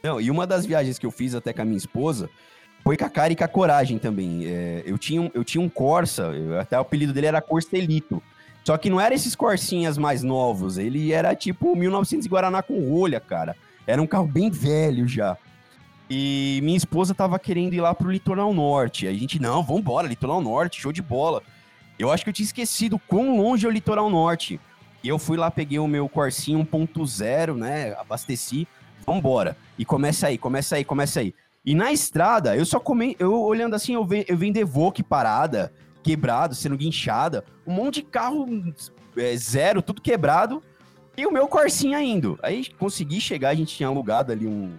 Não, 0.02 0.20
e 0.20 0.30
uma 0.30 0.46
das 0.46 0.64
viagens 0.64 0.98
que 0.98 1.04
eu 1.06 1.10
fiz 1.10 1.34
até 1.34 1.52
com 1.52 1.62
a 1.62 1.64
minha 1.64 1.76
esposa 1.76 2.30
foi 2.84 2.96
com 2.96 3.04
a 3.04 3.10
cara 3.10 3.32
e 3.32 3.36
com 3.36 3.42
a 3.44 3.48
coragem 3.48 3.98
também. 3.98 4.46
É, 4.46 4.82
eu, 4.86 4.96
tinha 4.96 5.20
um, 5.20 5.30
eu 5.34 5.42
tinha 5.42 5.60
um 5.60 5.68
Corsa, 5.68 6.22
eu- 6.26 6.60
até 6.60 6.78
o 6.78 6.82
apelido 6.82 7.12
dele 7.12 7.26
era 7.26 7.42
Corstelito. 7.42 8.22
Só 8.66 8.76
que 8.76 8.90
não 8.90 9.00
era 9.00 9.14
esses 9.14 9.36
Corsinhas 9.36 9.96
mais 9.96 10.24
novos, 10.24 10.76
ele 10.76 11.12
era 11.12 11.36
tipo 11.36 11.76
1900 11.76 12.26
Guaraná 12.26 12.64
com 12.64 12.90
rolha, 12.90 13.20
cara. 13.20 13.54
Era 13.86 14.02
um 14.02 14.08
carro 14.08 14.26
bem 14.26 14.50
velho 14.50 15.06
já. 15.06 15.38
E 16.10 16.58
minha 16.64 16.76
esposa 16.76 17.14
tava 17.14 17.38
querendo 17.38 17.74
ir 17.74 17.80
lá 17.80 17.94
pro 17.94 18.10
litoral 18.10 18.52
norte. 18.52 19.06
A 19.06 19.12
gente, 19.12 19.40
não, 19.40 19.62
vambora, 19.62 20.08
litoral 20.08 20.40
norte, 20.40 20.80
show 20.80 20.90
de 20.90 21.00
bola. 21.00 21.44
Eu 21.96 22.10
acho 22.10 22.24
que 22.24 22.30
eu 22.30 22.34
tinha 22.34 22.44
esquecido 22.44 22.98
quão 23.06 23.36
longe 23.36 23.64
é 23.64 23.68
o 23.68 23.72
litoral 23.72 24.10
norte. 24.10 24.58
E 25.00 25.06
eu 25.06 25.16
fui 25.16 25.36
lá, 25.36 25.48
peguei 25.48 25.78
o 25.78 25.86
meu 25.86 26.08
Corsinha 26.08 26.58
1.0, 26.58 27.54
né? 27.54 27.94
Abasteci, 27.94 28.66
vambora. 29.06 29.56
E 29.78 29.84
começa 29.84 30.26
aí, 30.26 30.36
começa 30.36 30.74
aí, 30.74 30.84
começa 30.84 31.20
aí. 31.20 31.32
E 31.64 31.72
na 31.72 31.92
estrada, 31.92 32.56
eu 32.56 32.66
só 32.66 32.80
come... 32.80 33.14
eu 33.20 33.32
olhando 33.42 33.76
assim, 33.76 33.94
eu, 33.94 34.04
ve... 34.04 34.24
eu 34.26 34.36
vendo 34.36 34.56
Evoque 34.56 35.04
parada, 35.04 35.72
quebrado, 36.06 36.54
sendo 36.54 36.76
guinchada, 36.76 37.44
um 37.66 37.72
monte 37.72 37.96
de 37.96 38.02
carro 38.02 38.46
é, 39.16 39.36
zero, 39.36 39.82
tudo 39.82 40.00
quebrado, 40.00 40.62
e 41.16 41.26
o 41.26 41.32
meu 41.32 41.48
Corsinha 41.48 42.00
indo. 42.00 42.38
Aí 42.44 42.70
consegui 42.78 43.20
chegar, 43.20 43.48
a 43.48 43.54
gente 43.56 43.74
tinha 43.74 43.88
alugado 43.88 44.30
ali 44.30 44.46
um, 44.46 44.72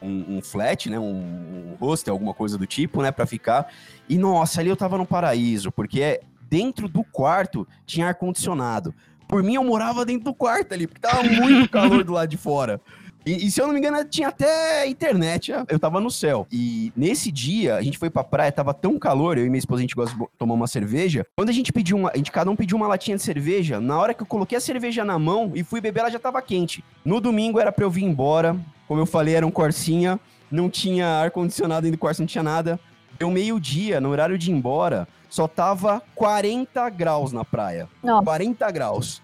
um, 0.00 0.38
um 0.38 0.42
flat, 0.42 0.88
né, 0.88 0.98
um, 0.98 1.04
um 1.04 1.76
hostel, 1.78 2.14
alguma 2.14 2.32
coisa 2.32 2.56
do 2.56 2.66
tipo, 2.66 3.02
né, 3.02 3.12
pra 3.12 3.26
ficar. 3.26 3.70
E 4.08 4.16
nossa, 4.16 4.62
ali 4.62 4.70
eu 4.70 4.76
tava 4.76 4.96
no 4.96 5.04
paraíso, 5.04 5.70
porque 5.70 6.22
dentro 6.48 6.88
do 6.88 7.04
quarto 7.04 7.68
tinha 7.84 8.06
ar-condicionado. 8.08 8.94
Por 9.28 9.42
mim, 9.42 9.56
eu 9.56 9.64
morava 9.64 10.06
dentro 10.06 10.24
do 10.24 10.34
quarto 10.34 10.72
ali, 10.72 10.86
porque 10.86 11.02
tava 11.02 11.22
muito 11.24 11.68
calor 11.70 12.02
do 12.02 12.14
lado 12.14 12.28
de 12.30 12.38
fora. 12.38 12.80
E, 13.24 13.46
e 13.46 13.50
se 13.50 13.60
eu 13.60 13.66
não 13.66 13.74
me 13.74 13.80
engano, 13.80 14.02
tinha 14.04 14.28
até 14.28 14.86
internet, 14.86 15.52
eu 15.68 15.78
tava 15.78 16.00
no 16.00 16.10
céu. 16.10 16.46
E 16.50 16.92
nesse 16.96 17.30
dia, 17.30 17.76
a 17.76 17.82
gente 17.82 17.98
foi 17.98 18.08
pra 18.08 18.24
praia, 18.24 18.50
tava 18.50 18.72
tão 18.72 18.98
calor, 18.98 19.36
eu 19.36 19.46
e 19.46 19.50
minha 19.50 19.58
esposa, 19.58 19.80
a 19.80 19.82
gente 19.82 19.94
gosta 19.94 20.16
de 20.16 20.26
tomar 20.38 20.54
uma 20.54 20.66
cerveja. 20.66 21.26
Quando 21.36 21.50
a 21.50 21.52
gente 21.52 21.72
pediu 21.72 21.96
uma, 21.96 22.10
a 22.12 22.16
gente 22.16 22.32
cada 22.32 22.50
um 22.50 22.56
pediu 22.56 22.76
uma 22.76 22.88
latinha 22.88 23.16
de 23.16 23.22
cerveja, 23.22 23.80
na 23.80 23.98
hora 23.98 24.14
que 24.14 24.22
eu 24.22 24.26
coloquei 24.26 24.56
a 24.56 24.60
cerveja 24.60 25.04
na 25.04 25.18
mão 25.18 25.52
e 25.54 25.62
fui 25.62 25.80
beber, 25.80 26.00
ela 26.00 26.10
já 26.10 26.18
tava 26.18 26.40
quente. 26.40 26.82
No 27.04 27.20
domingo 27.20 27.60
era 27.60 27.70
pra 27.70 27.84
eu 27.84 27.90
vir 27.90 28.04
embora, 28.04 28.56
como 28.88 29.00
eu 29.00 29.06
falei, 29.06 29.34
era 29.34 29.46
um 29.46 29.50
Corsinha, 29.50 30.18
não 30.50 30.68
tinha 30.68 31.06
ar-condicionado 31.06 31.82
dentro 31.82 31.96
do 31.96 32.00
Corsa, 32.00 32.22
não 32.22 32.26
tinha 32.26 32.42
nada. 32.42 32.80
Deu 33.18 33.30
meio-dia, 33.30 34.00
no 34.00 34.08
horário 34.08 34.38
de 34.38 34.50
ir 34.50 34.54
embora, 34.54 35.06
só 35.28 35.46
tava 35.46 36.02
40 36.14 36.88
graus 36.90 37.32
na 37.32 37.44
praia. 37.44 37.88
Nossa. 38.02 38.24
40 38.24 38.70
graus. 38.70 39.22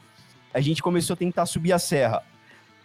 A 0.55 0.61
gente 0.61 0.83
começou 0.83 1.15
a 1.15 1.17
tentar 1.17 1.47
subir 1.47 1.73
a 1.73 1.79
serra. 1.79 2.23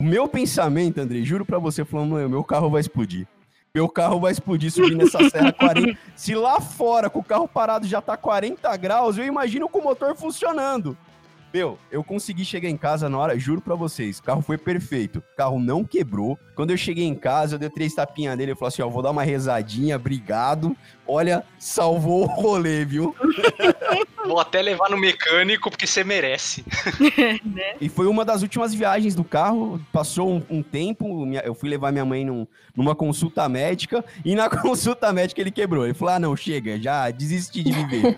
O 0.01 0.03
meu 0.03 0.27
pensamento, 0.27 0.97
André, 0.99 1.21
juro 1.21 1.45
pra 1.45 1.59
você, 1.59 1.85
falando, 1.85 2.13
"Mano, 2.13 2.27
meu 2.27 2.43
carro 2.43 2.71
vai 2.71 2.81
explodir. 2.81 3.27
Meu 3.71 3.87
carro 3.87 4.19
vai 4.19 4.31
explodir 4.31 4.71
subindo 4.71 5.03
essa 5.03 5.29
serra 5.29 5.53
40. 5.53 5.95
Se 6.15 6.33
lá 6.33 6.59
fora, 6.59 7.07
com 7.07 7.19
o 7.19 7.23
carro 7.23 7.47
parado, 7.47 7.85
já 7.85 8.01
tá 8.01 8.17
40 8.17 8.75
graus, 8.77 9.19
eu 9.19 9.25
imagino 9.25 9.69
com 9.69 9.77
o 9.77 9.83
motor 9.83 10.15
funcionando. 10.15 10.97
Meu, 11.53 11.77
eu 11.91 12.01
consegui 12.03 12.45
chegar 12.45 12.69
em 12.69 12.77
casa 12.77 13.09
na 13.09 13.17
hora, 13.17 13.37
juro 13.37 13.59
pra 13.59 13.75
vocês, 13.75 14.19
o 14.19 14.23
carro 14.23 14.41
foi 14.41 14.57
perfeito. 14.57 15.19
O 15.19 15.35
carro 15.35 15.59
não 15.59 15.83
quebrou. 15.83 16.39
Quando 16.55 16.71
eu 16.71 16.77
cheguei 16.77 17.05
em 17.05 17.15
casa, 17.15 17.55
eu 17.55 17.59
dei 17.59 17.69
três 17.69 17.93
tapinhas 17.93 18.37
nele, 18.37 18.51
eu 18.51 18.55
falei 18.55 18.69
assim, 18.69 18.81
ó, 18.81 18.89
vou 18.89 19.01
dar 19.01 19.11
uma 19.11 19.23
rezadinha, 19.23 19.97
obrigado. 19.97 20.75
Olha, 21.05 21.43
salvou 21.59 22.23
o 22.23 22.25
rolê, 22.27 22.85
viu? 22.85 23.13
Vou 24.23 24.39
até 24.39 24.61
levar 24.61 24.87
no 24.89 24.97
mecânico 24.97 25.69
porque 25.69 25.87
você 25.87 26.03
merece. 26.03 26.63
né? 27.43 27.73
E 27.81 27.89
foi 27.89 28.05
uma 28.05 28.23
das 28.23 28.43
últimas 28.43 28.71
viagens 28.73 29.15
do 29.15 29.23
carro. 29.23 29.81
Passou 29.91 30.29
um, 30.31 30.43
um 30.49 30.63
tempo, 30.63 31.25
minha- 31.25 31.41
eu 31.41 31.55
fui 31.55 31.67
levar 31.67 31.91
minha 31.91 32.05
mãe 32.05 32.23
num- 32.23 32.47
numa 32.75 32.95
consulta 32.95 33.49
médica, 33.49 34.05
e 34.23 34.35
na 34.35 34.47
consulta 34.61 35.11
médica 35.11 35.41
ele 35.41 35.51
quebrou. 35.51 35.83
Ele 35.85 35.95
falou: 35.95 36.13
ah, 36.13 36.19
não, 36.19 36.35
chega, 36.35 36.79
já 36.79 37.09
desisti 37.09 37.63
de 37.63 37.71
viver. 37.73 38.15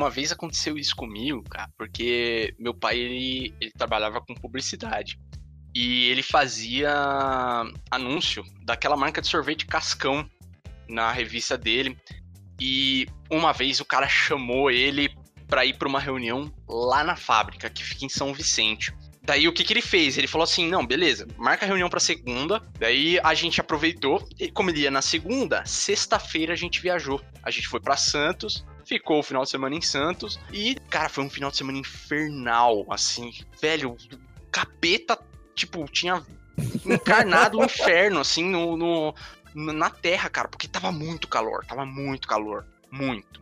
Uma 0.00 0.08
vez 0.08 0.32
aconteceu 0.32 0.78
isso 0.78 0.96
comigo, 0.96 1.42
cara, 1.42 1.68
porque 1.76 2.54
meu 2.58 2.72
pai 2.72 2.98
ele, 2.98 3.54
ele 3.60 3.70
trabalhava 3.70 4.18
com 4.18 4.34
publicidade. 4.34 5.20
E 5.74 6.08
ele 6.08 6.22
fazia 6.22 6.90
anúncio 7.90 8.42
daquela 8.62 8.96
marca 8.96 9.20
de 9.20 9.28
sorvete 9.28 9.66
Cascão 9.66 10.26
na 10.88 11.12
revista 11.12 11.58
dele. 11.58 11.98
E 12.58 13.08
uma 13.30 13.52
vez 13.52 13.78
o 13.78 13.84
cara 13.84 14.08
chamou 14.08 14.70
ele 14.70 15.14
pra 15.46 15.66
ir 15.66 15.76
pra 15.76 15.86
uma 15.86 16.00
reunião 16.00 16.50
lá 16.66 17.04
na 17.04 17.14
fábrica, 17.14 17.68
que 17.68 17.84
fica 17.84 18.06
em 18.06 18.08
São 18.08 18.32
Vicente. 18.32 18.94
Daí 19.22 19.46
o 19.46 19.52
que, 19.52 19.62
que 19.62 19.74
ele 19.74 19.82
fez? 19.82 20.16
Ele 20.16 20.26
falou 20.26 20.44
assim: 20.44 20.66
não, 20.66 20.86
beleza, 20.86 21.28
marca 21.36 21.66
a 21.66 21.68
reunião 21.68 21.90
pra 21.90 22.00
segunda. 22.00 22.62
Daí 22.78 23.20
a 23.22 23.34
gente 23.34 23.60
aproveitou, 23.60 24.26
e 24.38 24.50
como 24.50 24.70
ele 24.70 24.80
ia 24.80 24.90
na 24.90 25.02
segunda, 25.02 25.62
sexta-feira 25.66 26.54
a 26.54 26.56
gente 26.56 26.80
viajou. 26.80 27.20
A 27.42 27.50
gente 27.50 27.68
foi 27.68 27.80
pra 27.80 27.98
Santos, 27.98 28.64
ficou 28.90 29.20
o 29.20 29.22
final 29.22 29.44
de 29.44 29.50
semana 29.50 29.76
em 29.76 29.80
Santos. 29.80 30.38
E, 30.52 30.74
cara, 30.90 31.08
foi 31.08 31.22
um 31.22 31.30
final 31.30 31.48
de 31.48 31.56
semana 31.56 31.78
infernal, 31.78 32.84
assim. 32.90 33.32
Velho, 33.62 33.96
capeta, 34.50 35.16
tipo, 35.54 35.84
tinha 35.88 36.20
encarnado 36.84 37.58
o 37.58 37.64
inferno, 37.64 38.18
assim, 38.18 38.44
no, 38.44 38.76
no- 38.76 39.14
na 39.54 39.90
terra, 39.90 40.28
cara, 40.28 40.48
porque 40.48 40.66
tava 40.66 40.90
muito 40.90 41.28
calor, 41.28 41.64
tava 41.64 41.86
muito 41.86 42.26
calor, 42.26 42.66
muito. 42.90 43.40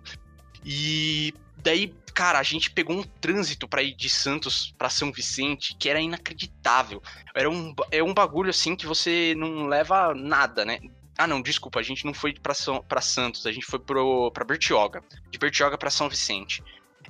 E 0.64 1.32
daí, 1.62 1.94
cara, 2.14 2.38
a 2.38 2.42
gente 2.42 2.70
pegou 2.70 2.96
um 2.98 3.02
trânsito 3.02 3.66
pra 3.66 3.82
ir 3.82 3.94
de 3.94 4.10
Santos 4.10 4.74
pra 4.76 4.90
São 4.90 5.10
Vicente 5.10 5.74
que 5.78 5.88
era 5.88 6.00
inacreditável. 6.00 7.02
Era 7.34 7.48
um, 7.48 7.74
é 7.90 8.02
um 8.02 8.12
bagulho 8.12 8.50
assim 8.50 8.76
que 8.76 8.86
você 8.86 9.34
não 9.36 9.66
leva 9.66 10.14
nada, 10.14 10.64
né? 10.64 10.78
Ah, 11.18 11.26
não, 11.26 11.42
desculpa, 11.42 11.80
a 11.80 11.82
gente 11.82 12.04
não 12.04 12.14
foi 12.14 12.32
pra, 12.32 12.54
São, 12.54 12.80
pra 12.80 13.00
Santos, 13.00 13.44
a 13.44 13.50
gente 13.50 13.66
foi 13.66 13.80
pro, 13.80 14.30
pra 14.30 14.44
Bertioga. 14.44 15.02
De 15.28 15.36
Bertioga 15.36 15.76
pra 15.76 15.90
São 15.90 16.08
Vicente. 16.08 16.62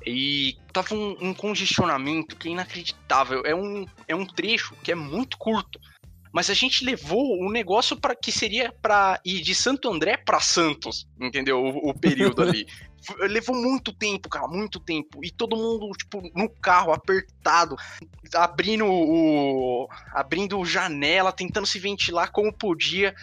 E 0.07 0.57
tava 0.73 0.95
um, 0.95 1.17
um 1.21 1.35
congestionamento 1.35 2.35
que 2.35 2.49
é 2.49 2.53
inacreditável. 2.53 3.43
É 3.45 3.55
um, 3.55 3.87
é 4.07 4.15
um 4.15 4.25
trecho 4.25 4.75
que 4.83 4.91
é 4.91 4.95
muito 4.95 5.37
curto. 5.37 5.79
Mas 6.33 6.51
a 6.51 6.55
gente 6.55 6.85
levou 6.85 7.39
o 7.39 7.51
negócio 7.51 7.97
para 7.97 8.15
que 8.15 8.31
seria 8.31 8.73
pra 8.83 9.21
ir 9.25 9.41
de 9.41 9.55
Santo 9.55 9.91
André 9.91 10.17
pra 10.17 10.41
Santos, 10.41 11.07
entendeu? 11.21 11.59
O, 11.59 11.91
o 11.91 11.95
período 11.99 12.43
ali. 12.43 12.67
Levou 13.21 13.57
muito 13.57 13.93
tempo, 13.93 14.29
cara, 14.29 14.49
muito 14.49 14.81
tempo. 14.81 15.25
E 15.25 15.31
todo 15.31 15.57
mundo, 15.57 15.89
tipo, 15.97 16.21
no 16.35 16.49
carro, 16.49 16.93
apertado, 16.93 17.77
abrindo 18.35 18.85
o. 18.87 19.89
abrindo 20.13 20.65
janela, 20.65 21.33
tentando 21.33 21.67
se 21.67 21.79
ventilar 21.79 22.33
como 22.33 22.53
podia. 22.53 23.15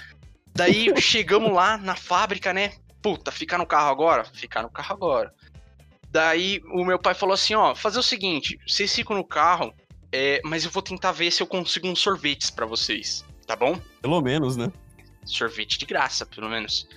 Daí 0.56 0.90
chegamos 1.02 1.52
lá 1.54 1.78
na 1.78 1.96
fábrica, 1.96 2.54
né? 2.54 2.74
Puta, 3.02 3.32
ficar 3.32 3.58
no 3.58 3.66
carro 3.66 3.90
agora? 3.90 4.26
Ficar 4.26 4.64
no 4.64 4.70
carro 4.70 4.94
agora. 4.94 5.34
Daí 6.10 6.62
o 6.72 6.86
meu 6.86 6.98
pai 6.98 7.14
falou 7.14 7.34
assim: 7.34 7.54
ó, 7.56 7.76
fazer 7.76 8.00
o 8.00 8.04
seguinte, 8.04 8.58
vocês 8.66 8.96
ficam 8.96 9.16
no 9.16 9.24
carro, 9.24 9.74
é, 10.12 10.42
mas 10.46 10.64
eu 10.64 10.72
vou 10.72 10.82
tentar 10.82 11.12
ver 11.12 11.30
se 11.32 11.44
eu 11.44 11.48
consigo 11.48 11.88
uns 11.88 12.00
sorvetes 12.00 12.50
pra 12.50 12.66
vocês, 12.66 13.26
tá 13.46 13.56
bom? 13.56 13.80
Pelo 14.02 14.22
menos, 14.22 14.56
né? 14.56 14.72
sorvete 15.26 15.78
de 15.78 15.86
graça, 15.86 16.26
pelo 16.26 16.50
menos. 16.50 16.88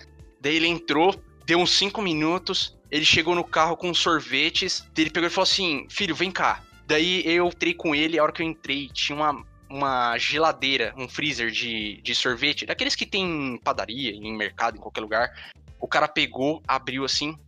Daí 0.41 0.57
ele 0.57 0.69
entrou, 0.69 1.15
deu 1.45 1.59
uns 1.59 1.71
5 1.73 2.01
minutos, 2.01 2.79
ele 2.91 3.05
chegou 3.05 3.35
no 3.35 3.45
carro 3.45 3.77
com 3.77 3.91
os 3.91 3.99
sorvetes, 3.99 4.81
daí 4.95 5.05
ele 5.05 5.11
pegou 5.11 5.29
e 5.29 5.33
falou 5.33 5.45
assim: 5.45 5.87
Filho, 5.91 6.15
vem 6.15 6.31
cá. 6.31 6.63
Daí 6.87 7.23
eu 7.27 7.49
entrei 7.49 7.75
com 7.75 7.95
ele, 7.95 8.19
a 8.19 8.23
hora 8.23 8.33
que 8.33 8.43
eu 8.43 8.47
entrei, 8.47 8.89
tinha 8.89 9.17
uma, 9.17 9.45
uma 9.71 10.17
geladeira, 10.19 10.95
um 10.97 11.09
freezer 11.09 11.51
de, 11.51 12.01
de 12.03 12.15
sorvete, 12.15 12.67
daqueles 12.67 12.95
que 12.95 13.07
tem 13.07 13.55
em 13.55 13.59
padaria, 13.59 14.11
em 14.11 14.37
mercado, 14.37 14.77
em 14.77 14.81
qualquer 14.81 15.01
lugar. 15.01 15.31
O 15.81 15.87
cara 15.87 16.09
pegou, 16.09 16.63
abriu 16.67 17.05
assim, 17.05 17.39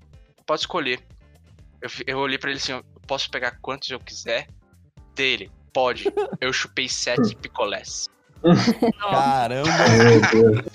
pode 0.47 0.61
escolher. 0.63 1.01
Eu, 1.81 1.91
eu 2.07 2.19
olhei 2.19 2.39
pra 2.39 2.51
ele 2.51 2.59
assim: 2.59 2.73
eu 2.73 2.85
posso 3.07 3.31
pegar 3.31 3.59
quantos 3.61 3.91
eu 3.91 3.99
quiser? 3.99 4.47
Dele, 5.15 5.51
pode. 5.73 6.05
Eu 6.41 6.53
chupei 6.53 6.89
sete 6.89 7.35
picolés. 7.37 8.09
Caramba. 9.11 9.71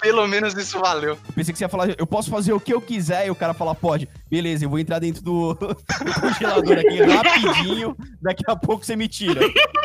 Pelo 0.00 0.26
menos 0.26 0.54
isso 0.54 0.78
valeu. 0.78 1.10
Eu 1.10 1.18
pensei 1.34 1.52
que 1.52 1.58
você 1.58 1.64
ia 1.64 1.68
falar, 1.68 1.88
eu 1.98 2.06
posso 2.06 2.30
fazer 2.30 2.52
o 2.52 2.60
que 2.60 2.72
eu 2.72 2.80
quiser, 2.80 3.26
e 3.26 3.30
o 3.30 3.34
cara 3.34 3.54
falar, 3.54 3.74
pode. 3.74 4.08
Beleza, 4.30 4.64
eu 4.64 4.70
vou 4.70 4.78
entrar 4.78 4.98
dentro 4.98 5.22
do, 5.22 5.54
do 5.54 6.20
congelador 6.20 6.78
aqui 6.78 7.02
rapidinho, 7.02 7.96
daqui 8.20 8.42
a 8.46 8.56
pouco 8.56 8.84
você 8.84 8.96
me 8.96 9.08
tira. 9.08 9.40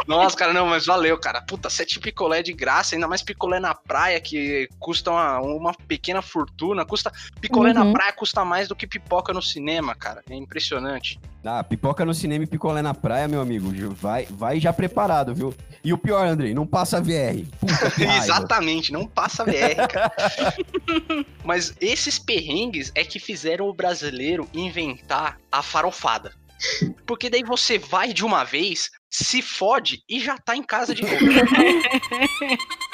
Nossa, 0.07 0.35
cara, 0.35 0.53
não, 0.53 0.67
mas 0.67 0.85
valeu, 0.85 1.17
cara. 1.17 1.41
Puta, 1.41 1.69
sete 1.69 1.99
picolé 1.99 2.41
de 2.41 2.53
graça, 2.53 2.95
ainda 2.95 3.07
mais 3.07 3.21
picolé 3.21 3.59
na 3.59 3.73
praia, 3.75 4.19
que 4.19 4.67
custa 4.79 5.11
uma, 5.11 5.39
uma 5.39 5.73
pequena 5.87 6.21
fortuna. 6.21 6.85
Custa. 6.85 7.11
Picolé 7.39 7.73
na 7.73 7.83
Uhum. 7.83 7.93
praia 7.93 8.11
custa 8.13 8.43
mais 8.43 8.67
do 8.67 8.75
que 8.75 8.85
pipoca 8.85 9.33
no 9.33 9.41
cinema, 9.41 9.95
cara. 9.95 10.21
É 10.29 10.35
impressionante. 10.35 11.19
Ah, 11.43 11.63
pipoca 11.63 12.03
no 12.03 12.13
cinema 12.13 12.43
e 12.43 12.47
picolé 12.47 12.81
na 12.81 12.93
praia, 12.93 13.27
meu 13.27 13.39
amigo. 13.41 13.71
Vai, 13.93 14.27
vai 14.29 14.59
já 14.59 14.73
preparado, 14.73 15.33
viu? 15.33 15.53
E 15.83 15.93
o 15.93 15.97
pior, 15.97 16.27
Andrei, 16.27 16.53
não 16.53 16.67
passa 16.67 17.01
VR. 17.01 17.45
Exatamente, 18.17 18.91
não 18.91 19.07
passa 19.07 19.45
VR, 19.45 19.87
cara. 19.89 20.11
Mas 21.43 21.73
esses 21.79 22.19
perrengues 22.19 22.91
é 22.93 23.03
que 23.03 23.19
fizeram 23.19 23.69
o 23.69 23.73
brasileiro 23.73 24.47
inventar 24.53 25.39
a 25.51 25.61
farofada. 25.61 26.33
Porque 27.05 27.29
daí 27.29 27.43
você 27.43 27.77
vai 27.77 28.11
de 28.11 28.25
uma 28.25 28.43
vez, 28.43 28.89
se 29.09 29.41
fode 29.41 30.03
e 30.09 30.19
já 30.19 30.37
tá 30.37 30.57
em 30.57 30.63
casa 30.63 30.93
de 30.93 31.03
novo. 31.03 31.15